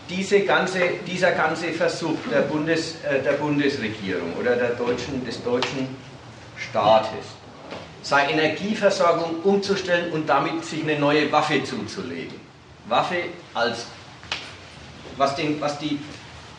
[0.07, 5.87] diese ganze, dieser ganze Versuch der, Bundes, äh, der Bundesregierung oder der deutschen, des deutschen
[6.57, 7.25] Staates,
[8.03, 12.39] seine Energieversorgung umzustellen und damit sich eine neue Waffe zuzulegen.
[12.87, 13.15] Waffe
[13.55, 13.87] als,
[15.17, 15.99] was, den, was die,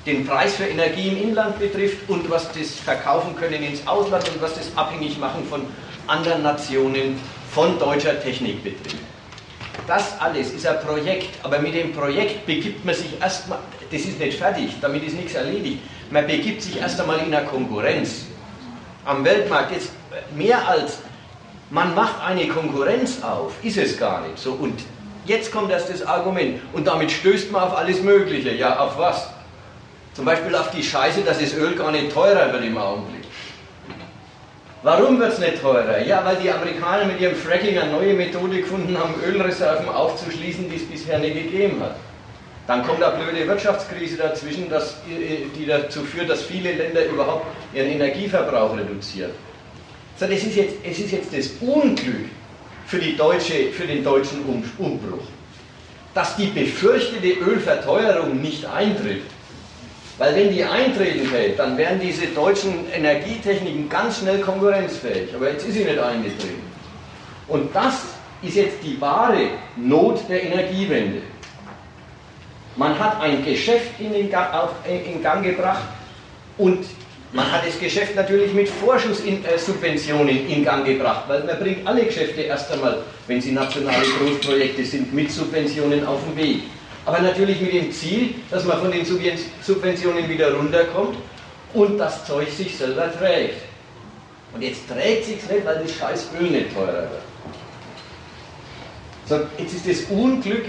[0.05, 4.43] den Preis für Energie im Inland betrifft und was das Verkaufen können ins Ausland und
[4.43, 5.63] was das Abhängigmachen von
[6.09, 7.21] anderen Nationen
[7.57, 9.03] von deutscher Technik betrifft.
[9.87, 13.61] Das alles ist ein Projekt, aber mit dem Projekt begibt man sich erstmal,
[13.91, 15.79] das ist nicht fertig, damit ist nichts erledigt,
[16.11, 18.27] man begibt sich erst einmal in einer Konkurrenz.
[19.07, 19.89] Am Weltmarkt jetzt
[20.35, 20.99] mehr als
[21.71, 24.53] man macht eine Konkurrenz auf, ist es gar nicht so.
[24.53, 24.79] Und
[25.25, 26.61] jetzt kommt erst das Argument.
[26.75, 28.53] Und damit stößt man auf alles Mögliche.
[28.53, 29.29] Ja, auf was?
[30.13, 33.26] Zum Beispiel auf die Scheiße, dass das Öl gar nicht teurer wird im Augenblick.
[34.87, 36.01] Warum wird es nicht teurer?
[36.07, 40.77] Ja, weil die Amerikaner mit ihrem Fracking eine neue Methode gefunden haben, Ölreserven aufzuschließen, die
[40.77, 41.97] es bisher nicht gegeben hat.
[42.69, 47.89] Dann kommt eine blöde Wirtschaftskrise dazwischen, dass, die dazu führt, dass viele Länder überhaupt ihren
[47.89, 49.33] Energieverbrauch reduzieren.
[50.21, 52.29] So, das ist jetzt, es ist jetzt das Unglück
[52.87, 54.45] für, die deutsche, für den deutschen
[54.79, 55.25] Umbruch,
[56.15, 59.23] dass die befürchtete Ölverteuerung nicht eintritt.
[60.19, 65.35] Weil wenn die eintreten hätte, dann wären diese deutschen Energietechniken ganz schnell konkurrenzfähig.
[65.35, 66.63] Aber jetzt ist sie nicht eingetreten.
[67.49, 67.95] Und das
[68.43, 71.23] ist jetzt die wahre Not der Energiewende.
[72.77, 75.83] Man hat ein Geschäft in, den Gang, auf, in Gang gebracht
[76.59, 76.85] und
[77.33, 82.05] man hat das Geschäft natürlich mit Vorschusssubventionen äh, in Gang gebracht, weil man bringt alle
[82.05, 86.63] Geschäfte erst einmal, wenn sie nationale Großprojekte sind, mit Subventionen auf den Weg.
[87.07, 91.17] Aber natürlich mit dem Ziel, dass man von den Subventionen wieder runterkommt
[91.73, 93.63] und das Zeug sich selber trägt.
[94.53, 97.23] Und jetzt trägt sich nicht, weil das scheiß Öl nicht teurer wird.
[99.29, 100.65] So, jetzt ist das Unglück,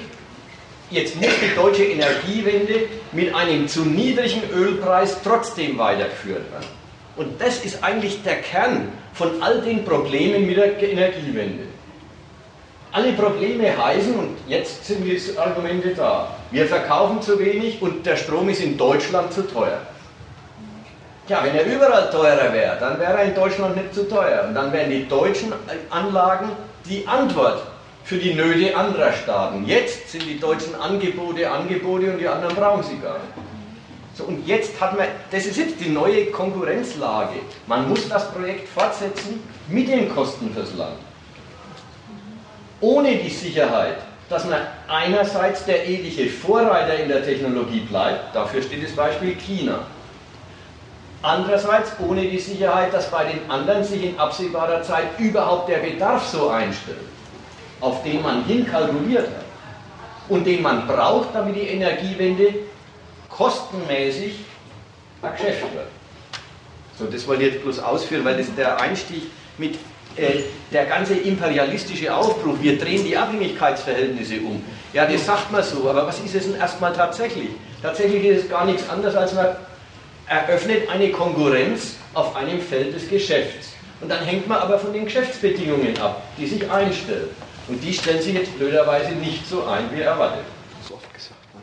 [0.91, 6.67] jetzt muss die deutsche Energiewende mit einem zu niedrigen Ölpreis trotzdem weitergeführt werden.
[7.15, 11.63] Und das ist eigentlich der Kern von all den Problemen mit der Energiewende.
[12.91, 18.15] Alle Probleme heißen, und jetzt sind die Argumente da, wir verkaufen zu wenig und der
[18.15, 19.79] Strom ist in Deutschland zu teuer.
[21.27, 24.45] Ja, wenn er überall teurer wäre, dann wäre er in Deutschland nicht zu teuer.
[24.47, 25.51] Und dann wären die deutschen
[25.89, 26.49] Anlagen
[26.85, 27.63] die Antwort
[28.05, 29.65] für die Nöte anderer Staaten.
[29.67, 33.47] Jetzt sind die deutschen Angebote Angebote und die anderen brauchen sie gar nicht.
[34.17, 37.35] So, und jetzt hat man, das ist jetzt die neue Konkurrenzlage.
[37.67, 40.95] Man muss das Projekt fortsetzen mit den Kosten fürs Land.
[42.81, 43.97] Ohne die Sicherheit,
[44.29, 49.79] dass man einerseits der ewige Vorreiter in der Technologie bleibt, dafür steht das Beispiel China.
[51.21, 56.27] Andererseits ohne die Sicherheit, dass bei den anderen sich in absehbarer Zeit überhaupt der Bedarf
[56.27, 56.97] so einstellt
[57.81, 59.45] auf den man hinkalkuliert hat
[60.29, 62.53] und den man braucht, damit die Energiewende
[63.29, 64.39] kostenmäßig
[65.21, 65.87] ein Geschäft wird.
[66.97, 69.23] So, das wollte ich jetzt bloß ausführen, weil das der Einstieg
[69.57, 69.77] mit
[70.71, 74.63] der ganze imperialistische Aufbruch, wir drehen die Abhängigkeitsverhältnisse um.
[74.93, 77.49] Ja, das sagt man so, aber was ist es denn erstmal tatsächlich?
[77.81, 79.55] Tatsächlich ist es gar nichts anderes, als man
[80.27, 83.73] eröffnet eine Konkurrenz auf einem Feld des Geschäfts.
[84.01, 87.29] Und dann hängt man aber von den Geschäftsbedingungen ab, die sich einstellen.
[87.67, 90.45] Und die stellen sich jetzt blöderweise nicht so ein, wie erwartet.
[90.87, 91.35] So oft gesagt.
[91.53, 91.61] Ne?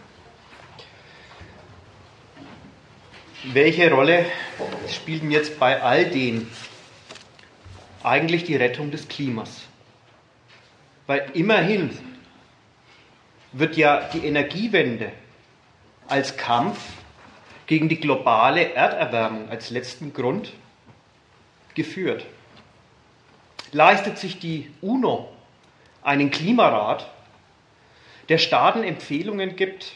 [3.55, 4.27] Welche Rolle
[4.89, 6.49] spielt denn jetzt bei all dem
[8.05, 9.63] eigentlich die Rettung des Klimas?
[11.07, 11.91] Weil immerhin
[13.53, 15.13] wird ja die Energiewende
[16.09, 16.79] als Kampf
[17.67, 20.53] gegen die globale Erderwärmung als letzten Grund
[21.75, 22.27] geführt.
[23.73, 25.29] Leistet sich die UNO
[26.03, 27.11] einen Klimarat,
[28.29, 29.93] der Staaten Empfehlungen gibt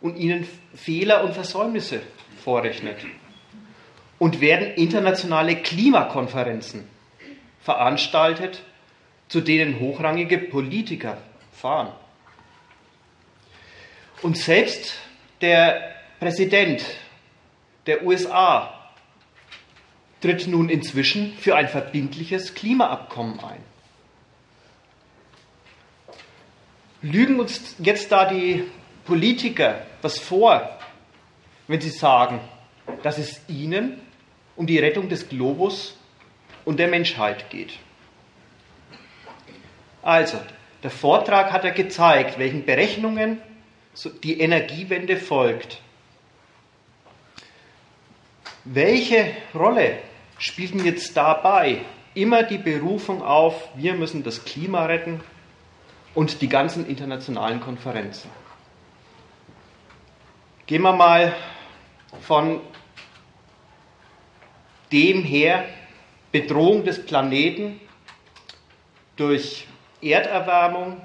[0.00, 2.00] und ihnen Fehler und Versäumnisse
[2.42, 2.98] vorrechnet.
[4.18, 6.86] Und werden internationale Klimakonferenzen
[7.60, 8.62] veranstaltet,
[9.28, 11.18] zu denen hochrangige Politiker
[11.52, 11.92] fahren.
[14.22, 14.98] Und selbst
[15.40, 16.84] der Präsident
[17.86, 18.74] der USA
[20.20, 23.62] tritt nun inzwischen für ein verbindliches Klimaabkommen ein.
[27.02, 28.64] Lügen uns jetzt da die
[29.06, 30.78] Politiker was vor,
[31.66, 32.40] wenn sie sagen,
[33.02, 34.00] dass es ihnen
[34.56, 35.96] um die Rettung des Globus
[36.70, 37.72] und der Menschheit geht?
[40.02, 40.38] Also,
[40.84, 43.42] der Vortrag hat ja gezeigt, welchen Berechnungen
[44.22, 45.80] die Energiewende folgt.
[48.64, 49.98] Welche Rolle
[50.38, 51.80] spielt denn jetzt dabei
[52.14, 55.20] immer die Berufung auf, wir müssen das Klima retten,
[56.14, 58.30] und die ganzen internationalen Konferenzen.
[60.66, 61.34] Gehen wir mal
[62.22, 62.60] von
[64.92, 65.64] dem her,
[66.32, 67.80] Bedrohung des Planeten
[69.16, 69.66] durch
[70.00, 71.00] Erderwärmung,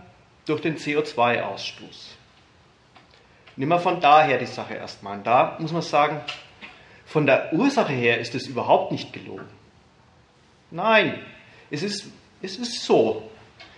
[0.45, 2.13] durch den CO2-Ausstoß.
[3.55, 5.19] Nehmen wir von daher die Sache erstmal.
[5.23, 6.21] Da muss man sagen,
[7.05, 9.47] von der Ursache her ist es überhaupt nicht gelogen.
[10.71, 11.19] Nein,
[11.71, 12.07] es ist,
[12.41, 13.29] es ist so,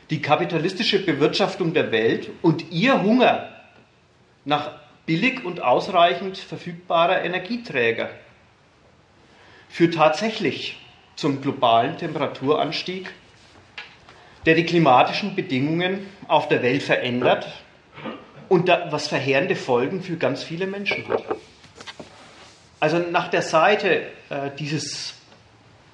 [0.09, 3.49] die kapitalistische Bewirtschaftung der Welt und ihr Hunger
[4.45, 4.71] nach
[5.05, 8.09] billig und ausreichend verfügbarer Energieträger
[9.69, 10.77] führt tatsächlich
[11.17, 13.11] zum globalen Temperaturanstieg,
[14.45, 17.45] der die klimatischen Bedingungen auf der Welt verändert
[18.47, 21.23] und was verheerende Folgen für ganz viele Menschen hat.
[22.79, 25.15] Also nach der Seite äh, dieses,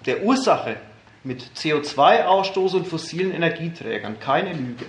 [0.06, 0.76] der Ursache
[1.24, 4.20] mit CO2-Ausstoß und fossilen Energieträgern.
[4.20, 4.86] Keine Lüge.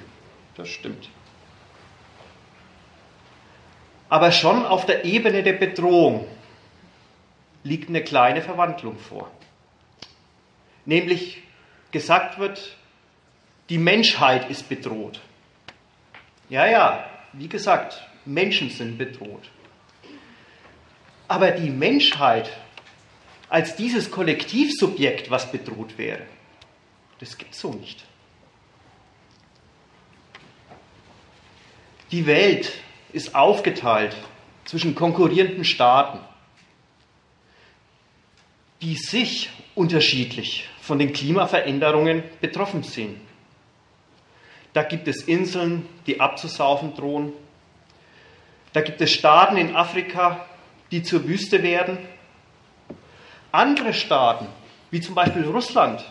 [0.56, 1.08] Das stimmt.
[4.08, 6.26] Aber schon auf der Ebene der Bedrohung
[7.62, 9.30] liegt eine kleine Verwandlung vor.
[10.86, 11.42] Nämlich
[11.90, 12.76] gesagt wird,
[13.68, 15.20] die Menschheit ist bedroht.
[16.48, 19.50] Ja, ja, wie gesagt, Menschen sind bedroht.
[21.26, 22.50] Aber die Menschheit
[23.48, 26.22] als dieses Kollektivsubjekt, was bedroht wäre.
[27.20, 28.04] Das gibt es so nicht.
[32.10, 32.72] Die Welt
[33.12, 34.16] ist aufgeteilt
[34.64, 36.18] zwischen konkurrierenden Staaten,
[38.82, 43.20] die sich unterschiedlich von den Klimaveränderungen betroffen sehen.
[44.72, 47.32] Da gibt es Inseln, die abzusaufen drohen.
[48.72, 50.44] Da gibt es Staaten in Afrika,
[50.90, 51.98] die zur Wüste werden
[53.54, 54.48] andere Staaten,
[54.90, 56.04] wie zum Beispiel Russland,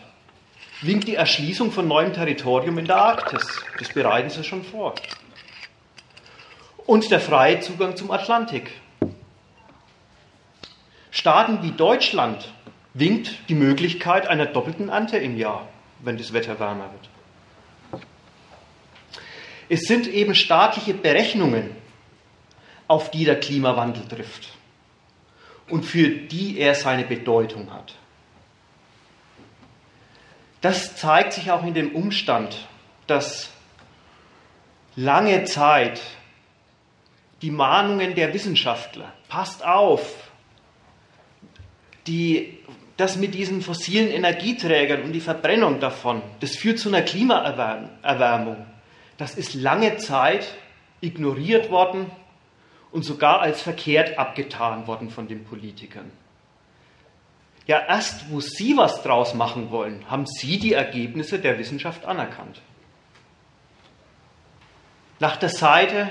[0.82, 3.62] winkt die Erschließung von neuem Territorium in der Arktis.
[3.78, 4.96] Das bereiten sie schon vor.
[6.86, 8.72] und der freie Zugang zum Atlantik.
[11.12, 12.52] Staaten wie Deutschland
[12.94, 15.68] winkt die Möglichkeit einer doppelten Ernte im Jahr,
[16.00, 18.04] wenn das Wetter wärmer wird.
[19.70, 21.76] Es sind eben staatliche Berechnungen,
[22.88, 24.50] auf die der Klimawandel trifft
[25.70, 27.96] und für die er seine Bedeutung hat.
[30.62, 32.68] Das zeigt sich auch in dem Umstand,
[33.08, 33.50] dass
[34.96, 36.02] lange Zeit
[37.42, 40.32] die Mahnungen der Wissenschaftler, passt auf,
[42.08, 42.60] die,
[42.98, 48.66] das mit diesen fossilen Energieträgern und die Verbrennung davon, das führt zu einer Klimaerwärmung.
[49.18, 50.48] Das ist lange Zeit
[51.02, 52.06] ignoriert worden
[52.92, 56.12] und sogar als verkehrt abgetan worden von den Politikern.
[57.66, 62.62] Ja, erst wo Sie was draus machen wollen, haben Sie die Ergebnisse der Wissenschaft anerkannt.
[65.20, 66.10] Nach der Seite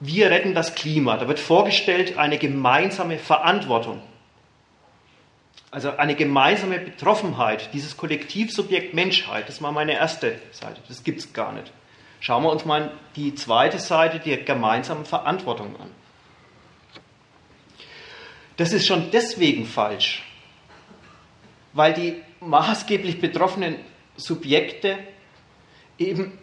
[0.00, 4.02] Wir retten das Klima, da wird vorgestellt eine gemeinsame Verantwortung,
[5.74, 11.32] also eine gemeinsame Betroffenheit, dieses Kollektivsubjekt Menschheit, das war meine erste Seite, das gibt es
[11.32, 11.72] gar nicht.
[12.20, 15.90] Schauen wir uns mal die zweite Seite der gemeinsamen Verantwortung an.
[18.56, 20.22] Das ist schon deswegen falsch,
[21.72, 23.74] weil die maßgeblich betroffenen
[24.16, 24.96] Subjekte
[25.98, 26.38] eben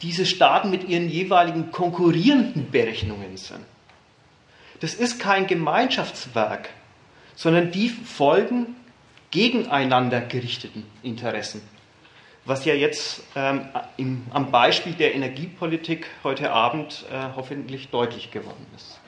[0.00, 3.64] diese Staaten mit ihren jeweiligen konkurrierenden Berechnungen sind.
[4.78, 6.68] Das ist kein Gemeinschaftswerk,
[7.36, 8.74] sondern die folgen
[9.30, 11.62] gegeneinander gerichteten Interessen
[12.46, 18.66] was ja jetzt ähm, im, am Beispiel der Energiepolitik heute Abend äh, hoffentlich deutlich geworden
[18.76, 19.00] ist.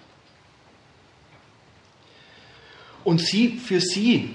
[3.04, 4.34] Und sie, für sie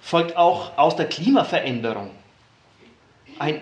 [0.00, 2.10] folgt auch aus der Klimaveränderung
[3.38, 3.60] ein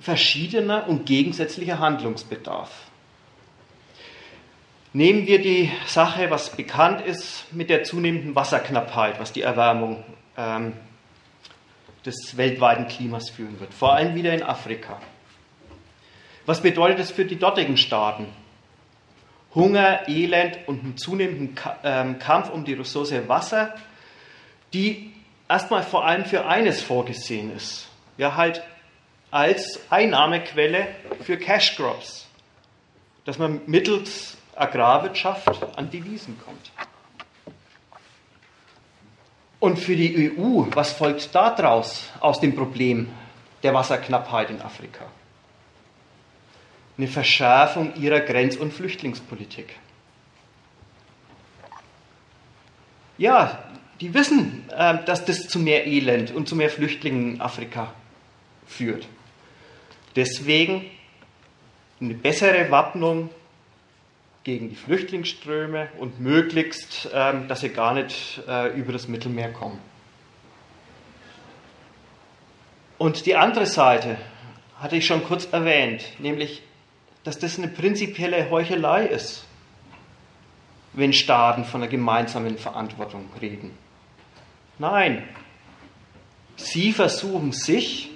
[0.00, 2.87] verschiedener und gegensätzlicher Handlungsbedarf.
[4.94, 10.02] Nehmen wir die Sache, was bekannt ist, mit der zunehmenden Wasserknappheit, was die Erwärmung
[10.36, 10.72] ähm,
[12.06, 14.98] des weltweiten Klimas führen wird, vor allem wieder in Afrika.
[16.46, 18.28] Was bedeutet das für die dortigen Staaten?
[19.54, 21.54] Hunger, Elend und einen zunehmenden
[21.84, 23.74] ähm, Kampf um die Ressource Wasser,
[24.72, 25.12] die
[25.50, 27.88] erstmal vor allem für eines vorgesehen ist.
[28.16, 28.62] Ja, halt
[29.30, 30.86] als Einnahmequelle
[31.20, 32.26] für Cash Crops,
[33.26, 36.70] dass man mittels Agrarwirtschaft an Devisen kommt.
[39.60, 43.08] Und für die EU, was folgt daraus aus dem Problem
[43.62, 45.04] der Wasserknappheit in Afrika?
[46.96, 49.76] Eine Verschärfung ihrer Grenz- und Flüchtlingspolitik.
[53.18, 53.64] Ja,
[54.00, 57.92] die wissen, äh, dass das zu mehr Elend und zu mehr Flüchtlingen in Afrika
[58.66, 59.08] führt.
[60.14, 60.84] Deswegen
[62.00, 63.30] eine bessere Wappnung
[64.48, 69.78] gegen die Flüchtlingsströme und möglichst, ähm, dass sie gar nicht äh, über das Mittelmeer kommen.
[72.96, 74.16] Und die andere Seite
[74.80, 76.62] hatte ich schon kurz erwähnt, nämlich,
[77.24, 79.44] dass das eine prinzipielle Heuchelei ist,
[80.94, 83.76] wenn Staaten von einer gemeinsamen Verantwortung reden.
[84.78, 85.28] Nein,
[86.56, 88.08] sie versuchen sich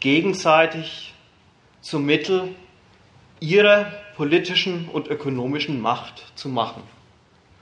[0.00, 1.14] gegenseitig
[1.80, 2.56] zum Mittel
[3.38, 6.82] ihrer politischen und ökonomischen Macht zu machen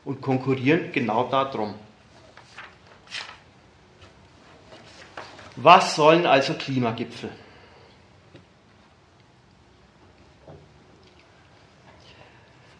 [0.06, 1.74] und konkurrieren genau darum.
[5.56, 7.28] Was sollen also Klimagipfel?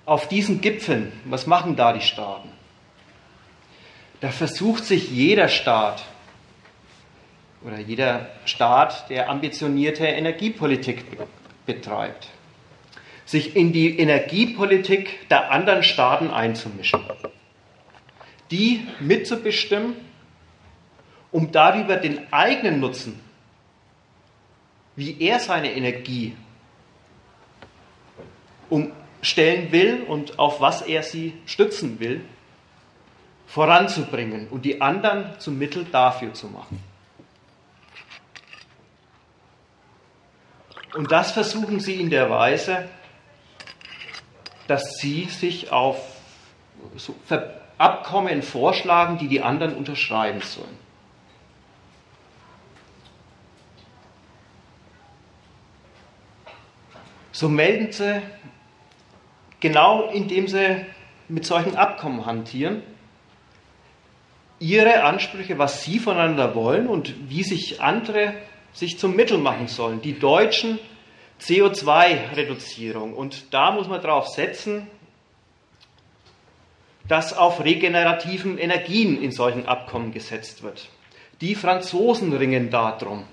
[0.07, 2.49] Auf diesen Gipfeln, was machen da die Staaten?
[4.21, 6.03] Da versucht sich jeder Staat
[7.63, 11.05] oder jeder Staat, der ambitionierte Energiepolitik
[11.67, 12.29] betreibt,
[13.27, 17.01] sich in die Energiepolitik der anderen Staaten einzumischen,
[18.51, 19.97] die mitzubestimmen,
[21.33, 23.21] um darüber den eigenen Nutzen,
[24.95, 26.37] wie er seine Energie
[28.71, 32.23] umstellen will und auf was er sie stützen will,
[33.47, 36.83] voranzubringen und die anderen zum Mittel dafür zu machen.
[40.95, 42.89] Und das versuchen sie in der Weise,
[44.67, 45.97] dass sie sich auf
[46.97, 47.15] so
[47.79, 50.87] Abkommen vorschlagen, die die anderen unterschreiben sollen.
[57.33, 58.23] So melden sie,
[59.61, 60.87] genau indem sie
[61.29, 62.83] mit solchen Abkommen hantieren,
[64.59, 68.33] ihre Ansprüche, was sie voneinander wollen und wie sich andere
[68.73, 70.01] sich zum Mittel machen sollen.
[70.01, 70.79] Die Deutschen
[71.41, 73.15] CO2-Reduzierung.
[73.15, 74.89] Und da muss man darauf setzen,
[77.09, 80.89] dass auf regenerativen Energien in solchen Abkommen gesetzt wird.
[81.41, 83.25] Die Franzosen ringen darum,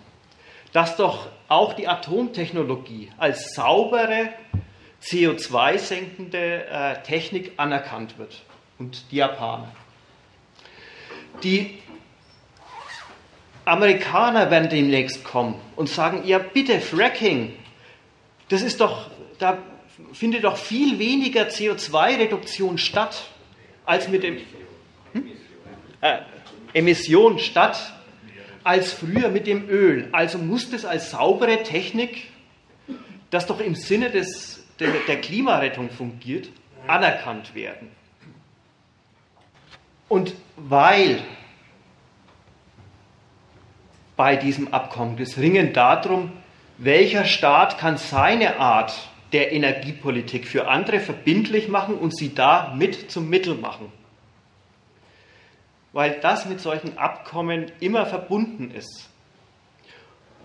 [0.73, 4.29] dass doch auch die Atomtechnologie als saubere,
[5.01, 8.41] CO2-senkende äh, Technik anerkannt wird.
[8.79, 9.71] Und die Japaner.
[11.43, 11.79] Die
[13.65, 17.53] Amerikaner werden demnächst kommen und sagen, ja bitte, Fracking,
[18.53, 19.09] das ist doch,
[19.39, 19.57] da
[20.13, 23.29] findet doch viel weniger CO2-Reduktion statt,
[23.83, 24.37] als mit dem
[25.13, 25.31] hm?
[26.01, 26.19] äh,
[26.73, 27.93] Emission statt,
[28.63, 30.07] als früher mit dem Öl.
[30.11, 32.27] Also muss das als saubere Technik,
[33.31, 36.49] das doch im Sinne des, der, der Klimarettung fungiert,
[36.85, 37.89] anerkannt werden.
[40.07, 41.23] Und weil
[44.15, 45.17] bei diesem Abkommen.
[45.17, 46.31] Das Ringen darum,
[46.83, 48.93] welcher Staat kann seine Art
[49.31, 53.91] der Energiepolitik für andere verbindlich machen und sie da mit zum Mittel machen.
[55.91, 59.09] Weil das mit solchen Abkommen immer verbunden ist.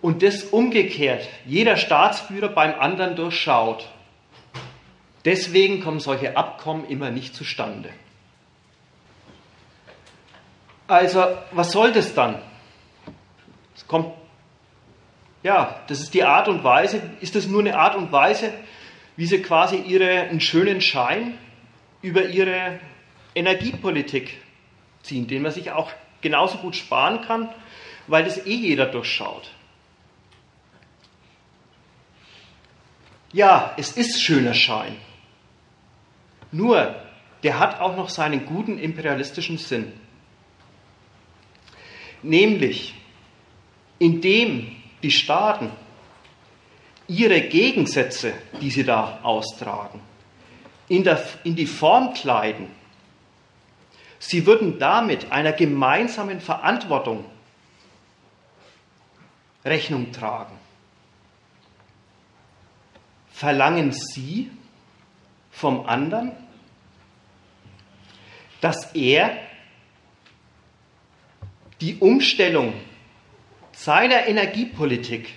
[0.01, 3.89] Und das umgekehrt jeder Staatsführer beim anderen durchschaut.
[5.25, 7.91] Deswegen kommen solche Abkommen immer nicht zustande.
[10.87, 12.41] Also, was soll das dann?
[13.89, 14.13] kommt,
[15.43, 18.53] ja, das ist die Art und Weise, ist das nur eine Art und Weise,
[19.17, 21.39] wie sie quasi ihre, einen schönen Schein
[22.03, 22.79] über ihre
[23.35, 24.41] Energiepolitik
[25.03, 25.91] ziehen, den man sich auch
[26.21, 27.49] genauso gut sparen kann,
[28.07, 29.51] weil das eh jeder durchschaut.
[33.33, 34.97] Ja, es ist schöner Schein.
[36.51, 36.97] Nur,
[37.43, 39.93] der hat auch noch seinen guten imperialistischen Sinn.
[42.23, 42.95] Nämlich,
[43.99, 45.71] indem die Staaten
[47.07, 50.01] ihre Gegensätze, die sie da austragen,
[50.89, 52.71] in, der, in die Form kleiden.
[54.19, 57.25] Sie würden damit einer gemeinsamen Verantwortung
[59.65, 60.57] Rechnung tragen.
[63.31, 64.51] Verlangen Sie
[65.51, 66.33] vom anderen,
[68.61, 69.39] dass er
[71.81, 72.75] die Umstellung
[73.79, 75.29] seiner Energiepolitik,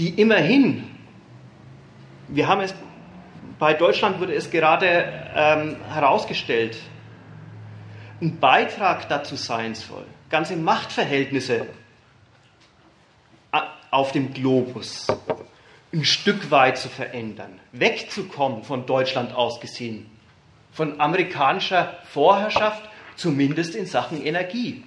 [0.00, 0.90] die immerhin,
[2.26, 2.74] wir haben es,
[3.60, 6.76] bei Deutschland wurde es gerade ähm, herausgestellt,
[8.20, 11.68] ein Beitrag dazu sein soll, ganze Machtverhältnisse
[13.92, 15.06] auf dem Globus
[15.92, 20.10] ein Stück weit zu verändern, wegzukommen von Deutschland aus gesehen,
[20.72, 22.82] von amerikanischer Vorherrschaft,
[23.14, 24.82] zumindest in Sachen Energie.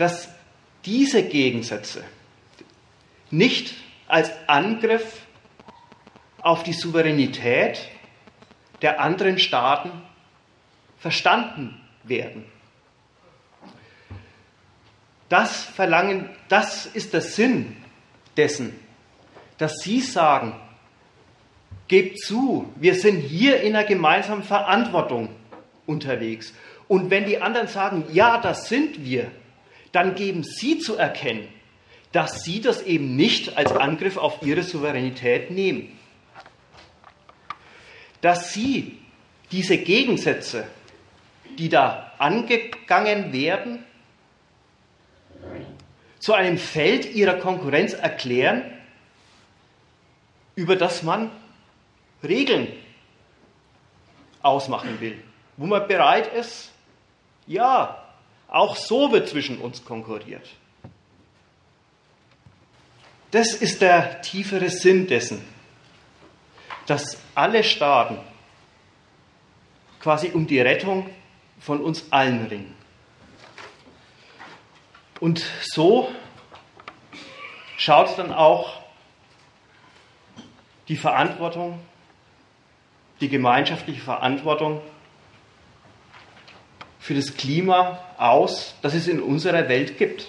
[0.00, 0.30] Dass
[0.86, 2.02] diese Gegensätze
[3.30, 3.74] nicht
[4.08, 5.26] als Angriff
[6.40, 7.78] auf die Souveränität
[8.80, 9.90] der anderen Staaten
[10.98, 12.46] verstanden werden.
[15.28, 17.76] Das verlangen, das ist der Sinn
[18.38, 18.72] dessen,
[19.58, 20.58] dass Sie sagen,
[21.88, 25.28] gebt zu, wir sind hier in einer gemeinsamen Verantwortung
[25.84, 26.54] unterwegs.
[26.88, 29.30] Und wenn die anderen sagen, ja, das sind wir,
[29.92, 31.48] dann geben Sie zu erkennen,
[32.12, 35.98] dass Sie das eben nicht als Angriff auf Ihre Souveränität nehmen.
[38.20, 38.98] Dass Sie
[39.52, 40.66] diese Gegensätze,
[41.58, 43.84] die da angegangen werden,
[46.18, 48.62] zu einem Feld ihrer Konkurrenz erklären,
[50.54, 51.30] über das man
[52.22, 52.68] Regeln
[54.42, 55.18] ausmachen will,
[55.56, 56.70] wo man bereit ist,
[57.46, 57.99] ja,
[58.50, 60.48] auch so wird zwischen uns konkurriert.
[63.30, 65.44] Das ist der tiefere Sinn dessen,
[66.86, 68.18] dass alle Staaten
[70.00, 71.08] quasi um die Rettung
[71.60, 72.74] von uns allen ringen.
[75.20, 76.10] Und so
[77.76, 78.80] schaut dann auch
[80.88, 81.78] die Verantwortung,
[83.20, 84.80] die gemeinschaftliche Verantwortung
[87.00, 90.28] für das Klima aus, das es in unserer Welt gibt.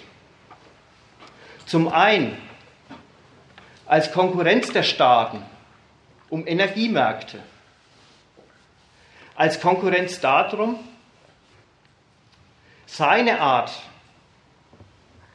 [1.66, 2.36] Zum einen
[3.86, 5.42] als Konkurrenz der Staaten
[6.30, 7.40] um Energiemärkte,
[9.34, 10.78] als Konkurrenz darum,
[12.86, 13.70] seine Art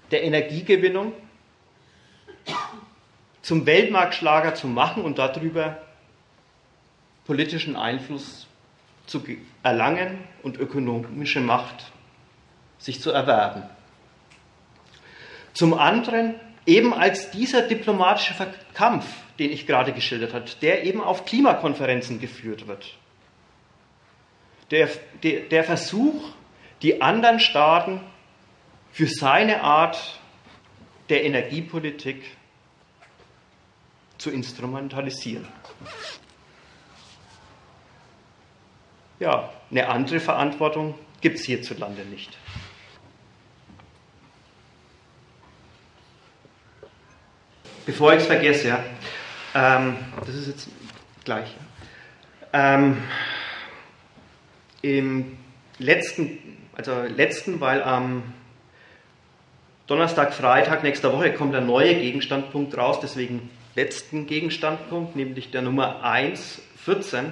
[0.10, 1.14] der Energiegewinnung
[3.44, 5.78] zum Weltmarktschlager zu machen und darüber
[7.26, 8.48] politischen Einfluss
[9.06, 9.24] zu
[9.64, 11.92] erlangen und ökonomische Macht
[12.80, 13.64] sich zu erwerben.
[15.54, 16.36] Zum anderen
[16.68, 18.36] Eben als dieser diplomatische
[18.74, 19.06] Kampf,
[19.40, 22.94] den ich gerade geschildert habe, der eben auf Klimakonferenzen geführt wird.
[24.70, 24.90] Der,
[25.24, 26.34] der, der Versuch,
[26.82, 28.02] die anderen Staaten
[28.92, 30.20] für seine Art
[31.08, 32.22] der Energiepolitik
[34.18, 35.48] zu instrumentalisieren.
[39.20, 42.38] Ja, eine andere Verantwortung gibt es hierzulande nicht.
[47.86, 48.84] Bevor ich es vergesse, ja,
[49.56, 50.70] ähm, das ist jetzt
[51.24, 51.56] gleich.
[52.54, 52.98] Ähm,
[54.82, 55.38] Im
[55.80, 56.38] letzten,
[56.76, 58.34] also letzten, weil am
[59.88, 66.04] Donnerstag, Freitag nächster Woche kommt der neue Gegenstandpunkt raus, deswegen letzten Gegenstandpunkt, nämlich der Nummer
[66.04, 67.32] 1, 14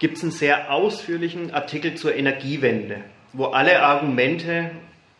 [0.00, 4.72] gibt es einen sehr ausführlichen Artikel zur Energiewende, wo alle Argumente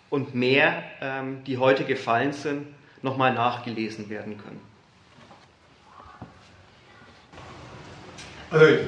[0.09, 2.67] und mehr, ähm, die heute gefallen sind,
[3.03, 4.61] nochmal nachgelesen werden können.
[8.51, 8.79] Also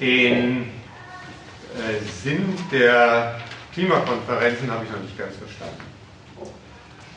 [0.00, 3.38] den äh, Sinn der
[3.72, 5.82] Klimakonferenzen habe ich noch nicht ganz verstanden.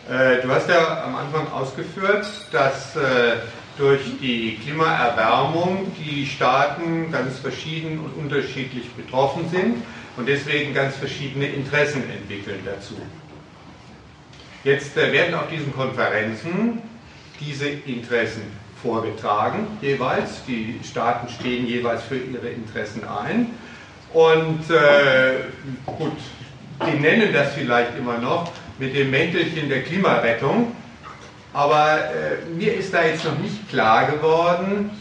[0.10, 3.38] Äh, du hast ja am Anfang ausgeführt, dass äh,
[3.82, 9.78] durch die Klimaerwärmung die Staaten ganz verschieden und unterschiedlich betroffen sind
[10.18, 12.94] und deswegen ganz verschiedene Interessen entwickeln dazu.
[14.64, 16.80] Jetzt äh, werden auf diesen Konferenzen
[17.40, 18.44] diese Interessen
[18.84, 20.46] vorgetragen, jeweils.
[20.48, 23.48] Die Staaten stehen jeweils für ihre Interessen ein.
[24.14, 25.46] Und äh,
[25.88, 26.18] gut,
[26.86, 30.76] die nennen das vielleicht immer noch mit dem Mäntelchen der Klimarettung.
[31.54, 34.92] Aber äh, mir ist da jetzt noch nicht klar geworden,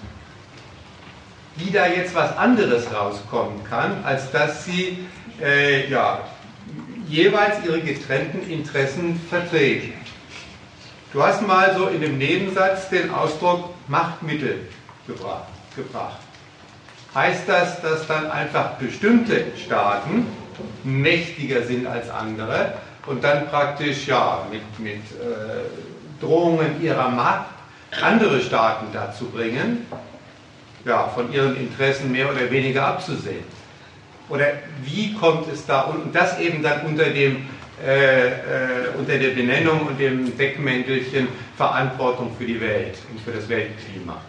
[1.56, 5.06] wie da jetzt was anderes rauskommen kann, als dass sie
[5.40, 6.20] äh, ja,
[7.08, 9.92] jeweils ihre getrennten Interessen vertreten.
[11.12, 14.68] Du hast mal so in dem Nebensatz den Ausdruck Machtmittel
[15.06, 15.48] gebracht.
[15.74, 16.20] gebracht.
[17.14, 20.26] Heißt das, dass dann einfach bestimmte Staaten
[20.84, 22.74] mächtiger sind als andere
[23.06, 27.46] und dann praktisch ja mit, mit äh, Drohungen ihrer Macht
[28.02, 29.86] andere Staaten dazu bringen,
[30.84, 33.44] ja, von ihren Interessen mehr oder weniger abzusehen.
[34.28, 34.46] Oder
[34.82, 37.48] wie kommt es da, und das eben dann unter, dem,
[37.84, 38.32] äh, äh,
[38.96, 44.20] unter der Benennung und dem Deckmäntelchen Verantwortung für die Welt und für das Weltklima.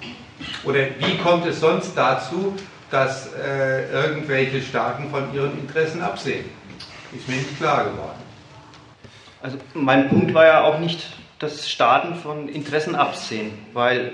[0.64, 2.56] Oder wie kommt es sonst dazu,
[2.90, 6.46] dass äh, irgendwelche Staaten von ihren Interessen absehen?
[7.16, 8.20] Ist mir nicht klar geworden.
[9.42, 11.06] Also mein Punkt war ja auch nicht
[11.42, 14.14] dass Staaten von Interessen absehen, weil,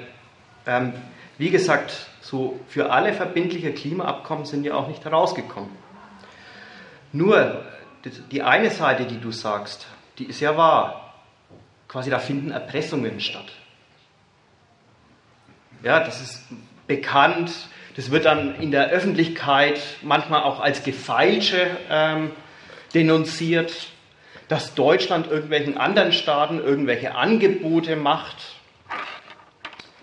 [0.65, 0.93] ähm,
[1.37, 5.69] wie gesagt, so für alle verbindliche Klimaabkommen sind ja auch nicht herausgekommen.
[7.11, 7.65] Nur
[8.31, 9.87] die eine Seite, die du sagst,
[10.17, 11.13] die ist ja wahr.
[11.89, 13.51] Quasi da finden Erpressungen statt.
[15.83, 16.43] Ja, das ist
[16.87, 17.51] bekannt.
[17.97, 22.31] Das wird dann in der Öffentlichkeit manchmal auch als Gefeilsche ähm,
[22.93, 23.89] denunziert
[24.47, 28.37] dass Deutschland irgendwelchen anderen Staaten irgendwelche Angebote macht,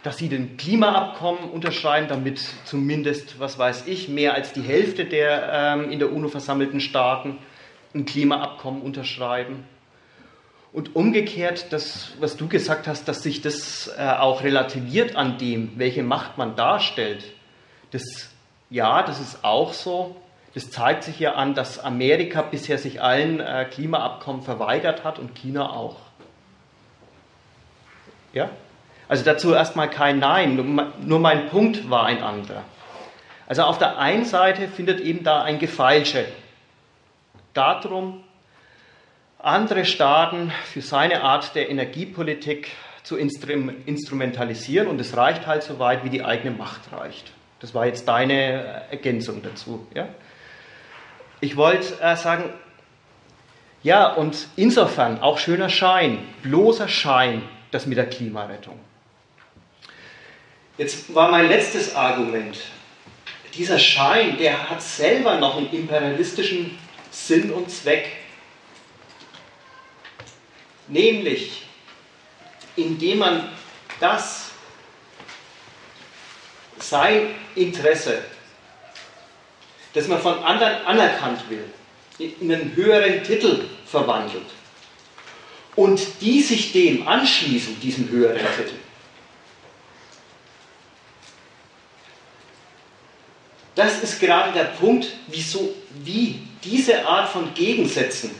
[0.03, 5.51] dass sie den Klimaabkommen unterschreiben, damit zumindest, was weiß ich, mehr als die Hälfte der
[5.51, 7.39] ähm, in der UNO versammelten Staaten
[7.95, 9.65] ein Klimaabkommen unterschreiben.
[10.75, 15.73] Und umgekehrt, das, was du gesagt hast, dass sich das äh, auch relativiert an dem,
[15.77, 17.25] welche Macht man darstellt,
[17.93, 18.31] das,
[18.69, 20.17] ja, das ist auch so.
[20.55, 25.35] Das zeigt sich ja an, dass Amerika bisher sich allen äh, Klimaabkommen verweigert hat und
[25.35, 25.97] China auch.
[28.33, 28.51] Ja?
[29.09, 30.57] Also dazu erstmal kein Nein,
[31.05, 32.63] nur mein Punkt war ein anderer.
[33.47, 36.25] Also auf der einen Seite findet eben da ein Gefeilsche
[37.53, 38.25] darum,
[39.39, 42.71] andere Staaten für seine Art der Energiepolitik
[43.03, 47.33] zu instrumentalisieren und es reicht halt so weit, wie die eigene Macht reicht.
[47.61, 49.87] Das war jetzt deine Ergänzung dazu.
[49.95, 50.09] Ja?
[51.45, 52.45] Ich wollte äh, sagen,
[53.83, 58.81] ja, und insofern auch schöner Schein, bloßer Schein, das mit der Klimarettung.
[60.79, 62.57] Jetzt war mein letztes Argument.
[63.53, 66.79] Dieser Schein, der hat selber noch einen imperialistischen
[67.11, 68.07] Sinn und Zweck.
[70.89, 71.67] Nämlich,
[72.75, 73.51] indem man
[74.01, 74.51] das,
[76.79, 78.25] sein Interesse
[79.95, 81.65] das man von anderen anerkannt will,
[82.19, 84.47] in einen höheren Titel verwandelt.
[85.77, 88.75] Und die sich dem anschließen, diesem höheren Titel.
[93.75, 98.31] Das ist gerade der Punkt, wieso, wie diese Art von Gegensätzen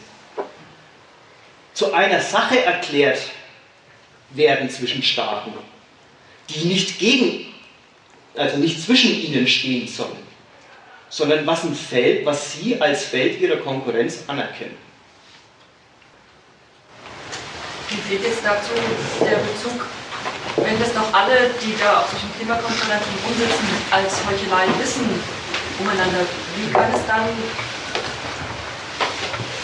[1.73, 3.19] zu einer Sache erklärt
[4.31, 5.53] werden zwischen Staaten,
[6.51, 7.47] die nicht gegen,
[8.37, 10.24] also nicht zwischen ihnen stehen sollen,
[11.15, 14.77] sondern was ein Feld, was sie als Feld ihrer Konkurrenz anerkennen.
[17.89, 18.73] Wie fehlt jetzt dazu
[19.21, 19.87] der Bezug,
[20.57, 25.07] wenn das doch alle, die da auf solchen Klimakonferenzen rumsitzen, als Heuchelei wissen
[25.79, 26.27] umeinander,
[26.57, 27.29] wie kann es dann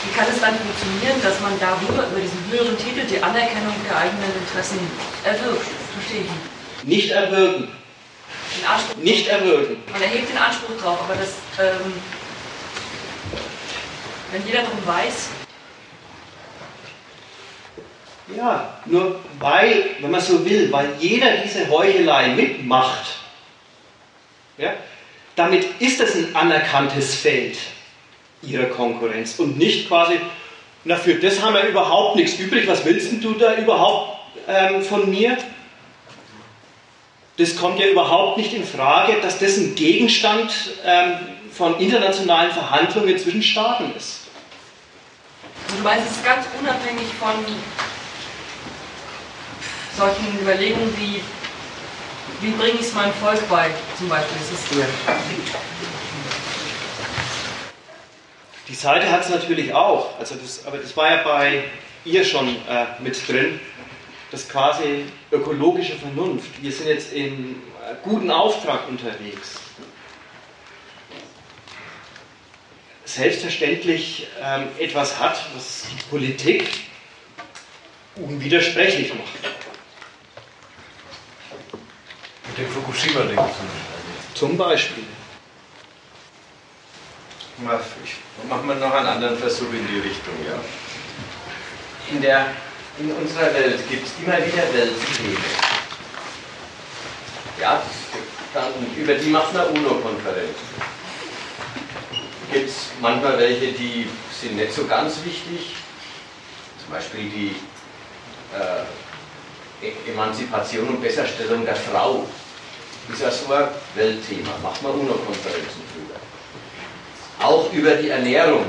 [0.04, 3.98] wie kann es dann funktionieren, dass man darüber, über diesen höheren Titel, die Anerkennung der
[3.98, 4.78] eigenen Interessen
[5.24, 5.66] erwirkt?
[5.94, 6.86] Verstehe ich nicht.
[6.86, 7.79] Nicht erwirken.
[9.02, 9.82] Nicht erwirken.
[9.92, 11.92] Man erhebt den Anspruch drauf, aber das, ähm,
[14.32, 15.28] wenn jeder darum weiß.
[18.36, 23.06] Ja, nur weil, wenn man so will, weil jeder diese Heuchelei mitmacht,
[24.56, 24.74] ja,
[25.34, 27.56] damit ist es ein anerkanntes Feld
[28.42, 30.20] ihrer Konkurrenz und nicht quasi,
[30.84, 34.18] na für das haben wir überhaupt nichts übrig, was willst du da überhaupt
[34.48, 35.36] ähm, von mir?
[37.40, 40.52] Das kommt ja überhaupt nicht in Frage, dass das ein Gegenstand
[40.84, 41.14] ähm,
[41.50, 44.26] von internationalen Verhandlungen zwischen Staaten ist.
[45.74, 47.30] Du meinst, es ist ganz unabhängig von
[49.96, 51.22] solchen Überlegungen wie,
[52.42, 54.36] wie bringe ich es meinem Volk bei, zum Beispiel.
[58.68, 61.64] Die Seite hat es natürlich auch, also das, aber das war ja bei
[62.04, 63.58] ihr schon äh, mit drin,
[64.30, 66.62] das quasi ökologische Vernunft.
[66.62, 69.60] Wir sind jetzt in äh, guten Auftrag unterwegs.
[73.04, 76.68] Selbstverständlich ähm, etwas hat, was die Politik
[78.14, 79.54] unwidersprechlich macht.
[82.46, 83.38] Mit dem Fukushima-Ding
[84.34, 85.04] zum Beispiel.
[87.56, 88.04] Zum Beispiel.
[88.04, 90.34] Ich mache mal noch einen anderen Versuch in die Richtung.
[90.46, 90.54] Ja.
[92.10, 92.46] In, der,
[93.02, 95.38] in unserer Welt gibt es immer wieder Weltthemen.
[97.60, 97.82] Ja,
[98.54, 100.54] dann, über die macht man UNO-Konferenzen.
[102.52, 104.08] Gibt es manchmal welche, die
[104.40, 105.76] sind nicht so ganz wichtig.
[106.82, 107.56] Zum Beispiel die
[108.54, 112.26] äh, e-, Emanzipation und Besserstellung der Frau.
[113.12, 114.50] Ist ja so ein Weltthema.
[114.62, 116.20] Macht man UNO-Konferenzen drüber
[117.40, 118.64] auch über die Ernährung.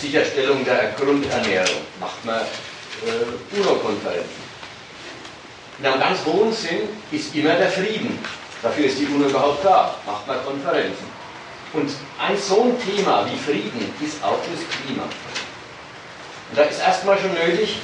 [0.00, 4.48] Sicherstellung der Grundernährung macht man äh, UNO-Konferenzen.
[5.78, 8.18] In einem ganz hohen Sinn ist immer der Frieden.
[8.62, 11.06] Dafür ist die UNO überhaupt da, macht man Konferenzen.
[11.72, 15.04] Und ein so ein Thema wie Frieden ist auch das Klima.
[15.04, 17.76] Und da ist erstmal schon nötig,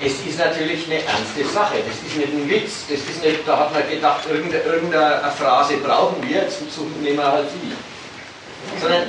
[0.00, 1.76] es ist natürlich eine ernste Sache.
[1.86, 2.84] Das ist nicht ein Witz.
[2.88, 6.60] Das ist nicht, da hat man gedacht, irgendeine, irgendeine Phrase brauchen wir, jetzt
[7.00, 8.80] nehmen wir halt die.
[8.80, 9.04] Sondern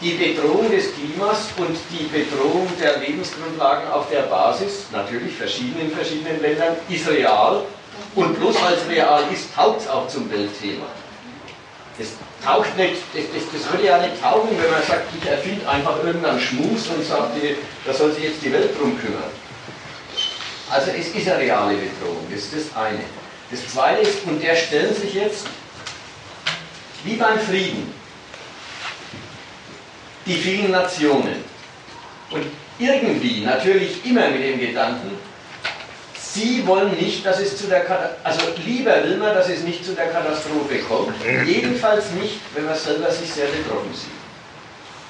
[0.00, 5.90] die Bedrohung des Klimas und die Bedrohung der Lebensgrundlagen auf der Basis, natürlich verschieden in
[5.90, 7.62] verschiedenen Ländern, ist real.
[8.14, 10.86] Und bloß weil es real ist, taugt es auch zum Weltthema.
[11.98, 12.08] Das
[12.44, 15.96] taucht nicht, das, das, das, würde ja nicht taugen, wenn man sagt, ich erfinde einfach
[16.04, 17.32] irgendeinen Schmus und sagt,
[17.84, 19.30] da soll sich jetzt die Welt drum kümmern.
[20.70, 23.00] Also es ist eine reale Bedrohung, das ist das eine.
[23.50, 25.46] Das zweite ist, und der stellt sich jetzt,
[27.02, 27.97] wie beim Frieden,
[30.28, 31.42] die vielen Nationen.
[32.30, 32.44] Und
[32.78, 35.18] irgendwie, natürlich immer mit dem Gedanken,
[36.30, 39.84] Sie wollen nicht, dass es zu der Katastrophe, also lieber will man, dass es nicht
[39.84, 41.14] zu der Katastrophe kommt,
[41.46, 44.10] jedenfalls nicht, wenn man selber sich sehr betroffen sieht.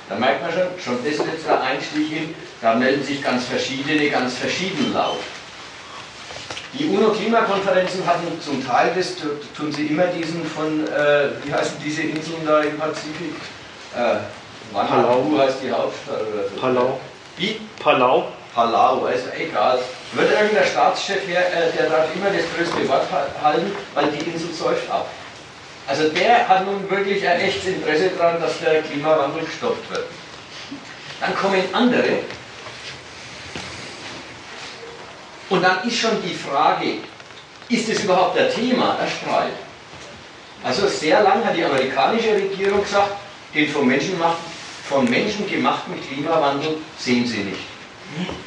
[0.08, 4.08] Da merkt man schon, schon das jetzt der Einstieg hin, da melden sich ganz verschiedene,
[4.08, 5.18] ganz verschieden laut.
[6.78, 12.02] Die UNO-Klimakonferenzen hatten zum Teil, das tun sie immer diesen von, äh, wie heißen diese
[12.02, 13.34] Inseln da im Pazifik?
[13.94, 14.16] Äh,
[14.72, 16.60] Palau heißt die Hauptstadt oder so.
[16.60, 17.00] Palau.
[17.36, 17.60] Wie?
[17.78, 18.28] Palau.
[18.54, 19.78] Palau, ist egal.
[20.12, 23.06] Wird irgendein Staatschef her, äh, der darf immer das größte Wort
[23.42, 25.06] halten, weil die Insel säuft ab.
[25.86, 30.06] Also der hat nun wirklich ein echtes Interesse daran, dass der Klimawandel gestoppt wird.
[31.20, 32.20] Dann kommen andere,
[35.50, 36.98] Und dann ist schon die Frage,
[37.68, 39.52] ist es überhaupt der Thema, der Streit?
[40.62, 43.12] Also sehr lange hat die amerikanische Regierung gesagt,
[43.54, 44.18] den vom Menschen,
[45.08, 47.60] Menschen gemachten Klimawandel sehen sie nicht.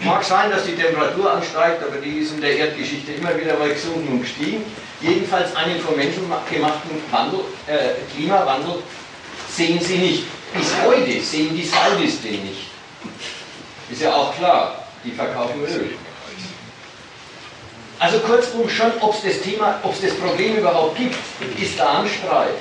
[0.04, 3.70] Mag sein, dass die Temperatur ansteigt, aber die ist in der Erdgeschichte immer wieder mal
[3.70, 4.64] gesunken und gestiegen.
[5.02, 8.82] Jedenfalls einen vom Menschen gemachten Wandel, äh, Klimawandel
[9.50, 10.24] sehen sie nicht.
[10.54, 12.68] Bis heute sehen die Saudis den nicht.
[13.90, 15.92] Ist ja auch klar, die verkaufen Öl.
[18.00, 21.16] Also kurzum schon, ob es das Thema, ob es das Problem überhaupt gibt,
[21.62, 22.56] ist da ein Streit.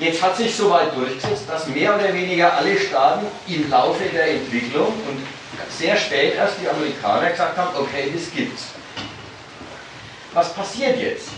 [0.00, 4.86] Jetzt hat sich soweit durchgesetzt, dass mehr oder weniger alle Staaten im Laufe der Entwicklung,
[4.86, 5.26] und
[5.68, 8.64] sehr spät erst die Amerikaner gesagt haben, okay, das gibt's.
[10.32, 11.28] Was passiert jetzt?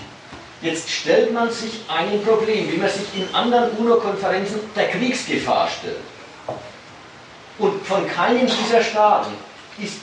[0.60, 5.96] Jetzt stellt man sich ein Problem, wie man sich in anderen UNO-Konferenzen der Kriegsgefahr stellt.
[7.58, 9.32] Und von keinem dieser Staaten
[9.78, 9.96] ist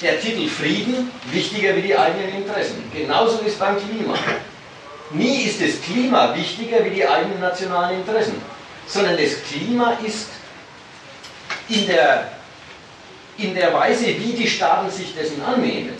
[0.00, 2.88] der Titel Frieden wichtiger wie die eigenen Interessen.
[2.94, 4.14] Genauso ist beim Klima.
[5.10, 8.42] Nie ist das Klima wichtiger wie die eigenen nationalen Interessen,
[8.86, 10.28] sondern das Klima ist
[11.68, 12.32] in der,
[13.38, 15.94] in der Weise, wie die Staaten sich dessen annehmen,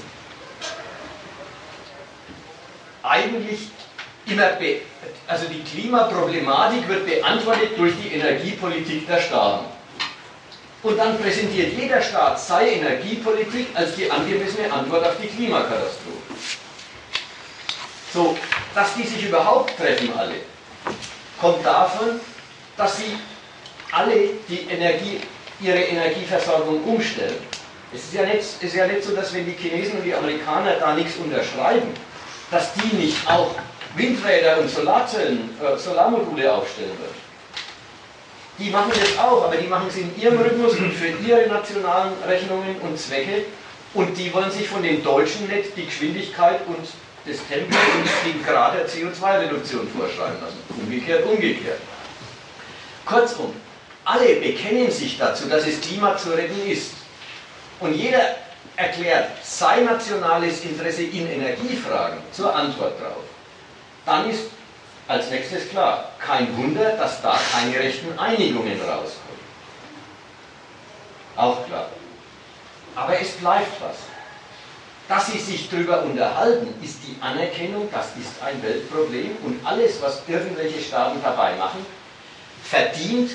[3.02, 3.68] eigentlich
[4.26, 4.80] immer, be
[5.28, 9.66] also die Klimaproblematik wird beantwortet durch die Energiepolitik der Staaten.
[10.82, 16.22] Und dann präsentiert jeder Staat seine Energiepolitik als die angemessene Antwort auf die Klimakatastrophe.
[18.16, 18.34] So,
[18.74, 20.36] dass die sich überhaupt treffen alle,
[21.38, 22.18] kommt davon,
[22.74, 23.14] dass sie
[23.92, 25.20] alle die Energie,
[25.60, 27.36] ihre Energieversorgung umstellen.
[27.94, 30.14] Es ist ja, nicht, es ist ja nicht so, dass wenn die Chinesen und die
[30.14, 31.88] Amerikaner da nichts unterschreiben,
[32.50, 33.50] dass die nicht auch
[33.96, 37.20] Windräder und Solarzellen, äh, Solarmodule aufstellen würden.
[38.58, 42.14] Die machen das auch, aber die machen es in ihrem Rhythmus und für ihre nationalen
[42.26, 43.44] Rechnungen und Zwecke.
[43.92, 46.86] Und die wollen sich von den Deutschen nicht die Geschwindigkeit und
[47.26, 50.62] das Tempo und den Grad der CO2-Reduktion vorschreiben lassen.
[50.68, 51.80] Umgekehrt, umgekehrt.
[53.04, 53.54] Kurzum,
[54.04, 56.92] alle bekennen sich dazu, dass das Klima zu retten ist.
[57.80, 58.36] Und jeder
[58.76, 63.24] erklärt sein nationales Interesse in Energiefragen zur Antwort darauf.
[64.04, 64.44] Dann ist
[65.08, 69.36] als nächstes klar, kein Wunder, dass da keine rechten Einigungen rauskommen.
[71.36, 71.88] Auch klar.
[72.94, 73.96] Aber es bleibt was.
[75.08, 80.22] Dass sie sich darüber unterhalten, ist die Anerkennung, das ist ein Weltproblem und alles, was
[80.26, 81.86] irgendwelche Staaten dabei machen,
[82.64, 83.30] verdient,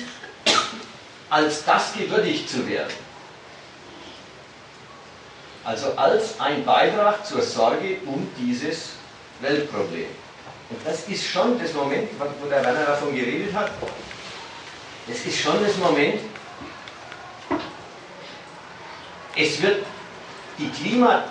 [1.30, 2.92] als das gewürdigt zu werden.
[5.64, 8.90] Also als ein Beitrag zur Sorge um dieses
[9.40, 10.08] Weltproblem.
[10.68, 13.70] Und das ist schon das Moment, wo der Werner davon geredet hat,
[15.06, 16.20] das ist schon das Moment,
[19.36, 19.86] es wird
[20.58, 21.24] die Klima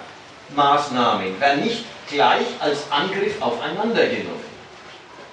[0.55, 4.51] Maßnahmen werden nicht gleich als Angriff aufeinander genommen.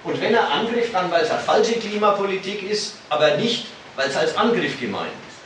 [0.03, 4.15] Und wenn er Angriff, dann weil es eine falsche Klimapolitik ist, aber nicht, weil es
[4.15, 5.37] als Angriff gemeint ist.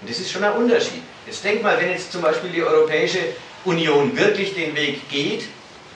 [0.00, 1.02] Und das ist schon ein Unterschied.
[1.26, 3.20] Jetzt denkt mal, wenn jetzt zum Beispiel die Europäische
[3.64, 5.44] Union wirklich den Weg geht,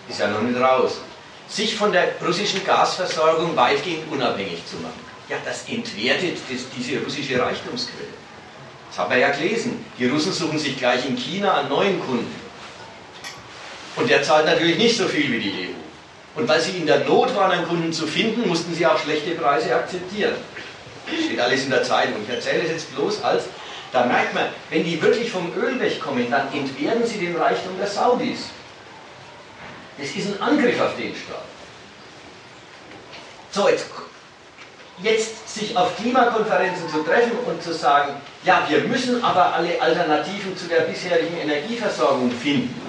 [0.08, 1.00] ist ja noch nicht raus,
[1.48, 5.00] sich von der russischen Gasversorgung weitgehend unabhängig zu machen.
[5.28, 8.12] Ja, das entwertet das, diese russische Reichtumsquelle.
[8.90, 9.84] Das haben wir ja gelesen.
[9.98, 12.43] Die Russen suchen sich gleich in China einen neuen Kunden.
[13.96, 16.40] Und der zahlt natürlich nicht so viel wie die EU.
[16.40, 19.32] Und weil sie in der Not waren, einen Kunden zu finden, mussten sie auch schlechte
[19.32, 20.34] Preise akzeptieren.
[21.06, 22.22] Steht alles in der Zeitung.
[22.26, 23.44] Ich erzähle es jetzt bloß als,
[23.92, 27.86] da merkt man, wenn die wirklich vom Öl wegkommen, dann entwerten sie den Reichtum der
[27.86, 28.46] Saudis.
[29.96, 31.44] Das ist ein Angriff auf den Staat.
[33.52, 33.86] So, jetzt,
[35.00, 40.56] jetzt sich auf Klimakonferenzen zu treffen und zu sagen, ja, wir müssen aber alle Alternativen
[40.56, 42.83] zu der bisherigen Energieversorgung finden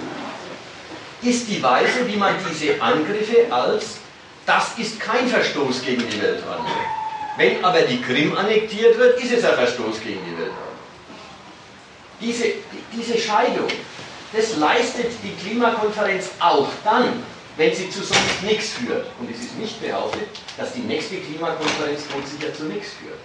[1.26, 3.98] ist die Weise, wie man diese Angriffe als,
[4.46, 6.72] das ist kein Verstoß gegen die Weltordnung.
[7.38, 10.66] Wenn aber die Krim annektiert wird, ist es ein Verstoß gegen die Weltordnung.
[12.22, 12.46] Diese,
[12.94, 13.68] diese Scheidung,
[14.32, 17.24] das leistet die Klimakonferenz auch dann,
[17.58, 19.08] wenn sie zu sonst nichts führt.
[19.20, 20.28] Und es ist nicht behauptet,
[20.58, 23.20] dass die nächste Klimakonferenz sicher zu nichts führt.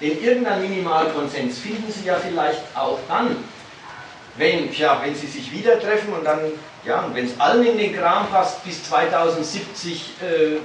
[0.00, 3.36] Denn irgendeinen Minimalkonsens finden Sie ja vielleicht auch dann,
[4.36, 6.40] wenn, ja, wenn Sie sich wieder treffen und dann
[6.84, 10.58] ja, und wenn es allen in den Kram passt, bis 2070 äh,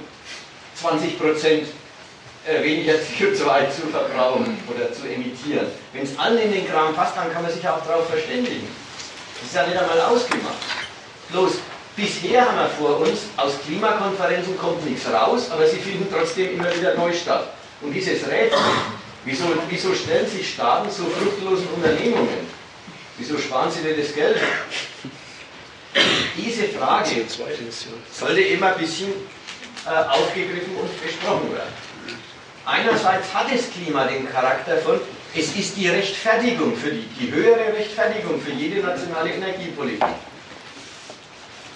[0.74, 1.68] 20 Prozent
[2.46, 5.66] äh, weniger CO2 zu verbrauchen oder zu emittieren.
[5.92, 8.68] Wenn es allen in den Kram passt, dann kann man sich auch darauf verständigen.
[9.40, 10.58] Das ist ja nicht einmal ausgemacht.
[11.30, 11.52] Bloß,
[11.96, 16.74] bisher haben wir vor uns, aus Klimakonferenzen kommt nichts raus, aber sie finden trotzdem immer
[16.74, 17.48] wieder neu statt.
[17.80, 18.58] Und dieses Rätsel,
[19.24, 22.59] wieso, wieso stellen sich Staaten so fruchtlosen Unternehmungen?
[23.20, 24.38] Wieso sparen sie denn das Geld?
[26.36, 27.26] Diese Frage
[28.10, 29.12] sollte immer ein bisschen
[29.86, 31.72] äh, aufgegriffen und besprochen werden.
[32.64, 35.00] Einerseits hat das Klima den Charakter von,
[35.34, 40.02] es ist die Rechtfertigung für die, die höhere Rechtfertigung für jede nationale Energiepolitik.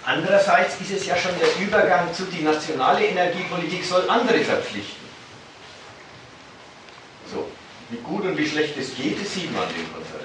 [0.07, 5.05] Andererseits ist es ja schon der Übergang zu, die nationale Energiepolitik soll andere verpflichten.
[7.31, 7.49] So,
[7.91, 10.24] wie gut und wie schlecht es geht, das sieht man in den Konferenzen.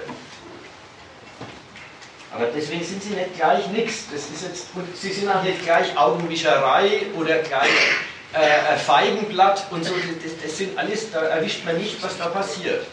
[2.33, 4.05] Aber deswegen sind sie nicht gleich nichts.
[4.11, 7.71] Das ist jetzt, und sie sind auch nicht gleich Augenwischerei oder gleich
[8.33, 9.93] äh, Feigenblatt und so.
[10.23, 12.85] Das, das, sind alles, da erwischt man nicht, was da passiert.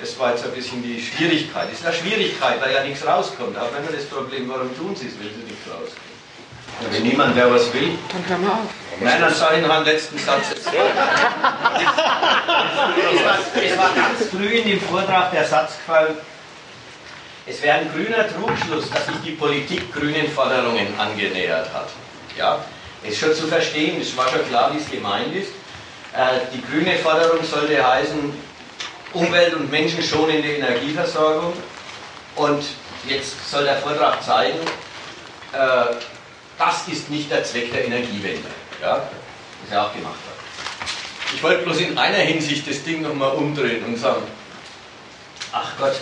[0.00, 1.68] Das war jetzt ein bisschen die Schwierigkeit.
[1.70, 3.56] Das ist eine Schwierigkeit, weil ja nichts rauskommt.
[3.56, 6.00] Auch wenn wir das Problem, warum tun sie es, wenn sie nichts rauskommt.
[6.80, 8.66] Und wenn niemand mehr was will, dann hören wir auf.
[9.00, 10.50] Nein, dann sage ich noch einen letzten Satz.
[10.50, 10.74] es, war,
[13.62, 16.16] es war ganz früh in dem Vortrag der Satz gefallen,
[17.46, 21.88] es wäre ein grüner Trugschluss, dass sich die Politik grünen Forderungen angenähert hat.
[22.36, 22.64] Ja,
[23.02, 25.50] ist schon zu verstehen, es war schon klar, wie es gemeint ist.
[26.14, 28.32] Äh, die grüne Forderung sollte heißen,
[29.12, 31.52] Umwelt- und menschenschonende Energieversorgung.
[32.36, 32.64] Und
[33.06, 34.58] jetzt soll der Vortrag zeigen,
[35.52, 35.94] äh,
[36.58, 38.48] das ist nicht der Zweck der Energiewende.
[38.80, 39.08] Ja,
[39.64, 41.34] das er auch gemacht hat.
[41.34, 44.22] Ich wollte bloß in einer Hinsicht das Ding nochmal umdrehen und sagen,
[45.52, 45.96] ach Gott,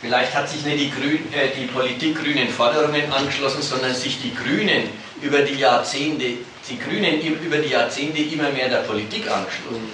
[0.00, 4.34] vielleicht hat sich nicht die, Grün, äh, die Politik grünen Forderungen angeschlossen, sondern sich die
[4.34, 4.88] Grünen
[5.20, 6.24] über die Jahrzehnte,
[6.68, 9.90] die Grünen über die Jahrzehnte immer mehr der Politik angeschlossen.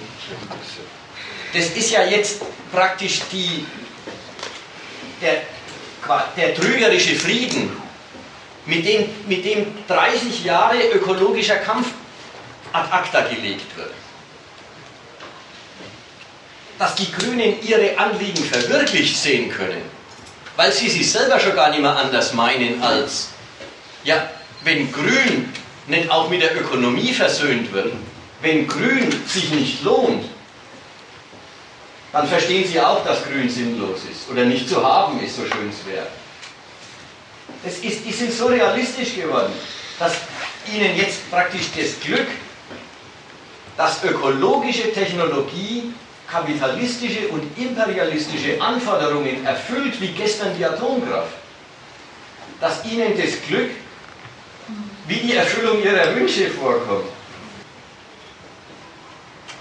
[1.53, 3.65] Das ist ja jetzt praktisch die,
[5.21, 5.41] der,
[6.35, 7.71] der trügerische Frieden,
[8.67, 11.87] mit dem, mit dem 30 Jahre ökologischer Kampf
[12.73, 13.93] ad acta gelegt wird.
[16.77, 19.81] Dass die Grünen ihre Anliegen verwirklicht sehen können,
[20.57, 23.29] weil sie sich selber schon gar nicht mehr anders meinen als,
[24.03, 24.29] ja,
[24.63, 25.53] wenn Grün
[25.85, 27.93] nicht auch mit der Ökonomie versöhnt wird,
[28.41, 30.25] wenn Grün sich nicht lohnt,
[32.11, 35.69] dann verstehen sie auch, dass Grün sinnlos ist oder nicht zu haben ist, so schön
[35.69, 36.07] es wäre.
[37.63, 39.53] Es ist, die sind so realistisch geworden,
[39.99, 40.13] dass
[40.73, 42.27] ihnen jetzt praktisch das Glück,
[43.77, 45.93] dass ökologische Technologie
[46.29, 51.33] kapitalistische und imperialistische Anforderungen erfüllt, wie gestern die Atomkraft,
[52.59, 53.71] dass ihnen das Glück
[55.07, 57.07] wie die Erfüllung ihrer Wünsche vorkommt.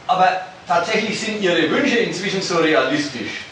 [0.09, 3.45] Aber tatsächlich sind ihre Wünsche inzwischen so realistisch,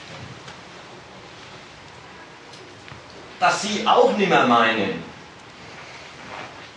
[3.39, 5.03] dass sie auch nicht mehr meinen,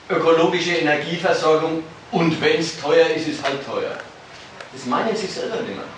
[0.09, 3.97] ökologische Energieversorgung und wenn es teuer ist, ist halt teuer.
[4.72, 5.96] Das meinen sie selber nicht mehr.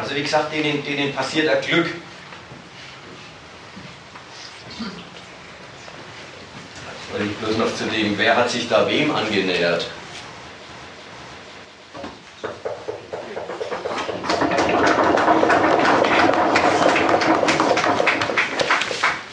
[0.00, 1.88] Also wie gesagt, denen, denen passiert ein Glück.
[7.12, 9.90] Weil ich bloß noch zu dem, wer hat sich da wem angenähert?